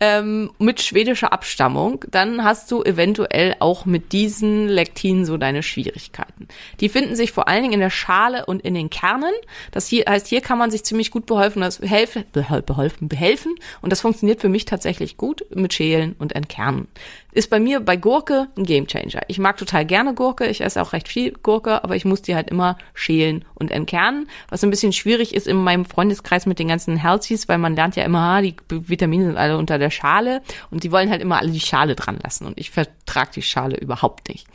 ähm, 0.00 0.50
mit 0.58 0.80
schwedischer 0.80 1.32
Abstammung, 1.32 2.04
dann 2.10 2.44
hast 2.44 2.70
du 2.70 2.82
eventuell 2.82 3.56
auch 3.60 3.86
mit 3.86 4.12
diesen 4.12 4.68
Lektinen 4.68 5.24
so 5.24 5.36
deine 5.36 5.62
Schwierigkeiten. 5.62 6.48
Die 6.80 6.88
finden 6.88 7.16
sich 7.16 7.32
vor 7.32 7.48
allen 7.48 7.62
Dingen 7.62 7.74
in 7.74 7.80
der 7.80 7.90
Schale 7.90 8.46
und 8.46 8.62
in 8.62 8.74
den 8.74 8.90
Kernen. 8.90 9.32
Das 9.70 9.86
hier 9.86 10.04
heißt, 10.08 10.26
hier 10.26 10.40
kann 10.40 10.58
man 10.58 10.70
sich 10.70 10.84
ziemlich 10.84 11.10
gut 11.10 11.26
behelfen, 11.26 11.62
das 11.62 11.78
behelfen, 11.78 12.24
behelfen, 12.32 13.08
behelfen. 13.08 13.54
Und 13.80 13.90
das 13.90 14.00
funktioniert 14.00 14.40
für 14.40 14.48
mich 14.48 14.64
tatsächlich 14.64 15.16
gut 15.16 15.44
mit 15.54 15.72
Schälen 15.72 16.14
und 16.18 16.34
Entkernen. 16.34 16.88
Ist 17.34 17.50
bei 17.50 17.58
mir 17.58 17.80
bei 17.80 17.96
Gurke 17.96 18.46
ein 18.56 18.64
Gamechanger. 18.64 19.22
Ich 19.26 19.40
mag 19.40 19.56
total 19.56 19.84
gerne 19.84 20.14
Gurke, 20.14 20.46
ich 20.46 20.60
esse 20.60 20.80
auch 20.80 20.92
recht 20.92 21.08
viel 21.08 21.32
Gurke, 21.32 21.82
aber 21.82 21.96
ich 21.96 22.04
muss 22.04 22.22
die 22.22 22.36
halt 22.36 22.48
immer 22.48 22.78
schälen 22.94 23.44
und 23.54 23.72
entkernen, 23.72 24.28
was 24.48 24.62
ein 24.62 24.70
bisschen 24.70 24.92
schwierig 24.92 25.34
ist 25.34 25.48
in 25.48 25.56
meinem 25.56 25.84
Freundeskreis 25.84 26.46
mit 26.46 26.60
den 26.60 26.68
ganzen 26.68 26.96
Healthies, 26.96 27.48
weil 27.48 27.58
man 27.58 27.74
lernt 27.74 27.96
ja 27.96 28.04
immer, 28.04 28.20
ah, 28.20 28.40
die 28.40 28.54
Vitamine 28.70 29.26
sind 29.26 29.36
alle 29.36 29.58
unter 29.58 29.78
der 29.78 29.90
Schale 29.90 30.42
und 30.70 30.84
die 30.84 30.92
wollen 30.92 31.10
halt 31.10 31.22
immer 31.22 31.38
alle 31.38 31.50
die 31.50 31.58
Schale 31.58 31.96
dran 31.96 32.20
lassen 32.22 32.46
und 32.46 32.56
ich 32.56 32.70
vertrag 32.70 33.32
die 33.32 33.42
Schale 33.42 33.76
überhaupt 33.78 34.28
nicht. 34.28 34.46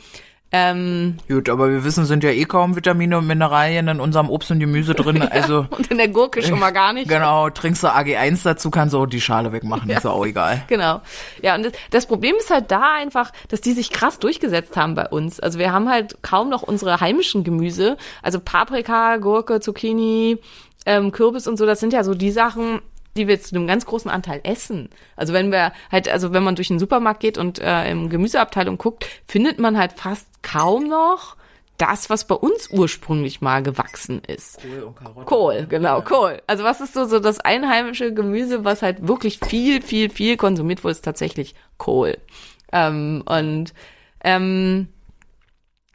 Ähm, 0.52 1.18
Gut, 1.28 1.48
aber 1.48 1.70
wir 1.70 1.84
wissen, 1.84 2.04
sind 2.06 2.24
ja 2.24 2.30
eh 2.30 2.44
kaum 2.44 2.74
Vitamine 2.74 3.18
und 3.18 3.26
Mineralien 3.26 3.86
in 3.86 4.00
unserem 4.00 4.28
Obst 4.28 4.50
und 4.50 4.58
Gemüse 4.58 4.94
drin. 4.94 5.22
Also 5.30 5.66
und 5.70 5.90
in 5.90 5.98
der 5.98 6.08
Gurke 6.08 6.42
schon 6.42 6.58
mal 6.58 6.72
gar 6.72 6.92
nicht. 6.92 7.08
genau, 7.08 7.50
trinkst 7.50 7.84
du 7.84 7.88
AG1 7.88 8.42
dazu, 8.42 8.70
kannst 8.70 8.94
du 8.94 8.98
auch 8.98 9.06
die 9.06 9.20
Schale 9.20 9.52
wegmachen. 9.52 9.88
Ist 9.90 10.04
ja 10.04 10.10
auch 10.10 10.26
egal. 10.26 10.62
Genau. 10.66 11.00
Ja, 11.42 11.54
und 11.54 11.64
das, 11.64 11.72
das 11.90 12.06
Problem 12.06 12.34
ist 12.36 12.50
halt 12.50 12.70
da 12.70 12.94
einfach, 12.96 13.32
dass 13.48 13.60
die 13.60 13.72
sich 13.72 13.90
krass 13.90 14.18
durchgesetzt 14.18 14.76
haben 14.76 14.94
bei 14.94 15.06
uns. 15.06 15.38
Also 15.38 15.58
wir 15.58 15.72
haben 15.72 15.88
halt 15.88 16.18
kaum 16.22 16.48
noch 16.48 16.62
unsere 16.62 17.00
heimischen 17.00 17.44
Gemüse. 17.44 17.96
Also 18.22 18.40
Paprika, 18.40 19.18
Gurke, 19.18 19.60
Zucchini, 19.60 20.38
ähm, 20.86 21.12
Kürbis 21.12 21.46
und 21.46 21.58
so, 21.58 21.66
das 21.66 21.80
sind 21.80 21.92
ja 21.92 22.02
so 22.02 22.14
die 22.14 22.30
Sachen, 22.30 22.80
die 23.16 23.28
wir 23.28 23.40
zu 23.40 23.54
einem 23.56 23.66
ganz 23.66 23.86
großen 23.86 24.10
Anteil 24.10 24.40
essen. 24.44 24.88
Also 25.16 25.32
wenn 25.32 25.50
wir 25.50 25.72
halt, 25.90 26.08
also 26.08 26.32
wenn 26.32 26.42
man 26.42 26.56
durch 26.56 26.68
den 26.68 26.78
Supermarkt 26.78 27.20
geht 27.20 27.38
und 27.38 27.58
äh, 27.58 27.90
im 27.90 28.08
Gemüseabteilung 28.08 28.78
guckt, 28.78 29.06
findet 29.26 29.58
man 29.58 29.78
halt 29.78 29.92
fast 29.92 30.42
kaum 30.42 30.88
noch 30.88 31.36
das, 31.80 32.10
was 32.10 32.26
bei 32.26 32.34
uns 32.34 32.68
ursprünglich 32.70 33.40
mal 33.40 33.62
gewachsen 33.62 34.20
ist. 34.26 34.60
Kohl 34.60 34.82
und 34.82 34.96
Karotte. 34.96 35.24
Kohl, 35.24 35.66
genau, 35.66 36.02
Kohl. 36.02 36.42
Also 36.46 36.62
was 36.62 36.80
ist 36.80 36.92
so, 36.92 37.06
so 37.06 37.20
das 37.20 37.40
einheimische 37.40 38.12
Gemüse, 38.12 38.64
was 38.64 38.82
halt 38.82 39.08
wirklich 39.08 39.40
viel, 39.40 39.80
viel, 39.80 40.10
viel 40.10 40.36
konsumiert 40.36 40.84
wurde, 40.84 40.92
ist 40.92 41.04
tatsächlich 41.04 41.54
Kohl. 41.78 42.18
Ähm, 42.70 43.22
und 43.24 43.72
ähm, 44.22 44.88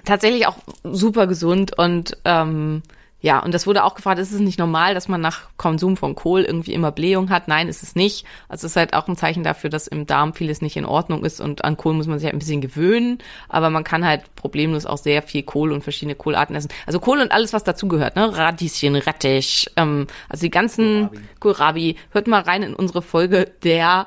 tatsächlich 0.05 0.47
auch 0.47 0.57
super 0.83 1.27
gesund 1.27 1.77
und 1.77 2.17
ähm, 2.25 2.81
ja, 3.25 3.39
und 3.39 3.55
das 3.55 3.65
wurde 3.65 3.83
auch 3.83 3.95
gefragt, 3.95 4.19
ist 4.19 4.31
es 4.31 4.39
nicht 4.39 4.59
normal, 4.59 4.93
dass 4.93 5.07
man 5.07 5.19
nach 5.19 5.49
Konsum 5.57 5.97
von 5.97 6.13
Kohl 6.13 6.43
irgendwie 6.43 6.73
immer 6.73 6.91
Blähung 6.91 7.31
hat? 7.31 7.47
Nein, 7.47 7.67
ist 7.67 7.81
es 7.81 7.95
nicht. 7.95 8.23
Also 8.49 8.67
es 8.67 8.73
ist 8.73 8.75
halt 8.75 8.93
auch 8.93 9.07
ein 9.07 9.17
Zeichen 9.17 9.43
dafür, 9.43 9.71
dass 9.71 9.87
im 9.87 10.05
Darm 10.05 10.35
vieles 10.35 10.61
nicht 10.61 10.77
in 10.77 10.85
Ordnung 10.85 11.25
ist 11.25 11.41
und 11.41 11.65
an 11.65 11.75
Kohl 11.75 11.95
muss 11.95 12.05
man 12.05 12.19
sich 12.19 12.27
halt 12.27 12.35
ein 12.35 12.39
bisschen 12.39 12.61
gewöhnen. 12.61 13.17
Aber 13.49 13.71
man 13.71 13.83
kann 13.83 14.05
halt 14.05 14.35
problemlos 14.35 14.85
auch 14.85 14.99
sehr 14.99 15.23
viel 15.23 15.41
Kohl 15.41 15.71
und 15.71 15.81
verschiedene 15.81 16.13
Kohlarten 16.13 16.55
essen. 16.55 16.69
Also 16.85 16.99
Kohl 16.99 17.19
und 17.19 17.31
alles, 17.31 17.51
was 17.51 17.63
dazugehört, 17.63 18.15
ne? 18.15 18.37
Radieschen, 18.37 18.95
Rettich, 18.95 19.71
ähm, 19.75 20.05
also 20.29 20.41
die 20.41 20.51
ganzen 20.51 21.09
Kohlrabi. 21.39 21.95
Hört 22.11 22.27
mal 22.27 22.41
rein 22.41 22.61
in 22.61 22.75
unsere 22.75 23.01
Folge 23.01 23.51
der 23.63 24.05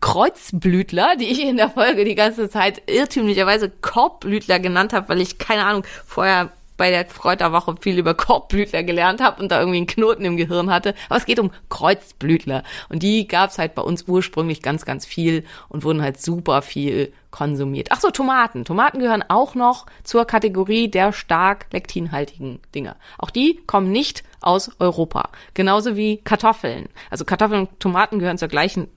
Kreuzblütler, 0.00 1.14
die 1.14 1.26
ich 1.26 1.40
in 1.40 1.56
der 1.56 1.70
Folge 1.70 2.04
die 2.04 2.16
ganze 2.16 2.50
Zeit 2.50 2.82
irrtümlicherweise 2.90 3.70
Korbblütler 3.70 4.58
genannt 4.58 4.92
habe, 4.92 5.08
weil 5.08 5.20
ich 5.20 5.38
keine 5.38 5.66
Ahnung 5.66 5.84
vorher 6.04 6.50
bei 6.80 6.90
der 6.90 7.04
Kräuterwoche 7.04 7.74
viel 7.78 7.98
über 7.98 8.14
Korbblütler 8.14 8.82
gelernt 8.82 9.20
habe 9.20 9.42
und 9.42 9.52
da 9.52 9.60
irgendwie 9.60 9.76
einen 9.76 9.86
Knoten 9.86 10.24
im 10.24 10.38
Gehirn 10.38 10.70
hatte. 10.70 10.94
Aber 11.10 11.18
es 11.18 11.26
geht 11.26 11.38
um 11.38 11.50
Kreuzblütler. 11.68 12.62
Und 12.88 13.02
die 13.02 13.28
gab's 13.28 13.58
halt 13.58 13.74
bei 13.74 13.82
uns 13.82 14.04
ursprünglich 14.08 14.62
ganz, 14.62 14.86
ganz 14.86 15.04
viel 15.04 15.44
und 15.68 15.84
wurden 15.84 16.00
halt 16.00 16.18
super 16.18 16.62
viel 16.62 17.12
konsumiert. 17.30 17.88
Ach 17.90 18.00
so, 18.00 18.10
Tomaten. 18.10 18.64
Tomaten 18.64 18.98
gehören 18.98 19.22
auch 19.28 19.54
noch 19.54 19.84
zur 20.04 20.24
Kategorie 20.24 20.90
der 20.90 21.12
stark 21.12 21.66
lektinhaltigen 21.70 22.60
Dinge. 22.74 22.96
Auch 23.18 23.28
die 23.28 23.60
kommen 23.66 23.92
nicht 23.92 24.24
aus 24.40 24.70
Europa. 24.78 25.28
Genauso 25.52 25.96
wie 25.96 26.16
Kartoffeln. 26.16 26.88
Also 27.10 27.26
Kartoffeln 27.26 27.66
und 27.66 27.78
Tomaten 27.78 28.20
gehören 28.20 28.38
zur 28.38 28.48
gleichen 28.48 28.88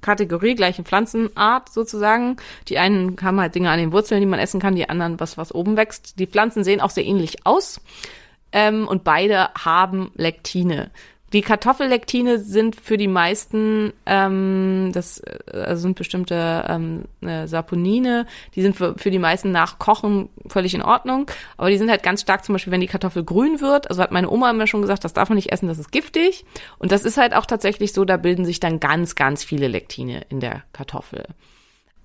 Kategorie, 0.00 0.54
gleichen 0.54 0.84
Pflanzenart 0.84 1.70
sozusagen. 1.70 2.36
Die 2.68 2.78
einen 2.78 3.16
haben 3.22 3.40
halt 3.40 3.54
Dinge 3.54 3.70
an 3.70 3.78
den 3.78 3.92
Wurzeln, 3.92 4.20
die 4.20 4.26
man 4.26 4.40
essen 4.40 4.60
kann, 4.60 4.76
die 4.76 4.88
anderen 4.88 5.20
was, 5.20 5.36
was 5.36 5.54
oben 5.54 5.76
wächst. 5.76 6.18
Die 6.18 6.26
Pflanzen 6.26 6.64
sehen 6.64 6.80
auch 6.80 6.90
sehr 6.90 7.04
ähnlich 7.04 7.46
aus. 7.46 7.80
Ähm, 8.52 8.88
und 8.88 9.04
beide 9.04 9.50
haben 9.54 10.10
Lektine. 10.14 10.90
Die 11.32 11.42
Kartoffellektine 11.42 12.38
sind 12.38 12.76
für 12.76 12.96
die 12.96 13.06
meisten, 13.06 13.92
ähm, 14.06 14.90
das 14.94 15.20
äh, 15.20 15.76
sind 15.76 15.96
bestimmte 15.96 16.64
ähm, 16.68 17.04
äh, 17.20 17.46
Saponine, 17.46 18.26
die 18.54 18.62
sind 18.62 18.76
für, 18.76 18.96
für 18.96 19.10
die 19.10 19.18
meisten 19.18 19.52
nach 19.52 19.78
Kochen 19.78 20.30
völlig 20.46 20.74
in 20.74 20.80
Ordnung, 20.80 21.30
aber 21.58 21.68
die 21.68 21.76
sind 21.76 21.90
halt 21.90 22.02
ganz 22.02 22.22
stark 22.22 22.44
zum 22.44 22.54
Beispiel, 22.54 22.72
wenn 22.72 22.80
die 22.80 22.86
Kartoffel 22.86 23.24
grün 23.24 23.60
wird, 23.60 23.90
also 23.90 24.02
hat 24.02 24.10
meine 24.10 24.30
Oma 24.30 24.50
immer 24.50 24.66
schon 24.66 24.80
gesagt, 24.80 25.04
das 25.04 25.12
darf 25.12 25.28
man 25.28 25.36
nicht 25.36 25.52
essen, 25.52 25.68
das 25.68 25.78
ist 25.78 25.92
giftig. 25.92 26.46
Und 26.78 26.92
das 26.92 27.04
ist 27.04 27.18
halt 27.18 27.34
auch 27.34 27.44
tatsächlich 27.44 27.92
so, 27.92 28.06
da 28.06 28.16
bilden 28.16 28.46
sich 28.46 28.60
dann 28.60 28.80
ganz, 28.80 29.14
ganz 29.14 29.44
viele 29.44 29.68
Lektine 29.68 30.22
in 30.30 30.40
der 30.40 30.62
Kartoffel. 30.72 31.24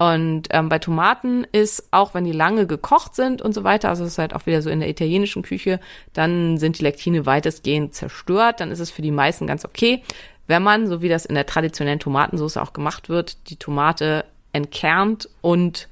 Und 0.03 0.49
ähm, 0.49 0.67
bei 0.67 0.79
Tomaten 0.79 1.47
ist, 1.53 1.87
auch 1.91 2.13
wenn 2.13 2.25
die 2.25 2.33
lange 2.33 2.67
gekocht 2.67 3.15
sind 3.15 3.41
und 3.41 3.53
so 3.53 3.63
weiter, 3.63 3.87
also 3.87 4.03
es 4.03 4.13
ist 4.13 4.17
halt 4.17 4.35
auch 4.35 4.45
wieder 4.45 4.61
so 4.61 4.69
in 4.69 4.81
der 4.81 4.89
italienischen 4.89 5.43
Küche, 5.43 5.79
dann 6.11 6.57
sind 6.57 6.77
die 6.77 6.83
Lektine 6.83 7.25
weitestgehend 7.25 7.93
zerstört, 7.93 8.59
dann 8.59 8.69
ist 8.69 8.79
es 8.79 8.91
für 8.91 9.01
die 9.01 9.11
meisten 9.11 9.47
ganz 9.47 9.63
okay. 9.63 10.03
Wenn 10.45 10.61
man, 10.61 10.87
so 10.87 11.01
wie 11.01 11.07
das 11.07 11.25
in 11.25 11.35
der 11.35 11.45
traditionellen 11.45 12.01
Tomatensauce 12.01 12.57
auch 12.57 12.73
gemacht 12.73 13.07
wird, 13.07 13.49
die 13.49 13.55
Tomate 13.55 14.25
entkernt 14.51 15.29
und 15.39 15.87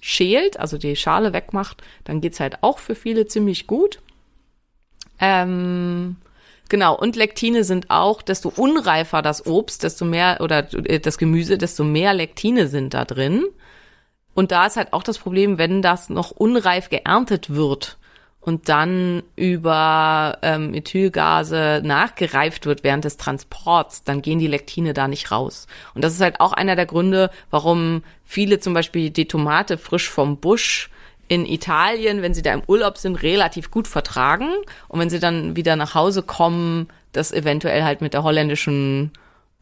schält, 0.00 0.60
also 0.60 0.78
die 0.78 0.94
Schale 0.94 1.32
wegmacht, 1.32 1.82
dann 2.04 2.20
geht's 2.20 2.38
halt 2.38 2.62
auch 2.62 2.78
für 2.78 2.94
viele 2.94 3.26
ziemlich 3.26 3.66
gut. 3.66 4.00
Ähm, 5.18 6.18
Genau, 6.68 6.96
und 6.96 7.14
Lektine 7.14 7.62
sind 7.62 7.90
auch, 7.90 8.22
desto 8.22 8.52
unreifer 8.54 9.22
das 9.22 9.46
Obst, 9.46 9.84
desto 9.84 10.04
mehr, 10.04 10.38
oder 10.40 10.66
äh, 10.88 10.98
das 10.98 11.18
Gemüse, 11.18 11.58
desto 11.58 11.84
mehr 11.84 12.12
Lektine 12.12 12.66
sind 12.66 12.94
da 12.94 13.04
drin. 13.04 13.44
Und 14.34 14.52
da 14.52 14.66
ist 14.66 14.76
halt 14.76 14.92
auch 14.92 15.02
das 15.02 15.18
Problem, 15.18 15.58
wenn 15.58 15.80
das 15.80 16.10
noch 16.10 16.30
unreif 16.30 16.90
geerntet 16.90 17.54
wird 17.54 17.98
und 18.40 18.68
dann 18.68 19.22
über 19.34 20.38
ähm, 20.42 20.74
Ethylgase 20.74 21.80
nachgereift 21.82 22.66
wird 22.66 22.84
während 22.84 23.04
des 23.04 23.16
Transports, 23.16 24.04
dann 24.04 24.22
gehen 24.22 24.38
die 24.38 24.46
Lektine 24.46 24.92
da 24.92 25.08
nicht 25.08 25.30
raus. 25.30 25.66
Und 25.94 26.04
das 26.04 26.14
ist 26.14 26.20
halt 26.20 26.40
auch 26.40 26.52
einer 26.52 26.76
der 26.76 26.86
Gründe, 26.86 27.30
warum 27.50 28.02
viele 28.24 28.60
zum 28.60 28.74
Beispiel 28.74 29.10
die 29.10 29.26
Tomate 29.26 29.78
frisch 29.78 30.10
vom 30.10 30.36
Busch 30.36 30.90
in 31.28 31.46
Italien, 31.46 32.22
wenn 32.22 32.34
sie 32.34 32.42
da 32.42 32.52
im 32.52 32.62
Urlaub 32.66 32.98
sind, 32.98 33.22
relativ 33.22 33.70
gut 33.70 33.88
vertragen. 33.88 34.48
Und 34.88 35.00
wenn 35.00 35.10
sie 35.10 35.20
dann 35.20 35.56
wieder 35.56 35.76
nach 35.76 35.94
Hause 35.94 36.22
kommen, 36.22 36.88
das 37.12 37.32
eventuell 37.32 37.82
halt 37.84 38.00
mit 38.00 38.14
der 38.14 38.22
holländischen 38.22 39.12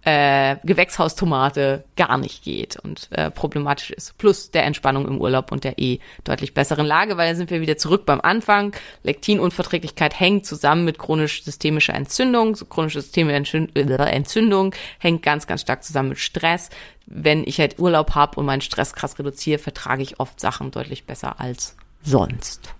äh, 0.05 0.57
Gewächshaustomate 0.64 1.84
gar 1.96 2.18
nicht 2.18 2.44
geht 2.44 2.76
und 2.76 3.09
äh, 3.12 3.30
problematisch 3.30 3.90
ist. 3.90 4.18
Plus 4.18 4.50
der 4.50 4.64
Entspannung 4.64 5.09
im 5.09 5.20
Urlaub 5.20 5.50
und 5.50 5.64
der 5.64 5.78
eh 5.78 5.98
deutlich 6.24 6.52
besseren 6.52 6.86
Lage, 6.86 7.16
weil 7.16 7.30
da 7.30 7.34
sind 7.34 7.50
wir 7.50 7.61
wieder 7.61 7.78
zurück 7.78 8.05
beim 8.05 8.20
Anfang. 8.20 8.74
Lektinunverträglichkeit 9.02 10.18
hängt 10.18 10.44
zusammen 10.44 10.84
mit 10.84 10.98
chronisch-systemischer 10.98 11.94
Entzündung. 11.94 12.55
So 12.55 12.66
chronische 12.66 13.00
systemische 13.00 13.68
Entzündung 13.74 14.74
hängt 14.98 15.22
ganz, 15.22 15.46
ganz 15.46 15.62
stark 15.62 15.82
zusammen 15.82 16.11
mit 16.11 16.18
Stress. 16.18 16.68
Wenn 17.07 17.44
ich 17.46 17.59
halt 17.59 17.78
Urlaub 17.78 18.14
habe 18.14 18.38
und 18.38 18.46
meinen 18.46 18.61
Stress 18.61 18.94
krass 18.94 19.18
reduziere, 19.18 19.59
vertrage 19.59 20.02
ich 20.02 20.20
oft 20.20 20.38
Sachen 20.38 20.70
deutlich 20.70 21.05
besser 21.05 21.40
als 21.40 21.76
sonst. 22.02 22.74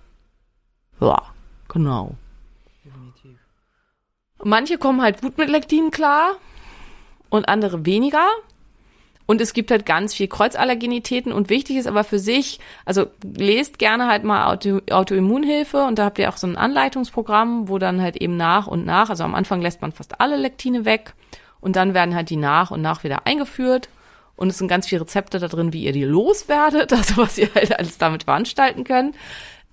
Ja, 1.01 1.21
genau. 1.67 2.15
Manche 4.43 4.77
kommen 4.77 5.01
halt 5.01 5.21
gut 5.21 5.37
mit 5.39 5.49
Lektin 5.49 5.89
klar 5.89 6.35
und 7.29 7.47
andere 7.47 7.85
weniger. 7.85 8.27
Und 9.27 9.41
es 9.41 9.53
gibt 9.53 9.71
halt 9.71 9.85
ganz 9.85 10.13
viel 10.13 10.27
Kreuzallergenitäten 10.27 11.33
und 11.33 11.49
wichtig 11.49 11.77
ist 11.77 11.87
aber 11.87 12.03
für 12.03 12.19
sich, 12.19 12.59
also 12.85 13.07
lest 13.23 13.79
gerne 13.79 14.07
halt 14.07 14.23
mal 14.23 14.51
Auto, 14.53 14.81
Autoimmunhilfe 14.91 15.83
und 15.83 15.97
da 15.97 16.05
habt 16.05 16.19
ihr 16.19 16.29
auch 16.29 16.37
so 16.37 16.45
ein 16.45 16.57
Anleitungsprogramm, 16.57 17.67
wo 17.67 17.79
dann 17.79 18.01
halt 18.01 18.17
eben 18.17 18.37
nach 18.37 18.67
und 18.67 18.85
nach, 18.85 19.09
also 19.09 19.23
am 19.23 19.33
Anfang 19.33 19.61
lässt 19.61 19.81
man 19.81 19.91
fast 19.91 20.21
alle 20.21 20.35
Lektine 20.35 20.85
weg 20.85 21.13
und 21.59 21.75
dann 21.75 21.95
werden 21.95 22.13
halt 22.13 22.29
die 22.29 22.35
nach 22.35 22.69
und 22.69 22.83
nach 22.83 23.03
wieder 23.03 23.25
eingeführt 23.25 23.89
und 24.35 24.49
es 24.49 24.57
sind 24.57 24.67
ganz 24.67 24.87
viele 24.87 25.01
Rezepte 25.01 25.39
da 25.39 25.47
drin, 25.47 25.73
wie 25.73 25.83
ihr 25.83 25.93
die 25.93 26.03
loswerdet, 26.03 26.93
also 26.93 27.17
was 27.17 27.37
ihr 27.37 27.49
halt 27.55 27.77
alles 27.77 27.97
damit 27.97 28.23
veranstalten 28.23 28.83
könnt. 28.83 29.15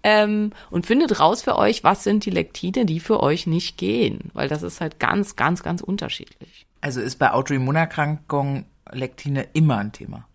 Ähm, 0.05 0.51
und 0.71 0.85
findet 0.85 1.21
raus 1.21 1.43
für 1.43 1.57
euch, 1.57 1.85
was 1.85 2.03
sind 2.03 2.25
die 2.25 2.31
Lektine, 2.31 2.87
die 2.87 2.99
für 2.99 3.23
euch 3.23 3.47
nicht 3.47 3.77
gehen, 3.77 4.33
weil 4.33 4.49
das 4.49 4.65
ist 4.65 4.81
halt 4.81 4.99
ganz, 4.99 5.37
ganz, 5.37 5.63
ganz 5.63 5.81
unterschiedlich. 5.81 6.67
Also 6.83 7.01
ist 7.01 7.19
bei 7.19 7.31
Autoimmunerkrankungen 7.31 8.67
Lektine 8.91 9.49
immer 9.55 9.79
ein 9.79 9.93
Thema. 9.93 10.29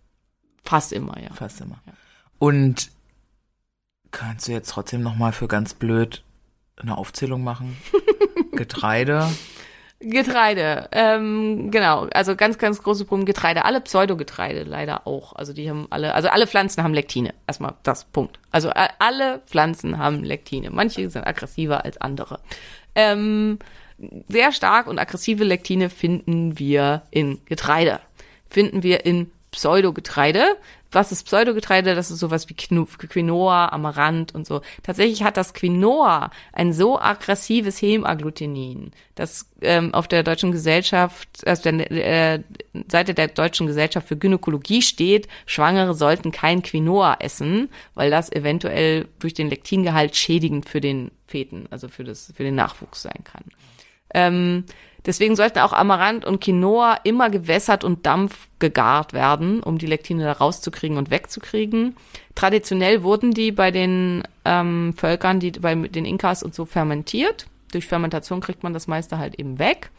Fast 0.64 0.93
immer, 0.93 1.22
ja. 1.22 1.30
Fast 1.34 1.62
immer. 1.62 1.78
Und 2.39 2.89
kannst 4.12 4.48
du 4.48 4.54
jetzt 4.54 4.70
trotzdem 4.70 5.04
noch 5.04 5.16
mal 5.16 5.34
für 5.34 5.48
ganz 5.48 5.74
blöd 5.74 6.24
eine 6.78 6.98
Aufzählung 6.98 7.43
machen? 7.43 7.78
Getreide. 8.54 9.28
Getreide, 10.00 10.89
ähm, 10.91 11.72
genau, 11.72 12.08
also 12.14 12.36
ganz, 12.36 12.60
ganz 12.60 12.84
große 12.84 13.06
Problem 13.06 13.26
Getreide, 13.26 13.66
alle 13.66 13.82
Pseudogetreide 13.82 14.64
leider 14.64 15.08
auch. 15.08 15.34
Also 15.34 15.54
die 15.54 15.70
haben 15.70 15.88
alle, 15.89 16.14
also 16.14 16.30
alle 16.30 16.45
Pflanzen 16.45 16.84
haben 16.84 16.93
Lektine. 16.93 17.34
Erstmal 17.48 17.74
das 17.82 18.06
Punkt. 18.06 18.39
Also 18.52 18.70
alle 18.70 19.39
Pflanzen 19.48 19.98
haben 19.98 20.24
Lektine. 20.24 20.70
Manche 20.70 21.10
sind 21.10 21.26
aggressiver 21.26 21.84
als 21.84 22.00
andere. 22.00 22.39
Ähm, 22.93 23.58
sehr 24.28 24.52
stark 24.52 24.88
und 24.88 25.00
aggressive 25.00 25.43
Lektine 25.43 25.89
finden 25.89 26.60
wir 26.60 27.04
in 27.12 27.39
Getreide. 27.45 28.00
Finden 28.50 28.84
wir 28.84 29.06
in 29.06 29.32
Pseudogetreide. 29.52 30.58
Was 30.91 31.12
ist 31.12 31.24
Pseudogetreide? 31.24 31.95
Das 31.95 32.12
ist 32.12 32.20
sowas 32.20 32.48
wie 32.48 32.54
Quino- 32.54 32.86
Quinoa, 32.86 33.70
Amaranth 33.70 34.34
und 34.36 34.45
so. 34.45 34.62
Tatsächlich 34.84 35.24
hat 35.24 35.36
das 35.36 35.54
Quinoa 35.54 36.32
ein 36.54 36.74
so 36.74 37.00
aggressives 37.00 37.82
Hemagglutenin, 37.82 38.91
dass 39.16 39.50
ähm, 39.62 39.93
auf 39.93 40.08
der 40.08 40.24
deutschen 40.24 40.52
Gesellschaft, 40.52 41.28
also 41.45 41.64
der 41.64 41.91
äh, 41.91 42.43
Seite 42.89 43.14
der 43.14 43.28
deutschen 43.28 43.68
Gesellschaft 43.68 44.08
für 44.08 44.16
Gynäkologie 44.18 44.82
steht, 44.82 45.28
Schwangere 45.45 45.93
sollten 45.93 46.32
kein 46.32 46.62
Quinoa 46.62 47.18
essen, 47.20 47.70
weil 47.95 48.10
das 48.12 48.32
eventuell 48.32 49.08
durch 49.20 49.34
den 49.34 49.50
Lektingehalt 49.50 50.16
schädigend 50.16 50.70
für 50.70 50.82
den 50.82 51.12
Feten, 51.26 51.66
also 51.70 51.89
für 51.89 52.04
das 52.04 52.32
für 52.36 52.43
den 52.43 52.56
Nachwuchs 52.56 53.02
sein 53.02 53.24
kann. 53.24 53.43
Ähm, 54.18 54.63
deswegen 55.05 55.36
sollten 55.36 55.59
auch 55.59 55.74
Amaranth 55.74 56.26
und 56.26 56.41
Quinoa 56.41 56.95
immer 57.03 57.30
gewässert 57.30 57.84
und 57.84 58.07
Dampf 58.07 58.47
gegart 58.57 59.13
werden, 59.13 59.61
um 59.61 59.78
die 59.78 59.86
Lektine 59.86 60.24
da 60.24 60.32
rauszukriegen 60.32 60.97
und 60.97 61.11
wegzukriegen. 61.11 61.95
Traditionell 62.34 63.03
wurden 63.03 63.32
die 63.32 63.51
bei 63.51 63.70
den 63.70 64.24
ähm, 64.43 64.95
Völkern, 64.97 65.39
die 65.39 65.51
bei 65.51 65.76
den 65.76 66.05
Inkas 66.05 66.41
und 66.41 66.55
so 66.55 66.65
fermentiert. 66.65 67.45
Durch 67.72 67.86
Fermentation 67.86 68.41
kriegt 68.41 68.63
man 68.63 68.74
das 68.74 68.88
meiste 68.88 69.20
halt 69.20 69.36
eben 69.36 69.59
weg. 69.59 69.91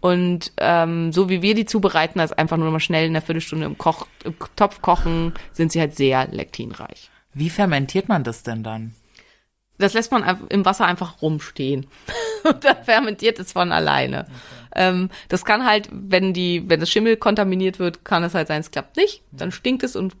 Und 0.00 0.50
ähm, 0.56 1.12
so 1.12 1.28
wie 1.28 1.42
wir 1.42 1.54
die 1.54 1.64
zubereiten, 1.64 2.18
also 2.18 2.34
einfach 2.34 2.56
nur 2.56 2.68
mal 2.72 2.80
schnell 2.80 3.06
in 3.06 3.12
einer 3.12 3.24
Viertelstunde 3.24 3.66
im, 3.66 3.78
Koch, 3.78 4.08
im 4.24 4.34
Topf 4.56 4.82
kochen, 4.82 5.34
sind 5.52 5.70
sie 5.70 5.78
halt 5.78 5.94
sehr 5.94 6.26
lektinreich. 6.26 7.10
Wie 7.32 7.50
fermentiert 7.50 8.08
man 8.08 8.24
das 8.24 8.42
denn 8.42 8.64
dann? 8.64 8.94
Das 9.78 9.94
lässt 9.94 10.10
man 10.10 10.48
im 10.48 10.64
Wasser 10.64 10.86
einfach 10.86 11.22
rumstehen. 11.22 11.86
Und 12.44 12.64
dann 12.64 12.82
fermentiert 12.84 13.38
es 13.38 13.52
von 13.52 13.72
alleine. 13.72 14.26
Ähm, 14.74 15.10
das 15.28 15.44
kann 15.44 15.66
halt, 15.66 15.88
wenn 15.92 16.32
die, 16.32 16.68
wenn 16.68 16.80
das 16.80 16.90
Schimmel 16.90 17.16
kontaminiert 17.16 17.78
wird, 17.78 18.04
kann 18.04 18.22
es 18.22 18.34
halt 18.34 18.48
sein, 18.48 18.60
es 18.60 18.70
klappt 18.70 18.96
nicht. 18.96 19.22
Dann 19.32 19.52
stinkt 19.52 19.82
es 19.82 19.96
und 19.96 20.16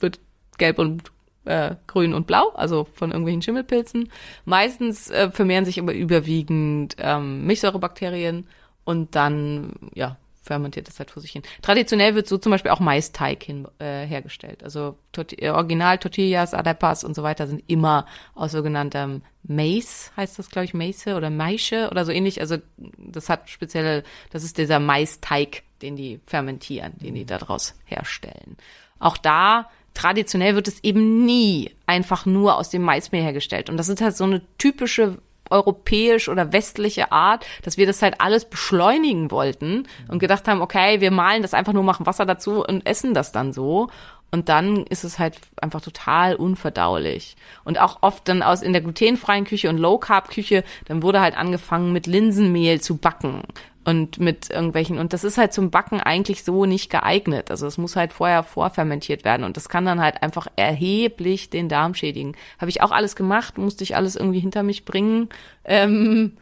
wird 0.00 0.18
gelb 0.58 0.78
und 0.78 1.12
äh, 1.44 1.76
grün 1.86 2.12
und 2.12 2.26
blau, 2.26 2.48
also 2.54 2.86
von 2.92 3.10
irgendwelchen 3.10 3.42
Schimmelpilzen. 3.42 4.10
Meistens 4.44 5.10
äh, 5.10 5.30
vermehren 5.30 5.64
sich 5.64 5.78
aber 5.78 5.94
überwiegend 5.94 6.96
ähm, 6.98 7.46
Milchsäurebakterien 7.46 8.48
und 8.84 9.14
dann, 9.14 9.72
ja, 9.94 10.16
fermentiert 10.46 10.88
es 10.88 10.98
halt 10.98 11.10
vor 11.10 11.20
sich 11.20 11.32
hin. 11.32 11.42
Traditionell 11.60 12.14
wird 12.14 12.28
so 12.28 12.38
zum 12.38 12.52
Beispiel 12.52 12.70
auch 12.70 12.80
Maisteig 12.80 13.42
hin, 13.42 13.66
äh, 13.78 14.06
hergestellt. 14.06 14.62
Also 14.62 14.96
Torti 15.12 15.36
äh, 15.36 15.50
Original 15.50 15.98
Tortillas, 15.98 16.54
Arepas 16.54 17.04
und 17.04 17.14
so 17.14 17.22
weiter 17.22 17.46
sind 17.46 17.62
immer 17.66 18.06
aus 18.34 18.52
sogenanntem 18.52 19.22
Maize, 19.42 20.10
heißt 20.16 20.38
das, 20.38 20.50
glaube 20.50 20.64
ich, 20.64 20.74
Maize 20.74 21.16
oder 21.16 21.30
Maische 21.30 21.88
oder 21.90 22.04
so 22.04 22.12
ähnlich. 22.12 22.40
Also 22.40 22.56
das 22.76 23.28
hat 23.28 23.50
spezielle, 23.50 24.04
das 24.30 24.44
ist 24.44 24.58
dieser 24.58 24.80
Maisteig, 24.80 25.62
den 25.82 25.96
die 25.96 26.20
fermentieren, 26.26 26.94
den 26.98 27.14
die 27.14 27.26
daraus 27.26 27.74
herstellen. 27.84 28.56
Auch 28.98 29.18
da 29.18 29.68
traditionell 29.94 30.54
wird 30.54 30.68
es 30.68 30.82
eben 30.84 31.24
nie 31.24 31.70
einfach 31.86 32.26
nur 32.26 32.56
aus 32.56 32.70
dem 32.70 32.82
Maismehl 32.82 33.22
hergestellt. 33.22 33.70
Und 33.70 33.76
das 33.76 33.88
ist 33.88 34.00
halt 34.00 34.16
so 34.16 34.24
eine 34.24 34.42
typische 34.58 35.18
europäisch 35.50 36.28
oder 36.28 36.52
westliche 36.52 37.12
Art, 37.12 37.46
dass 37.62 37.76
wir 37.76 37.86
das 37.86 38.02
halt 38.02 38.20
alles 38.20 38.44
beschleunigen 38.44 39.30
wollten 39.30 39.86
und 40.08 40.18
gedacht 40.18 40.48
haben, 40.48 40.62
okay, 40.62 41.00
wir 41.00 41.10
malen 41.10 41.42
das 41.42 41.54
einfach 41.54 41.72
nur, 41.72 41.82
machen 41.82 42.06
Wasser 42.06 42.26
dazu 42.26 42.64
und 42.64 42.86
essen 42.86 43.14
das 43.14 43.32
dann 43.32 43.52
so. 43.52 43.88
Und 44.32 44.48
dann 44.48 44.84
ist 44.86 45.04
es 45.04 45.18
halt 45.18 45.38
einfach 45.62 45.80
total 45.80 46.34
unverdaulich. 46.34 47.36
Und 47.64 47.80
auch 47.80 47.98
oft 48.00 48.28
dann 48.28 48.42
aus 48.42 48.60
in 48.60 48.72
der 48.72 48.82
glutenfreien 48.82 49.44
Küche 49.44 49.68
und 49.68 49.78
Low 49.78 49.98
Carb 49.98 50.28
Küche, 50.28 50.64
dann 50.86 51.02
wurde 51.02 51.20
halt 51.20 51.36
angefangen 51.36 51.92
mit 51.92 52.06
Linsenmehl 52.06 52.80
zu 52.80 52.96
backen 52.96 53.42
und 53.86 54.18
mit 54.18 54.50
irgendwelchen 54.50 54.98
und 54.98 55.12
das 55.12 55.22
ist 55.22 55.38
halt 55.38 55.52
zum 55.52 55.70
Backen 55.70 56.00
eigentlich 56.00 56.42
so 56.42 56.66
nicht 56.66 56.90
geeignet. 56.90 57.52
Also 57.52 57.68
es 57.68 57.78
muss 57.78 57.94
halt 57.94 58.12
vorher 58.12 58.42
vorfermentiert 58.42 59.24
werden 59.24 59.44
und 59.44 59.56
das 59.56 59.68
kann 59.68 59.84
dann 59.84 60.00
halt 60.00 60.24
einfach 60.24 60.48
erheblich 60.56 61.50
den 61.50 61.68
Darm 61.68 61.94
schädigen. 61.94 62.34
Habe 62.58 62.68
ich 62.68 62.82
auch 62.82 62.90
alles 62.90 63.14
gemacht, 63.14 63.58
musste 63.58 63.84
ich 63.84 63.94
alles 63.94 64.16
irgendwie 64.16 64.40
hinter 64.40 64.64
mich 64.64 64.84
bringen. 64.84 65.28
Ähm, 65.64 66.36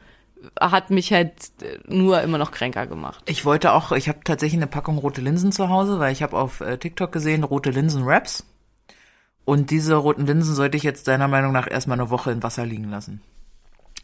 hat 0.59 0.88
mich 0.88 1.12
halt 1.12 1.32
nur 1.86 2.22
immer 2.22 2.38
noch 2.38 2.51
kränker 2.51 2.86
gemacht. 2.86 3.22
Ich 3.26 3.45
wollte 3.45 3.72
auch, 3.72 3.92
ich 3.92 4.09
habe 4.09 4.20
tatsächlich 4.24 4.59
eine 4.59 4.66
Packung 4.66 4.97
rote 4.97 5.20
Linsen 5.20 5.53
zu 5.53 5.68
Hause, 5.68 5.99
weil 5.99 6.12
ich 6.12 6.22
habe 6.22 6.38
auf 6.38 6.62
äh, 6.62 6.78
TikTok 6.78 7.12
gesehen, 7.12 7.45
rote 7.45 7.70
Linsen 7.70 8.07
Wraps. 8.07 8.47
Und 9.45 9.70
diese 9.70 9.97
roten 9.97 10.24
Linsen 10.24 10.55
sollte 10.55 10.78
ich 10.78 10.82
jetzt 10.82 11.09
deiner 11.09 11.28
Meinung 11.28 11.53
nach 11.53 11.70
erstmal 11.70 12.01
eine 12.01 12.09
Woche 12.09 12.30
in 12.30 12.42
Wasser 12.42 12.64
liegen 12.64 12.88
lassen. 12.88 13.20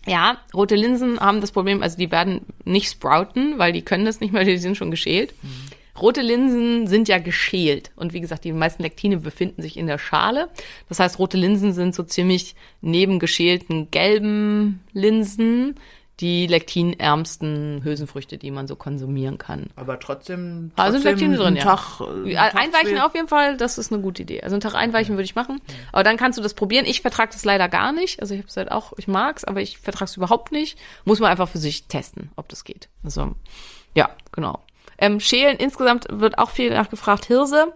Ja, 0.07 0.39
rote 0.55 0.77
Linsen 0.77 1.21
haben 1.21 1.41
das 1.41 1.53
Problem, 1.53 1.83
also 1.83 1.99
die 1.99 2.11
werden 2.11 2.41
nicht 2.65 2.91
sprouten, 2.91 3.59
weil 3.59 3.73
die 3.73 3.83
können 3.83 4.07
das 4.07 4.21
nicht 4.21 4.33
mehr, 4.33 4.45
die 4.45 4.57
sind 4.57 4.77
schon 4.77 4.91
geschält. 4.91 5.35
Rote 6.01 6.23
Linsen 6.23 6.87
sind 6.87 7.09
ja 7.09 7.19
geschält. 7.19 7.91
Und 7.97 8.15
wie 8.15 8.21
gesagt, 8.21 8.45
die 8.45 8.53
meisten 8.53 8.83
Lektine 8.83 9.19
befinden 9.19 9.61
sich 9.61 9.77
in 9.77 9.87
der 9.87 9.99
Schale. 9.99 10.49
Das 10.89 10.99
heißt, 10.99 11.19
rote 11.19 11.37
Linsen 11.37 11.73
sind 11.75 11.95
so 11.95 12.03
ziemlich 12.03 12.55
neben 12.81 13.19
geschälten 13.19 13.91
gelben 13.91 14.81
Linsen 14.93 15.75
die 16.21 16.47
lektinärmsten 16.47 17.83
Hülsenfrüchte, 17.83 18.39
die 18.39 18.51
man 18.51 18.67
so 18.67 18.77
konsumieren 18.77 19.39
kann. 19.39 19.69
Aber 19.77 19.99
trotzdem, 19.99 20.73
Also 20.77 20.99
sind 20.99 21.03
trotzdem 21.03 21.31
Lektine 21.31 21.37
drin, 21.37 21.57
ja. 21.57 21.63
Tag, 21.63 22.01
äh, 22.01 22.31
Ja, 22.33 22.49
Tag 22.51 22.61
Einweichen 22.61 22.99
auf 22.99 23.15
jeden 23.15 23.29
Fall, 23.29 23.57
das 23.57 23.79
ist 23.79 23.93
eine 23.93 24.03
gute 24.03 24.23
Idee. 24.23 24.43
Also 24.43 24.55
einen 24.55 24.61
Tag 24.61 24.75
einweichen 24.75 25.15
würde 25.15 25.25
ich 25.25 25.35
machen. 25.35 25.61
Aber 25.93 26.05
dann 26.05 26.17
kannst 26.17 26.39
du 26.39 26.43
das 26.43 26.55
probieren. 26.55 26.85
Ich 26.87 27.01
vertrage 27.01 27.33
das 27.33 27.45
leider 27.45 27.69
gar 27.69 27.93
nicht. 27.93 28.21
Also 28.21 28.35
ich 28.35 28.41
habe 28.41 28.49
es 28.49 28.57
halt 28.57 28.71
auch, 28.71 28.93
ich 28.99 29.09
mag's, 29.09 29.45
aber 29.45 29.61
ich 29.61 29.79
vertrage 29.79 30.11
es 30.11 30.17
überhaupt 30.17 30.53
nicht. 30.53 30.79
Muss 31.05 31.21
man 31.21 31.31
einfach 31.31 31.49
für 31.49 31.59
sich 31.59 31.85
testen, 31.85 32.31
ob 32.37 32.49
das 32.49 32.65
geht. 32.65 32.89
Also 33.03 33.35
ja, 33.95 34.11
genau. 34.33 34.61
Ähm, 34.99 35.21
Schälen 35.21 35.57
insgesamt 35.57 36.07
wird 36.11 36.39
auch 36.39 36.51
viel 36.51 36.71
nachgefragt. 36.71 37.25
Hirse. 37.25 37.73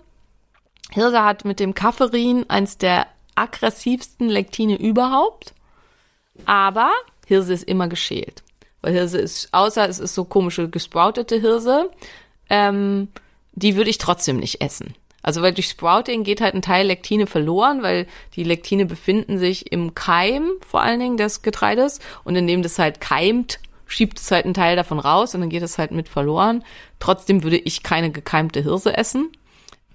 Hirse 0.90 1.24
hat 1.24 1.44
mit 1.44 1.58
dem 1.60 1.74
Kafferin 1.74 2.48
eins 2.48 2.76
der 2.76 3.06
aggressivsten 3.34 4.28
Lektine 4.28 4.78
überhaupt. 4.78 5.54
Aber 6.46 6.90
Hirse 7.26 7.52
ist 7.52 7.64
immer 7.64 7.88
geschält. 7.88 8.42
Weil 8.80 8.92
Hirse 8.92 9.18
ist, 9.18 9.48
außer 9.52 9.88
es 9.88 9.98
ist 9.98 10.14
so 10.14 10.24
komische 10.24 10.68
gesproutete 10.68 11.40
Hirse, 11.40 11.90
ähm, 12.50 13.08
die 13.52 13.76
würde 13.76 13.90
ich 13.90 13.98
trotzdem 13.98 14.38
nicht 14.38 14.60
essen. 14.60 14.94
Also 15.22 15.40
weil 15.40 15.54
durch 15.54 15.68
Sprouting 15.68 16.22
geht 16.22 16.42
halt 16.42 16.54
ein 16.54 16.60
Teil 16.60 16.86
Lektine 16.86 17.26
verloren, 17.26 17.82
weil 17.82 18.06
die 18.36 18.44
Lektine 18.44 18.84
befinden 18.84 19.38
sich 19.38 19.72
im 19.72 19.94
Keim 19.94 20.50
vor 20.66 20.82
allen 20.82 21.00
Dingen 21.00 21.16
des 21.16 21.40
Getreides 21.40 21.98
und 22.24 22.36
indem 22.36 22.62
das 22.62 22.78
halt 22.78 23.00
keimt, 23.00 23.58
schiebt 23.86 24.20
es 24.20 24.30
halt 24.30 24.44
einen 24.44 24.52
Teil 24.52 24.76
davon 24.76 24.98
raus 24.98 25.34
und 25.34 25.40
dann 25.40 25.48
geht 25.48 25.62
es 25.62 25.78
halt 25.78 25.92
mit 25.92 26.10
verloren. 26.10 26.62
Trotzdem 26.98 27.42
würde 27.42 27.56
ich 27.56 27.82
keine 27.82 28.10
gekeimte 28.10 28.60
Hirse 28.60 28.94
essen, 28.98 29.32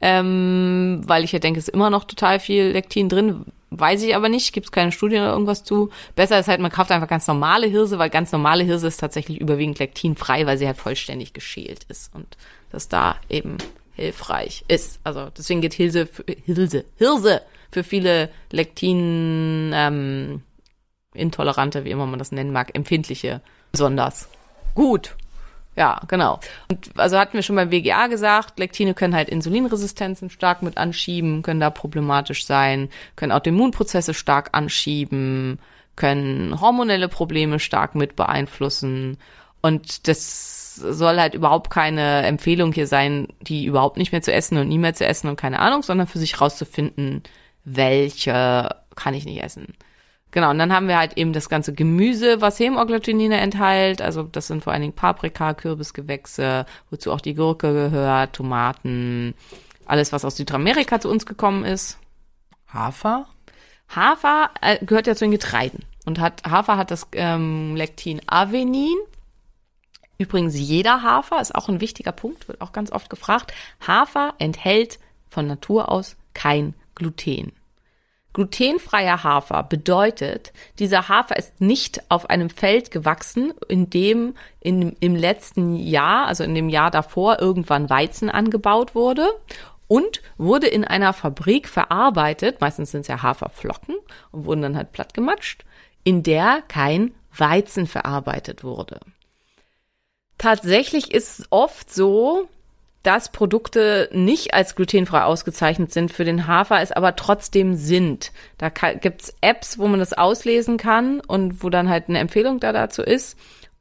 ähm, 0.01 1.03
weil 1.05 1.23
ich 1.23 1.32
ja 1.32 1.38
denke, 1.38 1.59
es 1.59 1.67
ist 1.67 1.75
immer 1.75 1.91
noch 1.91 2.05
total 2.05 2.39
viel 2.39 2.63
Lektin 2.63 3.07
drin. 3.07 3.45
Weiß 3.72 4.01
ich 4.01 4.15
aber 4.15 4.30
nicht, 4.30 4.51
gibt 4.51 4.67
es 4.67 4.72
keine 4.72 4.91
Studien 4.91 5.22
oder 5.22 5.34
irgendwas 5.34 5.63
zu. 5.63 5.89
Besser 6.15 6.39
ist 6.39 6.47
halt, 6.47 6.59
man 6.59 6.72
kauft 6.72 6.91
einfach 6.91 7.07
ganz 7.07 7.28
normale 7.28 7.67
Hirse, 7.67 7.99
weil 7.99 8.09
ganz 8.09 8.32
normale 8.32 8.63
Hirse 8.63 8.88
ist 8.88 8.99
tatsächlich 8.99 9.39
überwiegend 9.39 9.78
lektinfrei, 9.78 10.45
weil 10.47 10.57
sie 10.57 10.65
halt 10.65 10.78
vollständig 10.78 11.34
geschält 11.34 11.84
ist 11.88 12.13
und 12.15 12.38
das 12.72 12.88
da 12.88 13.17
eben 13.30 13.57
hilfreich 13.93 14.63
ist. 14.67 14.99
Also 15.03 15.30
deswegen 15.38 15.61
geht 15.61 15.74
Hirse, 15.74 16.07
für, 16.07 16.26
Hirse, 16.45 16.86
Hirse 16.97 17.41
für 17.72 17.84
viele 17.84 18.30
Lektin 18.51 19.72
ähm, 19.74 20.41
intolerante, 21.13 21.86
wie 21.86 21.91
immer 21.91 22.07
man 22.07 22.20
das 22.20 22.32
nennen 22.32 22.51
mag, 22.51 22.76
empfindliche 22.76 23.41
besonders 23.72 24.30
gut. 24.74 25.15
Ja, 25.80 26.01
genau. 26.09 26.41
Und 26.69 26.89
also 26.97 27.17
hatten 27.17 27.36
wir 27.36 27.41
schon 27.41 27.55
beim 27.55 27.71
WGA 27.71 28.07
gesagt, 28.07 28.59
Lektine 28.59 28.93
können 28.93 29.15
halt 29.15 29.30
Insulinresistenzen 29.30 30.30
stark 30.30 30.61
mit 30.61 30.77
anschieben, 30.77 31.41
können 31.41 31.61
da 31.61 31.69
problematisch 31.69 32.45
sein, 32.45 32.89
können 33.15 33.32
Autoimmunprozesse 33.32 34.13
stark 34.13 34.49
anschieben, 34.51 35.57
können 35.95 36.59
hormonelle 36.59 37.07
Probleme 37.07 37.59
stark 37.59 37.95
mit 37.95 38.17
beeinflussen. 38.17 39.17
Und 39.61 40.09
das 40.09 40.75
soll 40.75 41.17
halt 41.17 41.34
überhaupt 41.34 41.69
keine 41.69 42.23
Empfehlung 42.23 42.73
hier 42.73 42.88
sein, 42.88 43.30
die 43.39 43.63
überhaupt 43.63 43.95
nicht 43.95 44.11
mehr 44.11 44.21
zu 44.21 44.34
essen 44.34 44.57
und 44.57 44.67
nie 44.67 44.77
mehr 44.77 44.95
zu 44.95 45.05
essen 45.05 45.30
und 45.30 45.38
keine 45.38 45.59
Ahnung, 45.59 45.82
sondern 45.82 46.07
für 46.07 46.19
sich 46.19 46.41
rauszufinden, 46.41 47.23
welche 47.63 48.67
kann 48.97 49.13
ich 49.13 49.23
nicht 49.23 49.41
essen. 49.41 49.75
Genau, 50.32 50.51
und 50.51 50.59
dann 50.59 50.71
haben 50.71 50.88
wir 50.88 50.97
halt 50.97 51.17
eben 51.17 51.34
das 51.34 51.49
ganze 51.49 51.73
Gemüse, 51.73 52.39
was 52.39 52.59
Hämoagglutinine 52.59 53.39
enthält. 53.39 54.01
Also 54.01 54.23
das 54.23 54.47
sind 54.47 54.63
vor 54.63 54.73
allen 54.73 54.84
Dingen 54.84 54.93
Paprika, 54.93 55.53
Kürbisgewächse, 55.53 56.65
wozu 56.91 57.11
auch 57.11 57.21
die 57.21 57.34
Gurke 57.34 57.73
gehört, 57.73 58.34
Tomaten, 58.34 59.34
alles, 59.86 60.13
was 60.13 60.25
aus 60.25 60.38
Südamerika 60.38 60.99
zu 60.99 61.09
uns 61.09 61.25
gekommen 61.25 61.65
ist. 61.65 61.97
Hafer? 62.71 63.25
Hafer 63.89 64.51
äh, 64.61 64.84
gehört 64.86 65.07
ja 65.07 65.15
zu 65.15 65.25
den 65.25 65.32
Getreiden. 65.32 65.84
Und 66.05 66.19
hat, 66.19 66.43
Hafer 66.47 66.77
hat 66.77 66.91
das 66.91 67.07
ähm, 67.13 67.75
Lektin 67.75 68.21
Avenin. 68.27 68.97
Übrigens, 70.19 70.55
jeder 70.55 71.01
Hafer 71.01 71.41
ist 71.41 71.55
auch 71.55 71.69
ein 71.69 71.82
wichtiger 71.82 72.11
Punkt, 72.11 72.47
wird 72.47 72.61
auch 72.61 72.71
ganz 72.71 72.91
oft 72.91 73.09
gefragt. 73.09 73.53
Hafer 73.86 74.36
enthält 74.38 74.99
von 75.30 75.47
Natur 75.47 75.89
aus 75.89 76.17
kein 76.34 76.75
Gluten. 76.93 77.51
Glutenfreier 78.34 79.23
Hafer 79.23 79.63
bedeutet, 79.63 80.53
dieser 80.77 81.09
Hafer 81.09 81.36
ist 81.38 81.61
nicht 81.61 82.03
auf 82.09 82.30
einem 82.30 82.49
Feld 82.49 82.91
gewachsen, 82.91 83.53
in 83.67 83.89
dem 83.89 84.36
in, 84.59 84.95
im 84.99 85.15
letzten 85.15 85.75
Jahr, 85.75 86.27
also 86.27 86.43
in 86.43 86.53
dem 86.53 86.69
Jahr 86.69 86.91
davor, 86.91 87.39
irgendwann 87.39 87.89
Weizen 87.89 88.30
angebaut 88.30 88.93
wurde 88.93 89.27
und 89.88 90.21
wurde 90.38 90.67
in 90.67 90.86
einer 90.86 91.13
Fabrik 91.13 91.67
verarbeitet, 91.67 92.61
meistens 92.61 92.91
sind 92.91 93.01
es 93.01 93.07
ja 93.07 93.23
Haferflocken 93.23 93.95
und 94.32 94.45
wurden 94.45 94.61
dann 94.61 94.77
halt 94.77 94.91
platt 94.91 95.15
gematscht, 95.15 95.65
in 96.03 96.21
der 96.21 96.61
kein 96.67 97.15
Weizen 97.36 97.88
verarbeitet 97.88 98.63
wurde. 98.63 98.99
Tatsächlich 100.38 101.11
ist 101.11 101.39
es 101.39 101.47
oft 101.49 101.91
so, 101.91 102.47
dass 103.04 103.32
Produkte 103.32 104.10
nicht 104.12 104.54
als 104.54 104.76
glutenfrei 104.76 105.24
ausgezeichnet 105.24 105.93
sind 105.93 106.12
für 106.12 106.26
den 106.26 106.47
Hafer, 106.47 106.82
es 106.82 106.91
aber 106.91 107.16
trotzdem 107.16 107.76
sind. 107.76 108.32
Da 108.58 108.70
gibt's 108.70 109.34
Apps, 109.41 109.80
wo 109.80 109.88
man 109.88 110.00
das 110.00 110.14
auslesen 110.14 110.78
kann 110.78 111.22
und 111.22 111.64
wo 111.64 111.70
dann 111.70 111.89
halt 111.89 112.10
eine 112.10 112.20
Empfehlung 112.20 112.60
da 112.60 112.74
dazu 112.74 113.02
ist. 113.02 113.38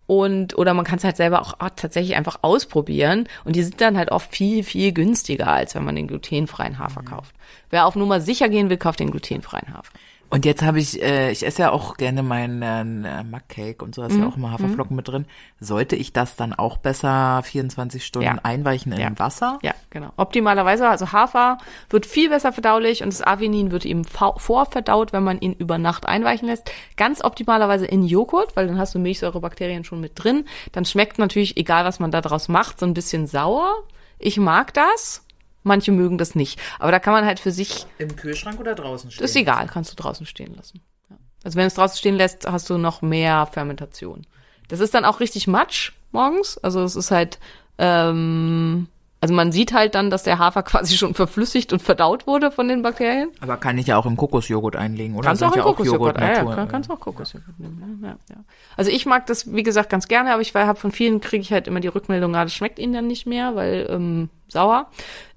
Und, 0.06 0.56
oder 0.56 0.72
man 0.72 0.86
kann 0.86 0.96
es 0.96 1.04
halt 1.04 1.18
selber 1.18 1.42
auch 1.42 1.54
tatsächlich 1.76 2.16
einfach 2.16 2.38
ausprobieren. 2.40 3.28
Und 3.44 3.56
die 3.56 3.62
sind 3.62 3.80
dann 3.80 3.98
halt 3.98 4.10
oft 4.10 4.34
viel, 4.34 4.64
viel 4.64 4.92
günstiger, 4.92 5.48
als 5.48 5.74
wenn 5.74 5.84
man 5.84 5.96
den 5.96 6.06
glutenfreien 6.06 6.78
Hafer 6.78 7.02
kauft. 7.02 7.34
Wer 7.68 7.84
auf 7.84 7.94
Nummer 7.94 8.20
sicher 8.22 8.48
gehen 8.48 8.70
will, 8.70 8.78
kauft 8.78 9.00
den 9.00 9.10
glutenfreien 9.10 9.74
Hafer. 9.74 9.92
Und 10.30 10.44
jetzt 10.44 10.62
habe 10.62 10.78
ich, 10.78 11.02
äh, 11.02 11.30
ich 11.30 11.46
esse 11.46 11.62
ja 11.62 11.70
auch 11.70 11.96
gerne 11.96 12.22
meinen 12.22 13.04
äh, 13.04 13.24
Maccake 13.24 13.82
und 13.82 13.94
so, 13.94 14.02
da 14.02 14.08
ist 14.08 14.14
Mhm. 14.14 14.20
ja 14.22 14.28
auch 14.28 14.36
immer 14.36 14.50
Haferflocken 14.52 14.94
mit 14.94 15.08
drin. 15.08 15.24
Sollte 15.58 15.96
ich 15.96 16.12
das 16.12 16.36
dann 16.36 16.52
auch 16.52 16.76
besser 16.76 17.40
24 17.44 18.04
Stunden 18.04 18.26
Ja. 18.26 18.38
einweichen 18.42 18.92
in 18.92 19.00
Ja. 19.00 19.10
Wasser? 19.18 19.58
Ja, 19.62 19.72
genau. 19.88 20.10
Optimalerweise, 20.18 20.86
also 20.88 21.12
Hafer 21.12 21.56
wird 21.88 22.04
viel 22.04 22.28
besser 22.28 22.52
verdaulich 22.52 23.02
und 23.02 23.10
das 23.12 23.22
Avenin 23.26 23.70
wird 23.70 23.86
eben 23.86 24.04
vorverdaut, 24.04 25.12
wenn 25.12 25.22
man 25.24 25.38
ihn 25.40 25.54
über 25.54 25.78
Nacht 25.78 26.06
einweichen 26.06 26.46
lässt. 26.48 26.70
Ganz 26.96 27.24
optimalerweise 27.24 27.86
in 27.86 28.02
Joghurt, 28.04 28.54
weil 28.56 28.66
dann 28.66 28.78
hast 28.78 28.94
du 28.94 28.98
Milchsäurebakterien 28.98 29.84
schon 29.84 30.00
mit 30.00 30.12
drin. 30.22 30.44
Dann 30.72 30.84
schmeckt 30.84 31.18
natürlich, 31.18 31.56
egal 31.56 31.84
was 31.84 32.00
man 32.00 32.10
da 32.10 32.20
draus 32.20 32.48
macht, 32.48 32.78
so 32.80 32.86
ein 32.86 32.94
bisschen 32.94 33.26
sauer. 33.26 33.72
Ich 34.18 34.36
mag 34.36 34.74
das. 34.74 35.24
Manche 35.68 35.92
mögen 35.92 36.18
das 36.18 36.34
nicht. 36.34 36.58
Aber 36.80 36.90
da 36.90 36.98
kann 36.98 37.12
man 37.12 37.24
halt 37.24 37.38
für 37.38 37.52
sich 37.52 37.86
Im 37.98 38.16
Kühlschrank 38.16 38.58
oder 38.58 38.74
draußen 38.74 39.10
stehen? 39.10 39.24
Ist 39.24 39.36
egal, 39.36 39.68
kannst 39.68 39.92
du 39.92 39.96
draußen 39.96 40.26
stehen 40.26 40.54
lassen. 40.56 40.80
Ja. 41.10 41.16
Also 41.44 41.56
wenn 41.56 41.62
du 41.62 41.68
es 41.68 41.74
draußen 41.74 41.96
stehen 41.96 42.16
lässt, 42.16 42.50
hast 42.50 42.68
du 42.68 42.78
noch 42.78 43.02
mehr 43.02 43.46
Fermentation. 43.46 44.26
Das 44.68 44.80
ist 44.80 44.94
dann 44.94 45.04
auch 45.04 45.20
richtig 45.20 45.46
Matsch 45.46 45.92
morgens. 46.12 46.58
Also 46.58 46.82
es 46.82 46.96
ist 46.96 47.10
halt, 47.10 47.38
ähm, 47.78 48.88
also 49.20 49.34
man 49.34 49.50
sieht 49.50 49.72
halt 49.72 49.94
dann, 49.94 50.10
dass 50.10 50.22
der 50.22 50.38
Hafer 50.38 50.62
quasi 50.64 50.96
schon 50.96 51.14
verflüssigt 51.14 51.72
und 51.72 51.82
verdaut 51.82 52.26
wurde 52.26 52.50
von 52.50 52.68
den 52.68 52.82
Bakterien. 52.82 53.30
Aber 53.40 53.56
kann 53.56 53.78
ich 53.78 53.88
ja 53.88 53.96
auch 53.96 54.06
im 54.06 54.16
Kokosjoghurt 54.16 54.76
einlegen, 54.76 55.16
oder? 55.16 55.26
Kannst 55.26 55.42
du 55.42 55.46
Sind 55.46 55.52
auch 55.52 55.56
ja 55.56 55.62
Kokosjoghurt, 55.62 56.20
ja, 56.20 56.32
ja, 56.32 56.54
kann, 56.54 56.68
kannst 56.68 56.90
auch 56.90 57.00
Kokosjoghurt 57.00 57.58
nehmen. 57.58 58.00
Ja, 58.02 58.08
ja, 58.08 58.16
ja. 58.30 58.36
Also 58.76 58.90
ich 58.90 59.06
mag 59.06 59.26
das, 59.26 59.52
wie 59.52 59.62
gesagt, 59.62 59.90
ganz 59.90 60.06
gerne, 60.06 60.32
aber 60.32 60.42
ich 60.42 60.54
habe 60.54 60.78
von 60.78 60.92
vielen 60.92 61.20
kriege 61.20 61.42
ich 61.42 61.52
halt 61.52 61.66
immer 61.66 61.80
die 61.80 61.88
Rückmeldung, 61.88 62.36
ah, 62.36 62.44
das 62.44 62.54
schmeckt 62.54 62.78
ihnen 62.78 62.92
dann 62.92 63.06
nicht 63.06 63.26
mehr, 63.26 63.56
weil 63.56 63.86
ähm, 63.90 64.28
sauer. 64.48 64.86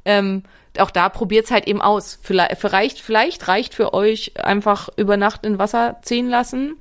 Ähm, 0.06 0.44
auch 0.80 0.92
da 0.92 1.10
probiert's 1.10 1.52
halt 1.52 1.68
eben 1.68 1.82
aus. 1.82 2.20
Vielleicht, 2.22 2.58
vielleicht, 2.58 3.00
vielleicht 3.02 3.48
reicht 3.48 3.74
für 3.74 3.94
euch 3.94 4.34
einfach 4.42 4.90
über 4.96 5.18
Nacht 5.18 5.46
in 5.46 5.60
Wasser 5.60 5.98
ziehen 6.02 6.30
lassen. 6.30 6.78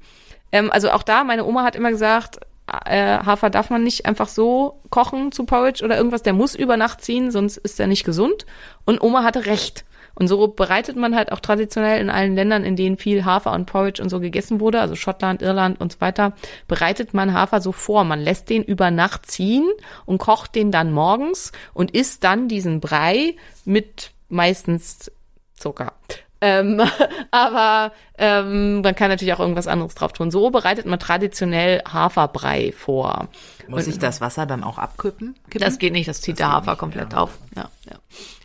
Ähm, 0.52 0.70
also 0.70 0.90
auch 0.90 1.02
da, 1.02 1.24
meine 1.24 1.44
Oma 1.44 1.64
hat 1.64 1.76
immer 1.76 1.90
gesagt, 1.90 2.40
äh, 2.84 3.18
Hafer 3.18 3.50
darf 3.50 3.70
man 3.70 3.82
nicht 3.82 4.06
einfach 4.06 4.28
so 4.28 4.80
kochen 4.90 5.32
zu 5.32 5.44
Porridge 5.44 5.84
oder 5.84 5.96
irgendwas, 5.96 6.22
der 6.22 6.32
muss 6.32 6.54
über 6.54 6.76
Nacht 6.76 7.02
ziehen, 7.02 7.30
sonst 7.30 7.56
ist 7.56 7.80
er 7.80 7.86
nicht 7.86 8.04
gesund. 8.04 8.46
Und 8.84 9.02
Oma 9.02 9.24
hatte 9.24 9.46
recht. 9.46 9.84
Und 10.20 10.28
so 10.28 10.48
bereitet 10.48 10.96
man 10.96 11.16
halt 11.16 11.32
auch 11.32 11.40
traditionell 11.40 11.98
in 11.98 12.10
allen 12.10 12.34
Ländern, 12.34 12.62
in 12.62 12.76
denen 12.76 12.98
viel 12.98 13.24
Hafer 13.24 13.54
und 13.54 13.64
Porridge 13.64 14.02
und 14.02 14.10
so 14.10 14.20
gegessen 14.20 14.60
wurde, 14.60 14.78
also 14.78 14.94
Schottland, 14.94 15.40
Irland 15.40 15.80
und 15.80 15.92
so 15.92 16.00
weiter, 16.02 16.34
bereitet 16.68 17.14
man 17.14 17.32
Hafer 17.32 17.62
so 17.62 17.72
vor. 17.72 18.04
Man 18.04 18.20
lässt 18.20 18.50
den 18.50 18.62
über 18.62 18.90
Nacht 18.90 19.30
ziehen 19.30 19.66
und 20.04 20.18
kocht 20.18 20.54
den 20.54 20.70
dann 20.70 20.92
morgens 20.92 21.52
und 21.72 21.92
isst 21.92 22.22
dann 22.22 22.48
diesen 22.48 22.80
Brei 22.80 23.34
mit 23.64 24.10
meistens 24.28 25.10
Zucker. 25.54 25.94
Ähm, 26.40 26.80
aber 27.30 27.92
ähm, 28.18 28.80
man 28.80 28.94
kann 28.94 29.08
natürlich 29.08 29.34
auch 29.34 29.40
irgendwas 29.40 29.66
anderes 29.66 29.94
drauf 29.94 30.12
tun. 30.12 30.30
So 30.30 30.50
bereitet 30.50 30.86
man 30.86 30.98
traditionell 30.98 31.82
Haferbrei 31.90 32.72
vor. 32.72 33.28
Muss 33.68 33.86
ich 33.86 33.98
das 33.98 34.20
Wasser 34.20 34.46
dann 34.46 34.64
auch 34.64 34.78
abkippen? 34.78 35.34
Kippen? 35.48 35.64
Das 35.64 35.78
geht 35.78 35.92
nicht, 35.92 36.08
das 36.08 36.20
zieht 36.20 36.38
der 36.38 36.50
Hafer 36.50 36.76
komplett 36.76 37.14
auf. 37.14 37.38
Ja, 37.54 37.70
ja. 37.88 37.96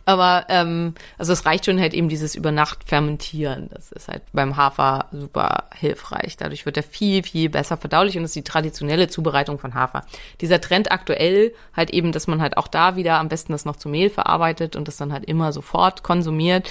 Aber 0.08 0.46
ähm, 0.50 0.94
also 1.18 1.32
es 1.32 1.44
reicht 1.46 1.64
schon 1.64 1.80
halt 1.80 1.92
eben 1.92 2.08
dieses 2.08 2.36
über 2.36 2.52
Nacht 2.52 2.84
fermentieren. 2.84 3.68
Das 3.72 3.90
ist 3.90 4.06
halt 4.06 4.22
beim 4.32 4.56
Hafer 4.56 5.06
super 5.10 5.64
hilfreich. 5.74 6.36
Dadurch 6.36 6.64
wird 6.64 6.76
er 6.76 6.84
viel, 6.84 7.24
viel 7.24 7.50
besser 7.50 7.76
verdaulich 7.76 8.16
und 8.16 8.22
das 8.22 8.30
ist 8.30 8.36
die 8.36 8.44
traditionelle 8.44 9.08
Zubereitung 9.08 9.58
von 9.58 9.74
Hafer. 9.74 10.06
Dieser 10.40 10.60
Trend 10.60 10.92
aktuell 10.92 11.52
halt 11.76 11.90
eben, 11.90 12.12
dass 12.12 12.28
man 12.28 12.40
halt 12.40 12.56
auch 12.56 12.68
da 12.68 12.94
wieder 12.94 13.18
am 13.18 13.28
besten 13.28 13.50
das 13.50 13.64
noch 13.64 13.76
zu 13.76 13.88
Mehl 13.88 14.08
verarbeitet 14.08 14.76
und 14.76 14.86
das 14.86 14.96
dann 14.96 15.12
halt 15.12 15.24
immer 15.24 15.52
sofort 15.52 16.04
konsumiert, 16.04 16.70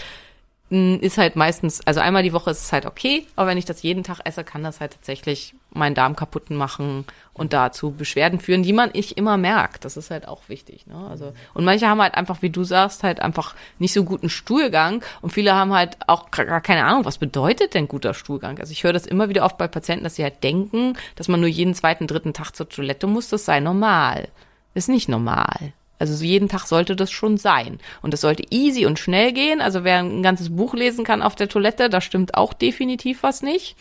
ist 0.70 1.20
halt 1.20 1.36
meistens, 1.36 1.86
also 1.86 1.99
einmal 1.99 2.24
die 2.24 2.34
Woche 2.34 2.49
ist 2.49 2.63
es 2.63 2.74
halt 2.74 2.88
okay, 2.88 3.28
aber 3.36 3.49
wenn 3.49 3.57
ich 3.57 3.66
das 3.66 3.84
jeden 3.84 4.03
Tag 4.03 4.22
esse, 4.24 4.43
kann 4.43 4.63
das 4.63 4.80
halt 4.82 4.93
tatsächlich 4.93 5.53
meinen 5.70 5.93
Darm 5.93 6.16
kaputt 6.16 6.49
machen 6.49 7.05
und 7.34 7.53
dazu 7.53 7.91
Beschwerden 7.91 8.39
führen, 8.39 8.63
die 8.63 8.74
man 8.74 8.89
nicht 8.91 9.16
immer 9.18 9.38
merkt. 9.38 9.86
Das 9.86 9.95
ist 9.95 10.09
halt 10.09 10.28
auch 10.28 10.49
wichtig. 10.49 10.88
Ne? 10.88 10.95
Also 11.07 11.34
und 11.53 11.66
manche 11.66 11.88
haben 11.88 12.01
halt 12.01 12.16
einfach, 12.16 12.41
wie 12.41 12.49
du 12.49 12.63
sagst, 12.63 13.03
halt 13.03 13.20
einfach 13.20 13.53
nicht 13.78 13.93
so 13.93 14.03
guten 14.03 14.28
Stuhlgang 14.28 15.03
und 15.22 15.34
viele 15.34 15.53
haben 15.53 15.72
halt 15.72 15.97
auch 16.07 16.32
gar 16.32 16.61
keine 16.61 16.86
Ahnung, 16.86 17.05
was 17.05 17.20
bedeutet 17.20 17.76
denn 17.76 17.88
guter 17.88 18.16
Stuhlgang? 18.16 18.57
Also 18.57 18.72
ich 18.72 18.84
höre 18.84 18.93
das 18.93 19.05
immer 19.05 19.30
wieder 19.30 19.45
oft 19.45 19.59
bei 19.59 19.68
Patienten, 19.68 20.03
dass 20.03 20.16
sie 20.16 20.24
halt 20.24 20.43
denken, 20.43 20.97
dass 21.16 21.28
man 21.28 21.41
nur 21.41 21.49
jeden 21.49 21.76
zweiten, 21.76 22.07
dritten 22.07 22.34
Tag 22.34 22.53
zur 22.53 22.70
Toilette 22.70 23.05
muss. 23.05 23.30
Das 23.30 23.45
sei 23.45 23.59
normal. 23.59 24.30
Ist 24.74 24.89
nicht 24.89 25.09
normal. 25.09 25.74
Also 26.00 26.14
so 26.14 26.24
jeden 26.24 26.50
Tag 26.50 26.66
sollte 26.66 26.96
das 26.96 27.12
schon 27.12 27.38
sein. 27.38 27.80
Und 28.02 28.14
das 28.14 28.22
sollte 28.22 28.43
easy 28.50 28.86
und 28.86 29.00
schnell 29.00 29.32
gehen. 29.32 29.62
Also 29.62 29.84
wer 29.84 30.00
ein 30.00 30.24
ganzes 30.24 30.56
Buch 30.56 30.74
lesen 30.74 31.06
kann 31.06 31.22
auf 31.22 31.36
der 31.36 31.50
Toilette, 31.50 31.89
da 31.89 32.02
stimmt 32.02 32.36
auch 32.36 32.54
definitiv 32.54 33.24
was 33.24 33.41
nicht. 33.41 33.76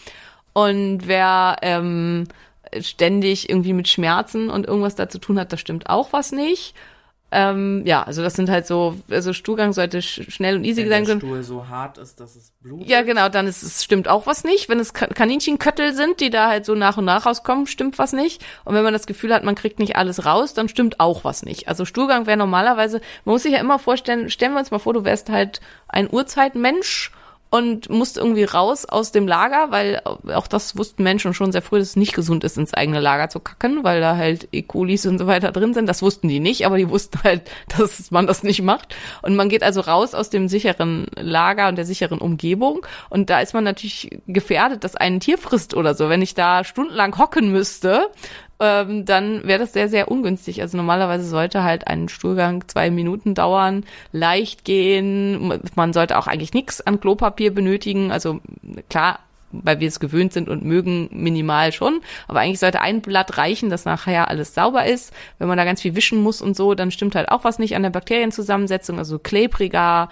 Und 0.53 1.09
wer 1.09 1.57
ähm, 1.63 2.29
ständig 2.81 3.49
irgendwie 3.49 3.73
mit 3.73 3.89
Schmerzen 3.89 4.51
und 4.51 4.67
irgendwas 4.67 4.95
dazu 4.95 5.19
tun 5.19 5.39
hat, 5.39 5.53
da 5.53 5.57
stimmt 5.57 5.89
auch 5.91 6.13
was 6.13 6.33
nicht. 6.33 6.75
Ähm, 7.37 7.83
ja, 7.85 8.05
also 8.05 8.23
das 8.23 8.35
sind 8.35 8.49
halt 8.49 8.65
so, 8.65 8.95
also 9.11 9.33
Stuhlgang 9.33 9.73
sollte 9.73 10.01
sch 10.01 10.23
schnell 10.29 10.55
und 10.57 10.65
easy 10.65 10.83
Wenn 10.83 10.89
sein 10.91 11.05
der 11.05 11.09
können. 11.09 11.21
Stuhl 11.21 11.43
so 11.43 11.69
hart 11.69 11.99
ist, 11.99 12.21
dass 12.21 12.37
es 12.37 12.53
blutet. 12.61 12.89
Ja, 12.89 13.03
genau, 13.03 13.29
dann 13.29 13.49
ist 13.49 13.65
es 13.65 13.83
stimmt 13.83 14.07
auch 14.07 14.27
was 14.27 14.45
nicht. 14.45 14.69
Wenn 14.69 14.79
es 14.79 14.95
Ka- 14.95 15.09
Kaninchenköttel 15.09 15.95
sind, 15.95 16.21
die 16.21 16.31
da 16.31 16.49
halt 16.49 16.65
so 16.65 16.77
nach 16.77 16.97
und 16.97 17.07
nach 17.07 17.27
rauskommen, 17.27 17.67
stimmt 17.67 17.99
was 17.99 18.13
nicht. 18.13 18.45
Und 18.65 18.75
wenn 18.77 18.85
man 18.85 18.93
das 18.93 19.07
Gefühl 19.09 19.35
hat, 19.35 19.43
man 19.43 19.57
kriegt 19.57 19.81
nicht 19.81 19.97
alles 19.97 20.25
raus, 20.25 20.55
dann 20.55 20.69
stimmt 20.69 21.01
auch 21.01 21.25
was 21.25 21.43
nicht. 21.43 21.67
Also 21.67 21.85
Stuhlgang 21.85 22.27
wäre 22.27 22.37
normalerweise, 22.37 23.01
man 23.25 23.33
muss 23.33 23.43
sich 23.43 23.53
ja 23.53 23.59
immer 23.59 23.81
vorstellen, 23.81 24.31
stellen 24.31 24.53
wir 24.53 24.61
uns 24.61 24.71
mal 24.71 24.79
vor, 24.79 24.95
du 24.95 25.05
wärst 25.05 25.29
halt 25.29 25.61
ein 25.89 26.09
Urzeitmensch 26.09 27.11
und 27.55 27.89
musst 27.89 28.17
irgendwie 28.17 28.43
raus 28.43 28.85
aus 28.85 29.13
dem 29.13 29.29
Lager, 29.29 29.71
weil 29.71 30.03
auch 30.05 30.49
das 30.49 30.77
wussten 30.77 31.05
Menschen 31.05 31.35
schon 31.35 31.53
sehr 31.53 31.63
früh, 31.63 31.79
dass 31.79 31.91
es 31.91 31.97
nicht 31.97 32.13
gesund 32.13 32.43
ist, 32.43 32.59
ins 32.59 32.75
eigene 32.75 32.99
Lager 32.99 33.29
zu 33.29 33.39
kacken, 33.39 33.85
weil 33.85 34.01
da 34.01 34.17
halt 34.17 34.49
E. 34.51 34.63
colis 34.63 35.07
und 35.07 35.19
so 35.19 35.29
weiter 35.29 35.53
drin 35.53 35.73
sind. 35.73 35.89
Das 35.89 36.03
wussten 36.03 36.27
die 36.27 36.41
nicht, 36.41 36.67
aber 36.67 36.79
die 36.79 36.91
wussten 36.91 37.23
halt, 37.23 37.43
dass 37.79 38.11
man 38.11 38.27
das 38.27 38.43
nicht 38.43 38.61
macht. 38.63 38.97
Und 39.23 39.37
man 39.37 39.49
geht 39.49 39.63
also 39.63 39.83
raus 39.83 40.15
aus 40.15 40.31
dem 40.31 40.49
sicheren 40.49 41.07
Lager 41.15 41.69
und 41.69 41.77
der 41.77 41.85
sicheren 41.85 42.19
Umgebung. 42.19 42.85
Und 43.09 43.31
da 43.31 43.39
ist 43.39 43.55
man 43.55 43.63
natürlich 43.63 44.11
gefährdet, 44.27 44.83
dass 44.83 44.97
ein 44.97 45.21
Tier 45.21 45.39
frisst 45.39 45.75
oder 45.75 45.95
so. 45.95 46.09
Wenn 46.09 46.23
ich 46.23 46.35
da 46.35 46.65
stundenlang 46.65 47.17
hocken 47.19 47.53
müsste, 47.53 48.11
ähm, 48.61 49.05
dann 49.05 49.45
wäre 49.45 49.59
das 49.59 49.73
sehr, 49.73 49.89
sehr 49.89 50.11
ungünstig. 50.11 50.63
Also 50.63 50.77
normalerweise 50.77 51.25
sollte 51.25 51.63
halt 51.63 51.87
ein 51.87 52.09
Stuhlgang 52.09 52.67
zwei 52.69 52.91
Minuten 52.91 53.35
dauern, 53.35 53.85
leicht 54.13 54.65
gehen. 54.65 55.61
Man 55.75 55.93
sollte 55.93 56.19
auch 56.19 56.27
eigentlich 56.27 56.55
nichts 56.55 56.81
an 56.81 57.01
Klopapier 57.01 57.53
benötigen. 57.53 58.13
Also 58.13 58.41
klar, 58.89 59.19
weil 59.51 59.81
wir 59.81 59.89
es 59.89 60.01
gewöhnt 60.01 60.33
sind 60.33 60.49
und 60.49 60.65
mögen, 60.65 61.09
minimal 61.13 61.73
schon. 61.73 62.01
Aber 62.29 62.41
eigentlich 62.41 62.59
sollte 62.59 62.81
ein 62.81 63.01
Blatt 63.01 63.39
reichen, 63.39 63.71
dass 63.71 63.85
nachher 63.85 64.29
alles 64.29 64.55
sauber 64.55 64.87
ist. 64.87 65.13
Wenn 65.39 65.49
man 65.49 65.59
da 65.59 65.65
ganz 65.65 65.83
viel 65.83 65.95
wischen 65.95 66.23
muss 66.23 66.43
und 66.43 66.57
so, 66.57 66.75
dann 66.75 66.91
stimmt 66.91 67.15
halt 67.15 67.31
auch 67.31 67.45
was 67.45 67.59
nicht 67.59 67.77
an 67.77 67.83
der 67.83 67.91
Bakterienzusammensetzung. 67.91 68.99
Also 68.99 69.19
klebriger, 69.19 70.09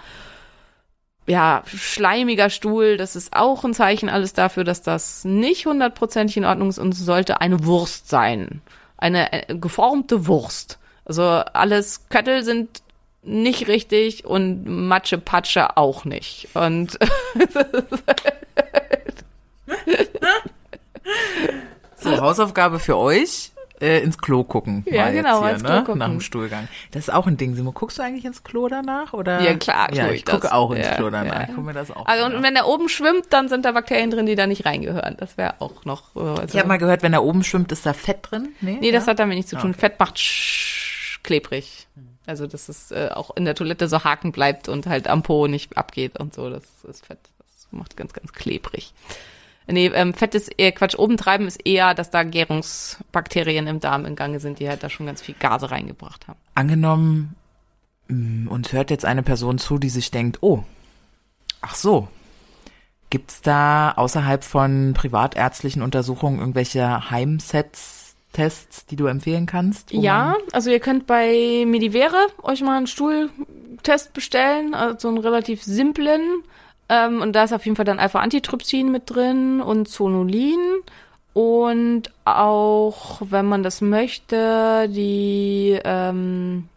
ja, 1.25 1.63
schleimiger 1.65 2.49
Stuhl, 2.49 2.97
das 2.97 3.15
ist 3.15 3.35
auch 3.35 3.63
ein 3.63 3.73
Zeichen 3.73 4.09
alles 4.09 4.33
dafür, 4.33 4.63
dass 4.63 4.81
das 4.81 5.23
nicht 5.23 5.65
hundertprozentig 5.65 6.37
in 6.37 6.45
Ordnung 6.45 6.69
ist 6.69 6.79
und 6.79 6.93
sollte 6.93 7.41
eine 7.41 7.65
Wurst 7.65 8.09
sein. 8.09 8.61
Eine 8.97 9.49
äh, 9.49 9.55
geformte 9.55 10.27
Wurst. 10.27 10.79
Also 11.05 11.23
alles 11.23 12.07
Köttel 12.09 12.43
sind 12.43 12.81
nicht 13.21 13.67
richtig 13.67 14.25
und 14.25 14.65
Matsche 14.65 15.17
Patsche 15.17 15.77
auch 15.77 16.05
nicht. 16.05 16.49
Und 16.53 16.99
So, 22.03 22.19
Hausaufgabe 22.19 22.79
für 22.79 22.97
euch. 22.97 23.52
Äh, 23.83 23.99
ins 24.01 24.17
Klo 24.17 24.43
gucken. 24.43 24.85
Ja, 24.89 25.09
genau, 25.11 25.43
jetzt 25.45 25.53
ins 25.53 25.61
hier, 25.61 25.67
Klo 25.69 25.75
ne? 25.79 25.83
gucken. 25.83 25.99
Nach 25.99 26.07
dem 26.07 26.21
Stuhlgang. 26.21 26.67
Das 26.91 27.03
ist 27.07 27.13
auch 27.13 27.27
ein 27.27 27.37
Ding. 27.37 27.53
Simo, 27.55 27.71
guckst 27.71 27.99
du 27.99 28.01
eigentlich 28.03 28.25
ins 28.25 28.43
Klo 28.43 28.67
danach? 28.69 29.13
Oder? 29.13 29.41
Ja, 29.41 29.53
klar, 29.55 29.93
Ja, 29.93 30.07
ich 30.09 30.21
ich 30.21 30.25
gucke 30.25 30.53
auch 30.53 30.71
ins 30.71 30.85
Ja, 30.87 30.95
Klo 30.95 31.09
danach. 31.09 31.33
ja. 31.33 31.41
Ich 31.43 31.47
gucke 31.49 31.61
mir 31.61 31.73
das 31.73 31.91
auch 31.91 32.05
also 32.05 32.25
und 32.25 32.41
wenn 32.43 32.55
er 32.55 32.67
oben 32.67 32.87
schwimmt, 32.89 33.25
dann 33.31 33.49
sind 33.49 33.65
da 33.65 33.71
Bakterien 33.73 34.09
drin, 34.11 34.25
die 34.25 34.35
da 34.35 34.47
nicht 34.47 34.65
reingehören. 34.65 35.15
Das 35.17 35.37
wäre 35.37 35.55
auch 35.59 35.85
noch. 35.85 36.15
äh, 36.15 36.19
Also, 36.19 36.43
Ich 36.53 36.57
habe 36.57 36.67
mal 36.67 36.77
gehört, 36.77 37.03
wenn 37.03 37.13
er 37.13 37.23
oben 37.23 37.43
schwimmt, 37.43 37.71
ist 37.71 37.85
da 37.85 37.93
Fett 37.93 38.19
drin. 38.31 38.49
Nee, 38.61 38.77
nee, 38.79 38.91
das 38.91 39.05
hat 39.07 39.19
damit 39.19 39.35
nichts 39.35 39.49
zu 39.51 39.57
tun. 39.57 39.73
Fett 39.73 39.99
macht 39.99 40.17
klebrig. 41.23 41.87
Also 42.25 42.47
dass 42.47 42.69
es 42.69 42.91
äh, 42.91 43.09
auch 43.13 43.35
in 43.35 43.43
der 43.45 43.53
Toilette 43.55 43.87
so 43.89 44.03
haken 44.03 44.31
bleibt 44.31 44.69
und 44.69 44.87
halt 44.87 45.07
am 45.09 45.23
Po 45.23 45.47
nicht 45.47 45.77
abgeht 45.77 46.17
und 46.19 46.33
so. 46.33 46.49
Das 46.49 46.63
ist 46.87 47.05
Fett. 47.05 47.19
Das 47.39 47.67
macht 47.71 47.97
ganz, 47.97 48.13
ganz 48.13 48.31
klebrig. 48.31 48.93
Nee, 49.67 49.87
ähm, 49.87 50.13
Fett 50.13 50.35
ist 50.35 50.49
eher 50.57 50.71
Quatsch. 50.71 50.95
Oben 50.97 51.17
treiben 51.17 51.47
ist 51.47 51.65
eher, 51.65 51.93
dass 51.93 52.09
da 52.09 52.23
Gärungsbakterien 52.23 53.67
im 53.67 53.79
Darm 53.79 54.05
in 54.05 54.15
Gange 54.15 54.39
sind, 54.39 54.59
die 54.59 54.67
halt 54.67 54.83
da 54.83 54.89
schon 54.89 55.05
ganz 55.05 55.21
viel 55.21 55.35
Gase 55.39 55.71
reingebracht 55.71 56.27
haben. 56.27 56.39
Angenommen, 56.55 57.35
mh, 58.07 58.51
uns 58.51 58.73
hört 58.73 58.91
jetzt 58.91 59.05
eine 59.05 59.23
Person 59.23 59.57
zu, 59.57 59.77
die 59.77 59.89
sich 59.89 60.11
denkt, 60.11 60.39
oh, 60.41 60.63
ach 61.61 61.75
so, 61.75 62.07
gibt's 63.09 63.41
da 63.41 63.91
außerhalb 63.91 64.43
von 64.43 64.93
privatärztlichen 64.93 65.81
Untersuchungen 65.81 66.39
irgendwelche 66.39 67.09
Heimsets, 67.09 68.15
Tests, 68.33 68.85
die 68.87 68.95
du 68.95 69.05
empfehlen 69.05 69.45
kannst? 69.45 69.91
Ja, 69.91 70.35
also 70.51 70.71
ihr 70.71 70.79
könnt 70.79 71.07
bei 71.07 71.65
Medivere 71.67 72.27
euch 72.41 72.61
mal 72.61 72.77
einen 72.77 72.87
Stuhltest 72.87 74.13
bestellen, 74.13 74.73
also 74.73 74.97
so 74.99 75.07
einen 75.07 75.19
relativ 75.19 75.63
simplen. 75.63 76.21
Ähm, 76.89 77.21
und 77.21 77.33
da 77.33 77.43
ist 77.43 77.53
auf 77.53 77.65
jeden 77.65 77.75
Fall 77.75 77.85
dann 77.85 77.99
Alpha-Antitrypsin 77.99 78.91
mit 78.91 79.09
drin 79.09 79.61
und 79.61 79.87
Zonulin. 79.87 80.59
Und 81.33 82.11
auch, 82.25 83.21
wenn 83.21 83.47
man 83.47 83.63
das 83.63 83.81
möchte, 83.81 84.87
die, 84.89 85.79
ähm, 85.83 86.69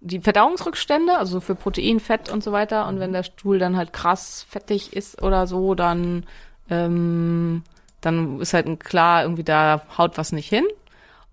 die 0.00 0.20
Verdauungsrückstände, 0.20 1.18
also 1.18 1.40
für 1.40 1.56
Protein, 1.56 1.98
Fett 1.98 2.30
und 2.30 2.44
so 2.44 2.52
weiter. 2.52 2.86
Und 2.86 3.00
wenn 3.00 3.12
der 3.12 3.24
Stuhl 3.24 3.58
dann 3.58 3.76
halt 3.76 3.92
krass 3.92 4.46
fettig 4.48 4.92
ist 4.92 5.20
oder 5.22 5.46
so, 5.48 5.74
dann, 5.74 6.24
ähm, 6.70 7.62
dann 8.00 8.40
ist 8.40 8.54
halt 8.54 8.78
klar, 8.80 9.22
irgendwie 9.22 9.44
da 9.44 9.82
haut 9.96 10.18
was 10.18 10.30
nicht 10.30 10.48
hin. 10.48 10.64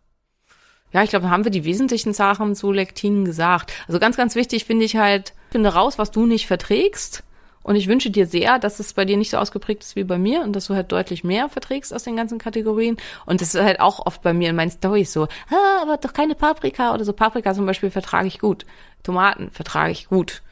Ja, 0.94 1.04
ich 1.04 1.10
glaube, 1.10 1.26
da 1.26 1.32
haben 1.32 1.44
wir 1.44 1.52
die 1.52 1.66
wesentlichen 1.66 2.14
Sachen 2.14 2.56
zu 2.56 2.72
Lektinen 2.72 3.26
gesagt. 3.26 3.74
Also 3.88 4.00
ganz, 4.00 4.16
ganz 4.16 4.36
wichtig 4.36 4.64
finde 4.64 4.86
ich 4.86 4.96
halt, 4.96 5.34
finde 5.52 5.74
raus, 5.74 6.00
was 6.00 6.12
du 6.12 6.26
nicht 6.26 6.48
verträgst. 6.48 7.25
Und 7.66 7.76
ich 7.76 7.88
wünsche 7.88 8.12
dir 8.12 8.28
sehr, 8.28 8.60
dass 8.60 8.80
es 8.80 8.94
bei 8.94 9.06
dir 9.06 9.18
nicht 9.18 9.32
so 9.32 9.38
ausgeprägt 9.38 9.82
ist 9.82 9.96
wie 9.96 10.04
bei 10.04 10.20
mir 10.20 10.42
und 10.42 10.56
dass 10.56 10.68
du 10.68 10.76
halt 10.76 10.92
deutlich 10.92 11.24
mehr 11.24 11.50
verträgst 11.50 11.96
aus 11.96 12.04
den 12.04 12.16
ganzen 12.16 12.38
Kategorien. 12.38 12.96
Und 13.26 13.42
das 13.42 13.56
ist 13.56 13.62
halt 13.64 13.80
auch 13.80 14.06
oft 14.06 14.22
bei 14.22 14.34
mir 14.34 14.52
in 14.52 14.56
meinen 14.56 14.70
Storys 14.70 15.12
so, 15.12 15.24
ah, 15.24 15.82
aber 15.82 15.98
doch 15.98 16.14
keine 16.14 16.36
Paprika 16.36 16.94
oder 16.94 17.04
so. 17.04 17.12
Paprika 17.12 17.56
zum 17.56 17.66
Beispiel 17.66 17.90
vertrage 17.90 18.28
ich 18.28 18.38
gut. 18.38 18.68
Tomaten 19.02 19.50
vertrage 19.50 19.92
ich 19.92 20.08
gut. 20.08 20.44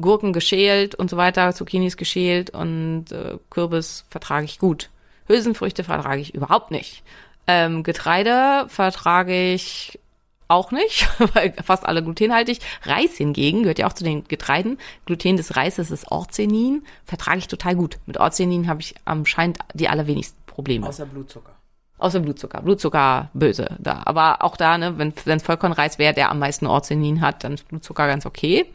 Gurken 0.00 0.32
geschält 0.32 0.94
und 0.94 1.10
so 1.10 1.18
weiter, 1.18 1.52
Zucchinis 1.52 1.98
geschält 1.98 2.48
und 2.48 3.12
äh, 3.12 3.36
Kürbis 3.50 4.06
vertrage 4.08 4.46
ich 4.46 4.58
gut. 4.58 4.88
Hülsenfrüchte 5.26 5.84
vertrage 5.84 6.22
ich 6.22 6.34
überhaupt 6.34 6.70
nicht. 6.70 7.02
Ähm, 7.46 7.82
Getreide 7.82 8.64
vertrage 8.68 9.52
ich 9.52 10.00
auch 10.48 10.70
nicht, 10.70 11.08
weil 11.34 11.54
fast 11.64 11.86
alle 11.86 12.02
glutenhaltig. 12.02 12.58
Reis 12.84 13.16
hingegen 13.16 13.62
gehört 13.62 13.78
ja 13.78 13.86
auch 13.86 13.92
zu 13.92 14.04
den 14.04 14.24
Getreiden. 14.24 14.78
Gluten 15.06 15.36
des 15.36 15.56
Reises 15.56 15.90
ist 15.90 16.10
Orzenin, 16.10 16.84
vertrage 17.04 17.38
ich 17.38 17.48
total 17.48 17.74
gut. 17.74 17.98
Mit 18.06 18.18
Orzenin 18.18 18.68
habe 18.68 18.80
ich 18.80 18.94
anscheinend 19.04 19.58
die 19.74 19.88
allerwenigsten 19.88 20.40
Probleme. 20.46 20.86
Außer 20.86 21.06
Blutzucker. 21.06 21.52
Außer 21.98 22.20
Blutzucker. 22.20 22.62
Blutzucker 22.62 23.30
böse 23.32 23.76
da. 23.78 24.02
Aber 24.04 24.42
auch 24.42 24.56
da, 24.56 24.76
ne, 24.76 24.98
wenn 24.98 25.14
es 25.24 25.42
Vollkornreis 25.42 25.98
wäre, 25.98 26.14
der 26.14 26.30
am 26.30 26.38
meisten 26.38 26.66
Orzenin 26.66 27.20
hat, 27.20 27.44
dann 27.44 27.54
ist 27.54 27.68
Blutzucker 27.68 28.06
ganz 28.06 28.26
okay. 28.26 28.66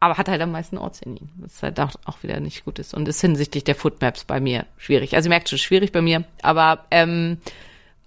aber 0.00 0.18
hat 0.18 0.28
halt 0.28 0.42
am 0.42 0.52
meisten 0.52 0.76
Ortsenin, 0.76 1.30
was 1.36 1.62
halt 1.62 1.80
auch, 1.80 1.92
auch 2.04 2.22
wieder 2.22 2.38
nicht 2.40 2.64
gut 2.64 2.78
ist 2.78 2.92
und 2.92 3.08
ist 3.08 3.20
hinsichtlich 3.20 3.64
der 3.64 3.74
Footmaps 3.74 4.24
bei 4.24 4.40
mir 4.40 4.66
schwierig. 4.76 5.16
Also 5.16 5.28
ihr 5.28 5.30
merkt 5.30 5.48
schon, 5.48 5.58
schwierig 5.58 5.92
bei 5.92 6.02
mir, 6.02 6.24
aber 6.42 6.84
ähm, 6.90 7.38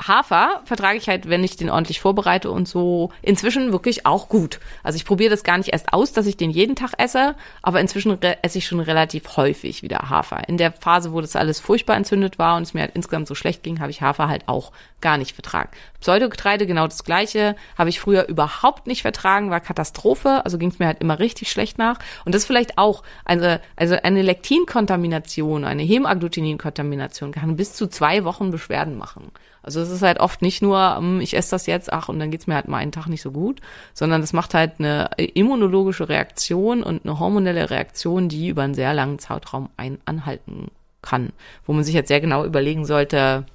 Hafer 0.02 0.62
vertrage 0.64 0.97
ich 0.97 1.10
halt, 1.10 1.30
wenn 1.30 1.43
ich 1.43 1.58
den 1.58 1.70
ordentlich 1.70 2.00
vorbereite 2.00 2.52
und 2.52 2.68
so, 2.68 3.12
inzwischen 3.22 3.72
wirklich 3.72 4.06
auch 4.06 4.30
gut. 4.30 4.60
Also 4.82 4.95
ich 4.95 5.06
probiere 5.06 5.30
das 5.30 5.43
gar 5.43 5.58
nicht 5.58 5.70
erst 5.70 5.91
aus, 5.93 6.14
dass 6.14 6.26
ich 6.26 6.38
den 6.38 6.50
jeden 6.50 6.76
Tag 6.76 6.93
esse, 6.97 7.36
aber 7.62 7.82
inzwischen 7.82 8.18
esse 8.22 8.58
ich 8.58 8.66
schon 8.66 8.80
relativ 8.80 9.36
häufig 9.36 9.84
wieder 9.84 10.10
Hafer. 10.10 10.47
In 10.47 10.58
der 10.58 10.72
Phase, 10.72 11.12
wo 11.12 11.20
das 11.20 11.36
alles 11.36 11.60
furchtbar 11.60 11.97
entzündet 11.97 12.39
war 12.39 12.56
und 12.56 12.64
es 12.64 12.74
mir 12.74 12.82
halt 12.82 12.95
insgesamt 12.95 13.28
so 13.28 13.36
schlecht 13.36 13.62
ging, 13.62 13.82
habe 13.82 13.91
ich 13.91 14.02
Hafer 14.02 14.30
halt 14.30 14.47
auch 14.47 14.72
gar 15.02 15.18
nicht 15.18 15.34
vertragen. 15.34 15.70
Pseudogetreide, 16.00 16.66
genau 16.66 16.88
das 16.88 17.04
gleiche, 17.04 17.56
habe 17.78 17.89
ich 17.89 18.00
früher 18.00 18.28
überhaupt 18.28 18.88
nicht 18.88 19.02
vertragen, 19.02 19.50
war 19.50 19.60
Katastrophe, 19.60 20.45
also 20.45 20.58
ging 20.58 20.70
es 20.70 20.80
mir 20.80 20.88
halt 20.88 21.02
immer 21.02 21.20
richtig 21.20 21.52
schlecht 21.52 21.78
nach. 21.78 22.00
Und 22.26 22.36
das 22.36 22.45
vielleicht 22.45 22.78
auch, 22.78 23.04
also, 23.26 23.58
also 23.76 23.95
eine 24.02 24.22
Lektinkontamination, 24.22 25.66
eine 25.66 25.84
Hemagglutininkontamination 25.84 27.32
kann 27.32 27.58
bis 27.58 27.74
zu 27.74 27.88
zwei 27.88 28.24
Wochen 28.24 28.52
Beschwerden 28.52 28.97
machen. 28.97 29.32
Also 29.62 29.82
es 29.82 29.89
ist 29.89 30.01
halt 30.01 30.20
oft 30.20 30.41
nicht 30.41 30.62
nur, 30.62 30.97
hm, 30.97 31.22
ich 31.22 31.36
esse 31.36 31.51
das 31.51 31.66
jetzt, 31.66 31.91
ach, 31.91 32.10
und 32.10 32.20
dann 32.20 32.32
geht's 32.32 32.47
mir 32.47 32.55
halt 32.55 32.68
mal 32.68 32.78
einen 32.78 32.91
Tag 32.91 33.07
nicht 33.07 33.22
so 33.22 33.32
gut, 33.32 33.62
sondern 33.93 34.22
das 34.22 34.34
macht 34.34 34.53
halt 34.53 34.74
eine 34.80 35.10
immunologische 35.18 36.10
Reaktion 36.10 36.84
und 36.84 37.05
eine 37.05 37.20
hormonelle 37.20 37.70
Reaktion, 37.70 38.30
die 38.30 38.47
über 38.47 38.64
einen 38.64 38.74
sehr 38.74 38.93
langen 38.93 39.20
Zeitraum 39.20 39.70
ein 39.78 39.99
anhalten 40.05 40.72
kann, 41.01 41.32
wo 41.66 41.74
man 41.74 41.84
sich 41.84 41.93
jetzt 41.93 42.07
sehr 42.07 42.22
genau 42.22 42.45
überlegen 42.45 42.86
sollte, 42.86 43.45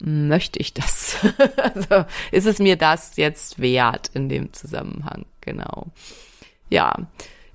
möchte 0.00 0.58
ich 0.58 0.74
das? 0.74 1.16
also 1.56 2.04
ist 2.30 2.46
es 2.46 2.58
mir 2.58 2.76
das 2.76 3.16
jetzt 3.16 3.58
wert 3.58 4.10
in 4.14 4.28
dem 4.28 4.52
Zusammenhang? 4.52 5.24
Genau. 5.40 5.86
Ja. 6.70 6.94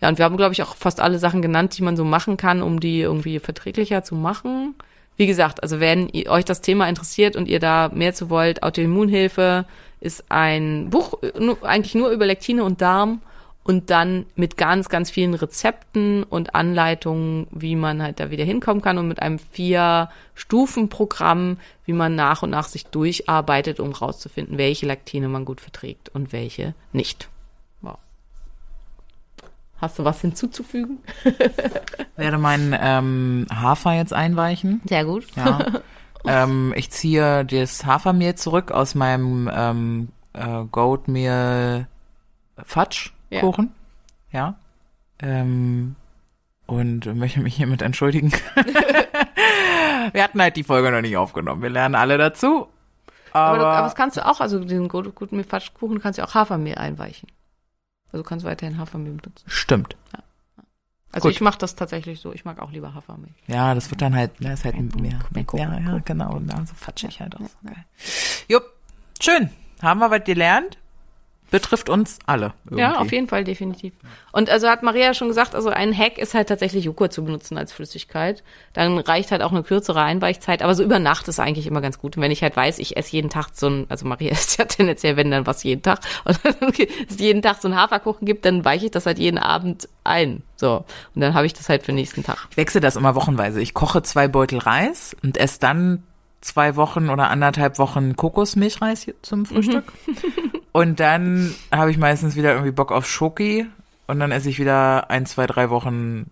Ja, 0.01 0.07
und 0.07 0.17
wir 0.17 0.23
haben, 0.23 0.37
glaube 0.37 0.53
ich, 0.53 0.63
auch 0.63 0.75
fast 0.75 1.01
alle 1.01 1.19
Sachen 1.19 1.41
genannt, 1.41 1.77
die 1.77 1.83
man 1.83 1.97
so 1.97 2.05
machen 2.05 2.37
kann, 2.37 2.61
um 2.61 2.79
die 2.79 3.01
irgendwie 3.01 3.39
verträglicher 3.39 4.01
zu 4.01 4.15
machen. 4.15 4.75
Wie 5.19 5.27
gesagt, 5.27 5.61
also 5.63 5.81
wenn 5.81 6.07
ihr, 6.07 6.31
euch 6.31 6.45
das 6.45 6.61
Thema 6.61 6.87
interessiert 6.87 7.35
und 7.35 7.49
ihr 7.49 7.59
da 7.59 7.91
mehr 7.93 8.13
zu 8.13 8.29
wollt, 8.29 8.63
Autoimmunhilfe 8.63 9.65
ist 9.99 10.23
ein 10.29 10.89
Buch 10.91 11.15
eigentlich 11.61 11.93
nur 11.93 12.11
über 12.11 12.25
Lektine 12.25 12.63
und 12.63 12.79
Darm 12.79 13.21
und 13.65 13.89
dann 13.89 14.27
mit 14.37 14.55
ganz, 14.55 14.87
ganz 14.87 15.11
vielen 15.11 15.33
Rezepten 15.33 16.23
und 16.23 16.55
Anleitungen, 16.55 17.47
wie 17.51 17.75
man 17.75 18.01
halt 18.01 18.21
da 18.21 18.31
wieder 18.31 18.45
hinkommen 18.45 18.81
kann 18.81 18.97
und 18.97 19.09
mit 19.09 19.21
einem 19.21 19.39
Vier-Stufen-Programm, 19.39 21.57
wie 21.83 21.91
man 21.91 22.15
nach 22.15 22.41
und 22.41 22.51
nach 22.51 22.69
sich 22.69 22.85
durcharbeitet, 22.85 23.81
um 23.81 23.91
rauszufinden, 23.91 24.57
welche 24.57 24.85
Laktine 24.85 25.27
man 25.27 25.43
gut 25.43 25.59
verträgt 25.59 26.07
und 26.15 26.31
welche 26.31 26.75
nicht. 26.93 27.27
Hast 29.81 29.97
du 29.97 30.03
was 30.03 30.21
hinzuzufügen? 30.21 30.99
Werde 32.17 32.37
meinen 32.37 32.75
ähm, 32.79 33.47
Hafer 33.49 33.93
jetzt 33.93 34.13
einweichen. 34.13 34.81
Sehr 34.85 35.05
gut. 35.05 35.25
Ja. 35.35 35.65
ähm, 36.25 36.73
ich 36.75 36.91
ziehe 36.91 37.45
das 37.45 37.85
Hafermehl 37.85 38.35
zurück 38.35 38.71
aus 38.71 38.93
meinem 38.93 39.49
ähm, 39.53 40.09
äh, 40.33 40.65
Goatmeal 40.69 41.87
Fudge 42.65 43.11
Kuchen. 43.39 43.73
Ja. 44.31 44.55
Ähm, 45.21 45.95
und 46.65 47.05
möchte 47.15 47.39
mich 47.39 47.55
hiermit 47.55 47.81
entschuldigen. 47.81 48.31
Wir 50.11 50.23
hatten 50.23 50.41
halt 50.41 50.55
die 50.55 50.63
Folge 50.63 50.91
noch 50.91 51.01
nicht 51.01 51.17
aufgenommen. 51.17 51.61
Wir 51.61 51.69
lernen 51.69 51.95
alle 51.95 52.17
dazu. 52.17 52.67
Aber, 53.31 53.45
Aber, 53.45 53.57
du, 53.57 53.65
aber 53.65 53.81
das 53.83 53.95
kannst 53.95 54.17
du 54.17 54.25
auch, 54.25 54.39
also 54.39 54.59
den 54.59 54.87
guten 54.87 55.13
guten 55.13 55.47
Quatschkuchen 55.47 56.01
kannst 56.01 56.19
du 56.19 56.23
auch 56.23 56.33
Hafermehl 56.33 56.75
einweichen. 56.75 57.29
Also 58.11 58.23
du 58.23 58.29
kannst 58.29 58.45
weiterhin 58.45 58.77
Hafermehl 58.77 59.13
benutzen. 59.13 59.43
stimmt. 59.47 59.95
Also 61.11 61.27
Gut. 61.27 61.35
ich 61.35 61.41
mache 61.41 61.57
das 61.57 61.75
tatsächlich 61.75 62.19
so. 62.19 62.33
Ich 62.33 62.45
mag 62.45 62.59
auch 62.59 62.71
lieber 62.71 62.93
Hafermehl. 62.93 63.31
Ja, 63.47 63.73
das 63.73 63.89
wird 63.89 64.01
dann 64.01 64.15
halt, 64.15 64.39
ne, 64.41 64.53
ist 64.53 64.63
halt 64.65 64.75
Mehr- 64.95 65.19
Ja, 65.53 65.79
ja, 65.79 65.97
genau. 66.05 66.35
Und 66.35 66.47
dann 66.47 66.67
so 66.67 66.75
fatschig 66.75 67.19
halt 67.19 67.35
auch. 67.35 67.49
Geil. 67.65 67.83
Jupp, 68.47 68.63
schön. 69.19 69.49
Haben 69.81 69.99
wir 70.01 70.11
was 70.11 70.23
gelernt? 70.23 70.77
Betrifft 71.51 71.89
uns 71.89 72.19
alle. 72.25 72.53
Irgendwie. 72.65 72.81
Ja, 72.81 72.99
auf 72.99 73.11
jeden 73.11 73.27
Fall, 73.27 73.43
definitiv. 73.43 73.93
Und 74.31 74.49
also 74.49 74.67
hat 74.67 74.83
Maria 74.83 75.13
schon 75.13 75.27
gesagt, 75.27 75.55
also 75.55 75.69
ein 75.69 75.97
Hack 75.97 76.17
ist 76.17 76.33
halt 76.33 76.49
tatsächlich 76.49 76.85
Joghurt 76.85 77.11
zu 77.11 77.23
benutzen 77.23 77.57
als 77.57 77.73
Flüssigkeit. 77.73 78.43
Dann 78.73 78.99
reicht 78.99 79.31
halt 79.31 79.41
auch 79.41 79.51
eine 79.51 79.63
kürzere 79.63 80.01
Einweichzeit, 80.01 80.61
aber 80.61 80.75
so 80.75 80.83
über 80.83 80.99
Nacht 80.99 81.27
ist 81.27 81.39
eigentlich 81.39 81.65
immer 81.65 81.81
ganz 81.81 81.99
gut. 81.99 82.17
Und 82.17 82.23
wenn 82.23 82.31
ich 82.31 82.43
halt 82.43 82.55
weiß, 82.55 82.79
ich 82.79 82.97
esse 82.97 83.13
jeden 83.13 83.29
Tag 83.29 83.49
so 83.53 83.67
ein, 83.67 83.85
also 83.89 84.05
Maria 84.05 84.31
isst 84.33 84.59
ja 84.59 84.65
tendenziell, 84.65 85.17
wenn 85.17 85.31
dann 85.31 85.47
was 85.47 85.63
jeden 85.63 85.81
Tag, 85.81 85.99
und 86.25 86.39
dann 86.43 86.55
es 87.09 87.19
jeden 87.19 87.41
Tag 87.41 87.61
so 87.61 87.67
einen 87.67 87.77
Haferkuchen 87.77 88.25
gibt, 88.25 88.45
dann 88.45 88.63
weiche 88.63 88.85
ich 88.85 88.91
das 88.91 89.05
halt 89.05 89.17
jeden 89.17 89.37
Abend 89.37 89.89
ein. 90.03 90.43
So. 90.55 90.85
Und 91.15 91.21
dann 91.21 91.33
habe 91.33 91.45
ich 91.45 91.53
das 91.53 91.69
halt 91.69 91.81
für 91.81 91.91
den 91.91 91.95
nächsten 91.95 92.23
Tag. 92.23 92.47
Ich 92.51 92.57
wechsle 92.57 92.81
das 92.81 92.95
immer 92.95 93.15
wochenweise. 93.15 93.61
Ich 93.61 93.73
koche 93.73 94.03
zwei 94.03 94.27
Beutel 94.27 94.59
Reis 94.59 95.15
und 95.23 95.37
esse 95.37 95.59
dann 95.59 96.03
zwei 96.41 96.75
Wochen 96.75 97.09
oder 97.09 97.29
anderthalb 97.29 97.79
Wochen 97.79 98.15
Kokosmilchreis 98.15 99.11
zum 99.21 99.45
Frühstück. 99.45 99.91
und 100.71 100.99
dann 100.99 101.53
habe 101.71 101.91
ich 101.91 101.97
meistens 101.97 102.35
wieder 102.35 102.53
irgendwie 102.53 102.71
Bock 102.71 102.91
auf 102.91 103.07
Schoki 103.07 103.67
und 104.07 104.19
dann 104.19 104.31
esse 104.31 104.49
ich 104.49 104.59
wieder 104.59 105.09
ein, 105.09 105.25
zwei, 105.25 105.47
drei 105.47 105.69
Wochen 105.69 106.29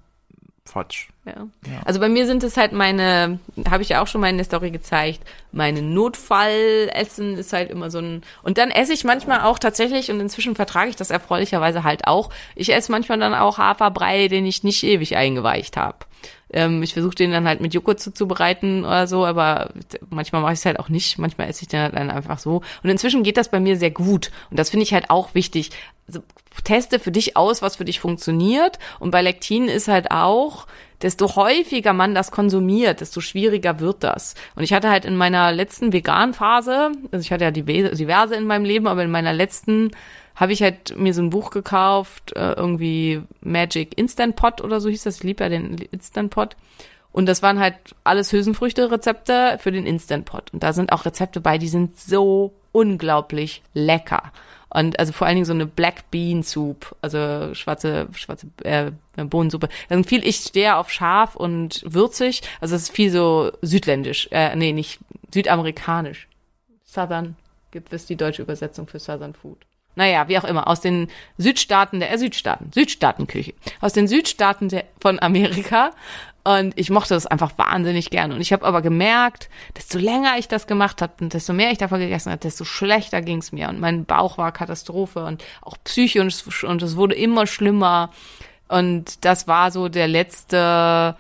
Fudge. 0.66 1.08
Ja. 1.28 1.82
Also 1.86 1.99
bei 1.99 2.09
mir 2.09 2.25
sind 2.25 2.43
es 2.43 2.57
halt 2.57 2.71
meine, 2.71 3.39
habe 3.69 3.84
ich 3.84 3.89
ja 3.89 4.01
auch 4.01 4.07
schon 4.07 4.21
mal 4.21 4.30
in 4.30 4.38
der 4.38 4.45
Story 4.45 4.71
gezeigt, 4.71 5.21
meine 5.51 5.82
Notfallessen 5.82 7.38
ist 7.38 7.53
halt 7.53 7.69
immer 7.69 7.89
so 7.91 7.99
ein 7.99 8.23
und 8.43 8.57
dann 8.57 8.71
esse 8.71 8.93
ich 8.93 9.03
manchmal 9.03 9.41
auch 9.41 9.59
tatsächlich 9.59 10.11
und 10.11 10.19
inzwischen 10.19 10.55
vertrage 10.55 10.89
ich 10.89 10.95
das 10.95 11.09
erfreulicherweise 11.09 11.84
halt 11.84 12.07
auch. 12.07 12.30
Ich 12.55 12.73
esse 12.73 12.91
manchmal 12.91 13.19
dann 13.19 13.34
auch 13.34 13.57
Haferbrei, 13.57 14.28
den 14.28 14.45
ich 14.45 14.63
nicht 14.63 14.84
ewig 14.84 15.15
eingeweicht 15.15 15.78
habe. 15.78 15.97
Ähm, 16.51 16.82
ich 16.82 16.93
versuche 16.93 17.15
den 17.15 17.32
dann 17.32 17.47
halt 17.47 17.59
mit 17.59 17.73
Joghurt 17.73 17.99
zuzubereiten 17.99 18.86
oder 18.86 19.07
so, 19.07 19.25
aber 19.25 19.71
manchmal 20.09 20.41
mache 20.41 20.53
ich 20.53 20.59
es 20.59 20.65
halt 20.65 20.80
auch 20.80 20.89
nicht. 20.89 21.17
Manchmal 21.17 21.49
esse 21.49 21.63
ich 21.63 21.67
den 21.67 21.82
halt 21.82 21.95
dann 21.95 22.09
einfach 22.09 22.39
so. 22.39 22.61
Und 22.84 22.89
inzwischen 22.89 23.23
geht 23.23 23.38
das 23.38 23.51
bei 23.51 23.59
mir 23.59 23.78
sehr 23.78 23.91
gut. 23.91 24.32
Und 24.49 24.57
das 24.57 24.69
finde 24.69 24.84
ich 24.84 24.93
halt 24.93 25.09
auch 25.09 25.34
wichtig. 25.34 25.71
Also, 26.07 26.21
teste 26.63 26.99
für 26.99 27.11
dich 27.11 27.38
aus, 27.38 27.61
was 27.61 27.75
für 27.75 27.86
dich 27.86 27.99
funktioniert. 27.99 28.80
Und 28.99 29.11
bei 29.11 29.21
Lektin 29.21 29.67
ist 29.67 29.88
halt 29.88 30.11
auch, 30.11 30.67
desto 31.01 31.35
häufiger 31.35 31.93
man 31.93 32.15
das 32.15 32.31
konsumiert, 32.31 33.01
desto 33.01 33.21
schwieriger 33.21 33.79
wird 33.79 34.03
das. 34.03 34.35
Und 34.55 34.63
ich 34.63 34.73
hatte 34.73 34.89
halt 34.89 35.05
in 35.05 35.15
meiner 35.15 35.51
letzten 35.51 35.93
Vegan-Phase, 35.93 36.91
also 37.11 37.21
ich 37.21 37.31
hatte 37.31 37.43
ja 37.45 37.51
dive- 37.51 37.95
diverse 37.95 38.35
in 38.35 38.45
meinem 38.45 38.65
Leben, 38.65 38.87
aber 38.87 39.03
in 39.03 39.11
meiner 39.11 39.33
letzten 39.33 39.91
habe 40.35 40.53
ich 40.53 40.61
halt 40.61 40.95
mir 40.97 41.13
so 41.13 41.21
ein 41.21 41.31
Buch 41.31 41.49
gekauft, 41.49 42.35
äh, 42.35 42.53
irgendwie 42.53 43.21
Magic 43.41 43.97
Instant 43.97 44.35
Pot 44.35 44.61
oder 44.61 44.79
so 44.79 44.89
hieß 44.89 45.03
das. 45.03 45.17
Ich 45.17 45.23
liebe 45.23 45.43
ja 45.43 45.49
den 45.49 45.77
Instant 45.91 46.29
Pot. 46.29 46.55
Und 47.11 47.25
das 47.25 47.41
waren 47.41 47.59
halt 47.59 47.75
alles 48.03 48.31
Hülsenfrüchte-Rezepte 48.31 49.57
für 49.59 49.71
den 49.71 49.87
Instant 49.87 50.25
Pot. 50.25 50.53
Und 50.53 50.61
da 50.61 50.73
sind 50.73 50.91
auch 50.91 51.05
Rezepte 51.05 51.41
bei, 51.41 51.57
die 51.57 51.67
sind 51.67 51.99
so 51.99 52.53
unglaublich 52.71 53.63
lecker. 53.73 54.31
Und 54.78 54.99
also 54.99 55.11
vor 55.11 55.25
allen 55.25 55.38
Dingen 55.38 55.45
so 55.45 55.53
eine 55.53 55.65
Black 55.65 56.11
Bean 56.11 56.43
Soup, 56.43 56.95
also 57.01 57.55
schwarze, 57.55 58.07
schwarze 58.13 58.45
äh, 58.63 58.91
Bohnensuppe. 59.15 59.69
Da 59.89 59.95
sind 59.95 60.05
viel, 60.05 60.23
ich 60.23 60.36
stehe 60.36 60.75
auf 60.75 60.91
scharf 60.91 61.36
und 61.36 61.82
würzig, 61.84 62.43
also 62.61 62.75
es 62.75 62.84
ist 62.84 62.91
viel 62.91 63.09
so 63.09 63.51
südländisch, 63.63 64.28
äh, 64.30 64.55
nee, 64.55 64.73
nicht 64.73 64.99
südamerikanisch. 65.34 66.28
Southern 66.84 67.38
gibt 67.71 67.91
es 67.91 68.05
die 68.05 68.17
deutsche 68.17 68.43
Übersetzung 68.43 68.86
für 68.86 68.99
Southern 68.99 69.34
Food. 69.34 69.65
Naja, 69.97 70.27
wie 70.27 70.37
auch 70.37 70.43
immer, 70.43 70.67
aus 70.67 70.79
den 70.79 71.09
Südstaaten 71.39 71.99
der, 71.99 72.13
äh, 72.13 72.19
Südstaaten, 72.19 72.71
Südstaatenküche, 72.71 73.55
aus 73.81 73.93
den 73.93 74.07
Südstaaten 74.07 74.69
der, 74.69 74.85
von 75.01 75.19
Amerika. 75.19 75.89
Und 76.43 76.77
ich 76.77 76.91
mochte 76.91 77.15
das 77.15 77.25
einfach 77.25 77.57
wahnsinnig 77.57 78.11
gerne. 78.11 78.35
Und 78.35 78.41
ich 78.41 78.53
habe 78.53 78.63
aber 78.63 78.83
gemerkt, 78.83 79.49
desto 79.75 79.97
länger 79.97 80.37
ich 80.37 80.47
das 80.47 80.67
gemacht 80.67 81.01
habe 81.01 81.13
und 81.19 81.33
desto 81.33 81.51
mehr 81.51 81.71
ich 81.71 81.79
davon 81.79 81.99
gegessen 81.99 82.31
habe, 82.31 82.39
desto 82.39 82.63
schlechter 82.63 83.23
ging's 83.23 83.51
mir. 83.51 83.69
Und 83.69 83.79
mein 83.79 84.05
Bauch 84.05 84.37
war 84.37 84.51
Katastrophe 84.51 85.25
und 85.25 85.43
auch 85.61 85.77
psychisch 85.83 86.63
und 86.63 86.83
es 86.83 86.95
wurde 86.95 87.15
immer 87.15 87.47
schlimmer. 87.47 88.11
Und 88.67 89.25
das 89.25 89.47
war 89.47 89.71
so 89.71 89.89
der 89.89 90.07
letzte, 90.07 91.17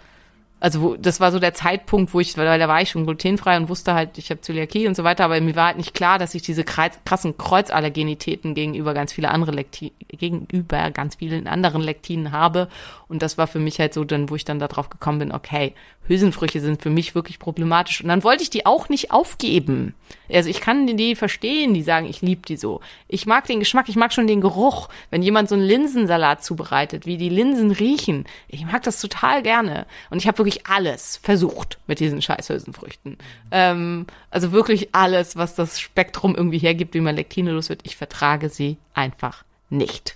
also 0.59 0.81
wo, 0.81 0.95
das 0.95 1.19
war 1.19 1.31
so 1.31 1.39
der 1.39 1.53
Zeitpunkt, 1.53 2.13
wo 2.13 2.19
ich, 2.19 2.35
weil 2.37 2.57
da 2.57 2.67
war 2.67 2.81
ich 2.81 2.89
schon 2.89 3.05
glutenfrei 3.05 3.57
und 3.57 3.69
wusste 3.69 3.93
halt, 3.93 4.17
ich 4.17 4.31
habe 4.31 4.41
Zöliakie 4.41 4.87
und 4.87 4.95
so 4.95 5.03
weiter, 5.03 5.25
aber 5.25 5.39
mir 5.39 5.55
war 5.55 5.67
halt 5.67 5.77
nicht 5.77 5.93
klar, 5.93 6.17
dass 6.17 6.33
ich 6.33 6.41
diese 6.41 6.63
krassen 6.63 7.37
Kreuzallergenitäten 7.37 8.55
gegenüber 8.55 8.93
ganz 8.93 9.13
viele 9.13 9.29
andere 9.29 9.51
Lekti 9.51 9.93
gegenüber 10.07 10.89
ganz 10.91 11.15
vielen 11.15 11.47
anderen 11.47 11.81
Lektinen 11.81 12.31
habe. 12.31 12.69
Und 13.07 13.21
das 13.21 13.37
war 13.37 13.45
für 13.45 13.59
mich 13.59 13.79
halt 13.79 13.93
so 13.93 14.03
dann, 14.03 14.29
wo 14.29 14.35
ich 14.35 14.45
dann 14.45 14.59
darauf 14.59 14.89
gekommen 14.89 15.19
bin, 15.19 15.31
okay, 15.31 15.73
Hülsenfrüchte 16.07 16.59
sind 16.59 16.81
für 16.81 16.89
mich 16.89 17.15
wirklich 17.15 17.39
problematisch. 17.39 18.01
Und 18.01 18.07
dann 18.07 18.23
wollte 18.23 18.43
ich 18.43 18.49
die 18.49 18.65
auch 18.65 18.89
nicht 18.89 19.11
aufgeben. 19.11 19.93
Also 20.31 20.49
ich 20.49 20.61
kann 20.61 20.87
die 20.87 21.15
verstehen, 21.15 21.73
die 21.73 21.83
sagen, 21.83 22.07
ich 22.07 22.21
liebe 22.21 22.41
die 22.47 22.57
so. 22.57 22.81
Ich 23.07 23.25
mag 23.25 23.45
den 23.45 23.59
Geschmack, 23.59 23.89
ich 23.89 23.95
mag 23.95 24.13
schon 24.13 24.27
den 24.27 24.41
Geruch. 24.41 24.89
Wenn 25.09 25.21
jemand 25.21 25.49
so 25.49 25.55
einen 25.55 25.63
Linsensalat 25.63 26.43
zubereitet, 26.43 27.05
wie 27.05 27.17
die 27.17 27.29
Linsen 27.29 27.71
riechen, 27.71 28.25
ich 28.47 28.65
mag 28.65 28.83
das 28.83 29.01
total 29.01 29.43
gerne. 29.43 29.85
Und 30.09 30.17
ich 30.17 30.27
habe 30.27 30.37
wirklich 30.37 30.65
alles 30.67 31.17
versucht 31.17 31.77
mit 31.87 31.99
diesen 31.99 32.21
scheiß 32.21 32.49
Hülsenfrüchten. 32.49 33.17
Ähm, 33.51 34.05
also 34.31 34.51
wirklich 34.51 34.95
alles, 34.95 35.35
was 35.35 35.55
das 35.55 35.79
Spektrum 35.79 36.35
irgendwie 36.35 36.59
hergibt, 36.59 36.93
wie 36.93 37.01
man 37.01 37.15
Lektine 37.15 37.51
los 37.51 37.69
wird. 37.69 37.81
Ich 37.83 37.95
vertrage 37.95 38.49
sie 38.49 38.77
einfach 38.93 39.43
nicht. 39.69 40.15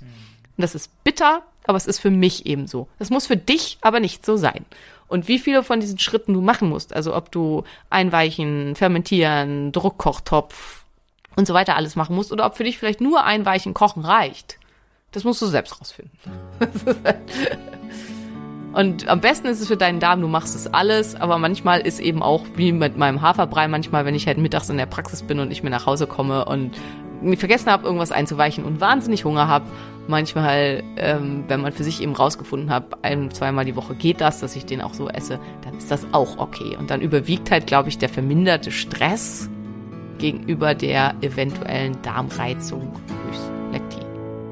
Und 0.58 0.64
das 0.64 0.76
ist 0.76 1.04
bitter 1.04 1.44
aber 1.66 1.78
es 1.78 1.86
ist 1.88 2.00
für 2.00 2.10
mich 2.10 2.46
eben 2.46 2.68
so. 2.68 2.88
Es 3.00 3.10
muss 3.10 3.28
für 3.28 3.38
dich 3.38 3.78
aber 3.82 4.00
nicht 4.00 4.26
so 4.26 4.38
sein. 4.38 4.66
Und 5.12 5.28
wie 5.28 5.40
viele 5.40 5.62
von 5.62 5.82
diesen 5.82 6.00
Schritten 6.00 6.34
du 6.34 6.40
machen 6.40 6.70
musst, 6.70 6.96
also 6.96 7.14
ob 7.14 7.34
du 7.34 7.66
einweichen, 7.90 8.76
fermentieren, 8.76 9.74
Druckkochtopf 9.74 10.86
und 11.36 11.46
so 11.46 11.54
weiter 11.54 11.76
alles 11.76 11.98
machen 11.98 12.16
musst 12.16 12.32
oder 12.32 12.46
ob 12.46 12.56
für 12.56 12.64
dich 12.64 12.78
vielleicht 12.78 13.02
nur 13.02 13.26
einweichen, 13.26 13.74
kochen 13.74 14.06
reicht, 14.06 14.58
das 15.12 15.26
musst 15.26 15.42
du 15.42 15.48
selbst 15.48 15.78
rausfinden. 15.82 16.18
Und 18.74 19.10
am 19.10 19.20
besten 19.20 19.48
ist 19.48 19.60
es 19.60 19.68
für 19.68 19.76
deinen 19.76 20.00
Darm, 20.00 20.22
du 20.22 20.30
machst 20.30 20.56
es 20.56 20.74
alles, 20.74 21.16
aber 21.16 21.38
manchmal 21.38 21.82
ist 21.82 22.00
eben 22.00 22.24
auch 22.24 22.46
wie 22.56 22.72
mit 22.72 22.96
meinem 22.96 23.22
Haferbrei, 23.22 23.68
manchmal, 23.68 24.06
wenn 24.06 24.16
ich 24.16 24.28
halt 24.28 24.38
mittags 24.38 24.70
in 24.70 24.78
der 24.78 24.86
Praxis 24.86 25.24
bin 25.24 25.40
und 25.40 25.52
ich 25.52 25.62
mir 25.62 25.72
nach 25.72 25.86
Hause 25.86 26.08
komme 26.08 26.46
und 26.46 26.72
vergessen 27.36 27.70
habe, 27.70 27.84
irgendwas 27.84 28.14
einzuweichen 28.14 28.64
und 28.64 28.80
wahnsinnig 28.80 29.26
Hunger 29.26 29.50
habe, 29.50 29.66
manchmal, 30.08 30.84
ähm, 30.98 31.46
wenn 31.48 31.62
man 31.62 31.72
für 31.72 31.84
sich 31.84 32.02
eben 32.02 32.16
rausgefunden 32.16 32.70
hat, 32.70 33.04
ein, 33.04 33.32
zweimal 33.32 33.66
die 33.66 33.76
Woche 33.76 33.96
geht 33.96 34.22
das, 34.22 34.40
dass 34.40 34.56
ich 34.56 34.66
den 34.66 34.82
auch 34.82 34.94
so 34.94 35.10
esse, 35.10 35.40
dann 35.64 35.78
ist 35.78 35.92
das 35.92 36.06
auch 36.12 36.38
okay. 36.38 36.76
Und 36.78 36.90
dann 36.90 37.02
überwiegt 37.02 37.52
halt, 37.52 37.68
glaube 37.68 37.90
ich, 37.90 37.98
der 37.98 38.10
verminderte 38.10 38.72
Stress 38.72 39.50
gegenüber 40.18 40.76
der 40.76 41.16
eventuellen 41.22 42.02
Darmreizung 42.04 42.94
durchs 43.24 43.52
Lektin. 43.72 44.06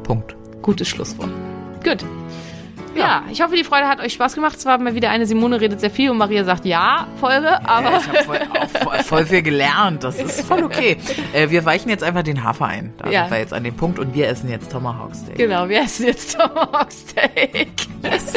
Punkt. 0.04 0.36
Gutes 0.62 0.88
Schlusswort. 0.88 1.30
Gut. 1.84 2.04
Ja, 3.00 3.24
ich 3.32 3.42
hoffe, 3.42 3.56
die 3.56 3.64
Freude 3.64 3.88
hat 3.88 4.00
euch 4.02 4.14
Spaß 4.14 4.36
gemacht. 4.36 4.58
Es 4.58 4.66
war 4.66 4.78
mal 4.78 4.94
wieder 4.96 5.10
eine 5.10 5.26
Simone 5.26 5.60
redet 5.62 5.80
sehr 5.80 5.90
viel 5.90 6.10
und 6.10 6.18
Maria 6.18 6.44
sagt 6.44 6.66
ja, 6.66 7.08
Folge, 7.20 7.48
aber. 7.68 7.92
Ja, 7.92 7.98
ich 8.00 8.08
habe 8.08 8.24
voll, 8.24 8.40
voll, 8.84 9.04
voll 9.04 9.26
viel 9.26 9.42
gelernt. 9.42 10.04
Das 10.04 10.18
ist 10.18 10.42
voll 10.46 10.64
okay. 10.64 10.98
Äh, 11.34 11.50
wir 11.50 11.66
weichen 11.66 11.90
jetzt 11.90 12.04
einfach 12.04 12.24
den 12.24 12.44
Hafer 12.44 12.66
ein. 12.66 12.94
Da 12.98 13.10
Ja. 13.10 13.22
sind 13.24 13.32
wir 13.32 13.40
jetzt 13.40 13.54
an 13.54 13.64
dem 13.64 13.76
Punkt 13.76 14.00
und 14.00 14.14
wir 14.14 14.28
essen 14.28 14.50
jetzt 14.50 14.72
Tomahawk 14.72 15.16
Steak. 15.16 15.38
Genau, 15.38 15.68
wir 15.70 15.82
essen 15.82 16.06
jetzt 16.08 16.38
Tomahawk 16.38 16.92
Steak. 16.92 17.70
Yes. 18.04 18.34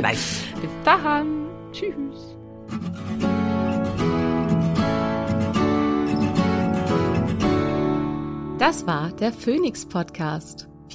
Nice. 0.00 0.44
Bis 0.60 0.70
dahin. 0.84 1.46
Tschüss. 1.72 2.36
Das 8.58 8.86
war 8.86 9.10
der 9.12 9.32
Phoenix 9.32 9.84
Podcast. 9.86 10.66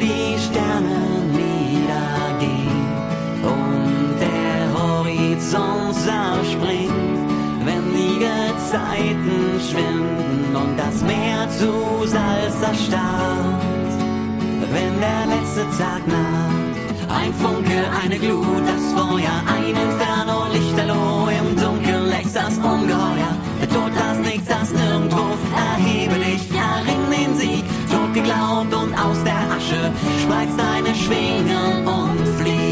die 0.00 0.38
Sterne 0.38 1.00
niedergehen 1.32 2.86
und 3.42 4.14
der 4.20 4.58
Horizont 4.76 5.94
zerspringt, 5.94 7.30
wenn 7.64 7.84
die 7.94 8.18
Gezeiten 8.18 9.60
schwinden 9.68 10.56
und 10.56 10.78
das 10.78 11.02
Meer 11.02 11.48
zu 11.58 12.06
Salz 12.06 12.62
erstarrt. 12.62 13.62
Wenn 14.72 14.94
der 15.00 15.22
letzte 15.34 15.64
Tag 15.78 16.02
naht, 16.06 16.72
ein 17.20 17.32
Funke, 17.34 17.78
eine 18.02 18.18
Glut, 18.18 18.64
das 18.66 18.84
Feuer, 18.92 19.36
ein 19.46 19.74
Inferno, 19.86 20.46
Lichterloh, 20.52 21.28
im 21.28 21.56
Dunkeln 21.56 22.08
lächst 22.08 22.36
das 22.36 22.56
Ungeheuer, 22.56 23.36
der 23.60 23.68
Tod, 23.68 23.92
das 23.94 24.18
Nichts, 24.18 24.48
das 24.48 24.72
Nirgendwo, 24.72 25.24
erhebe 25.54 26.21
geglaubt 28.22 28.74
und 28.74 28.94
aus 28.94 29.22
der 29.24 29.34
Asche, 29.56 29.92
spreiz 30.22 30.50
deine 30.56 30.94
Schwingen 30.94 31.86
und 31.86 32.28
flieg. 32.38 32.71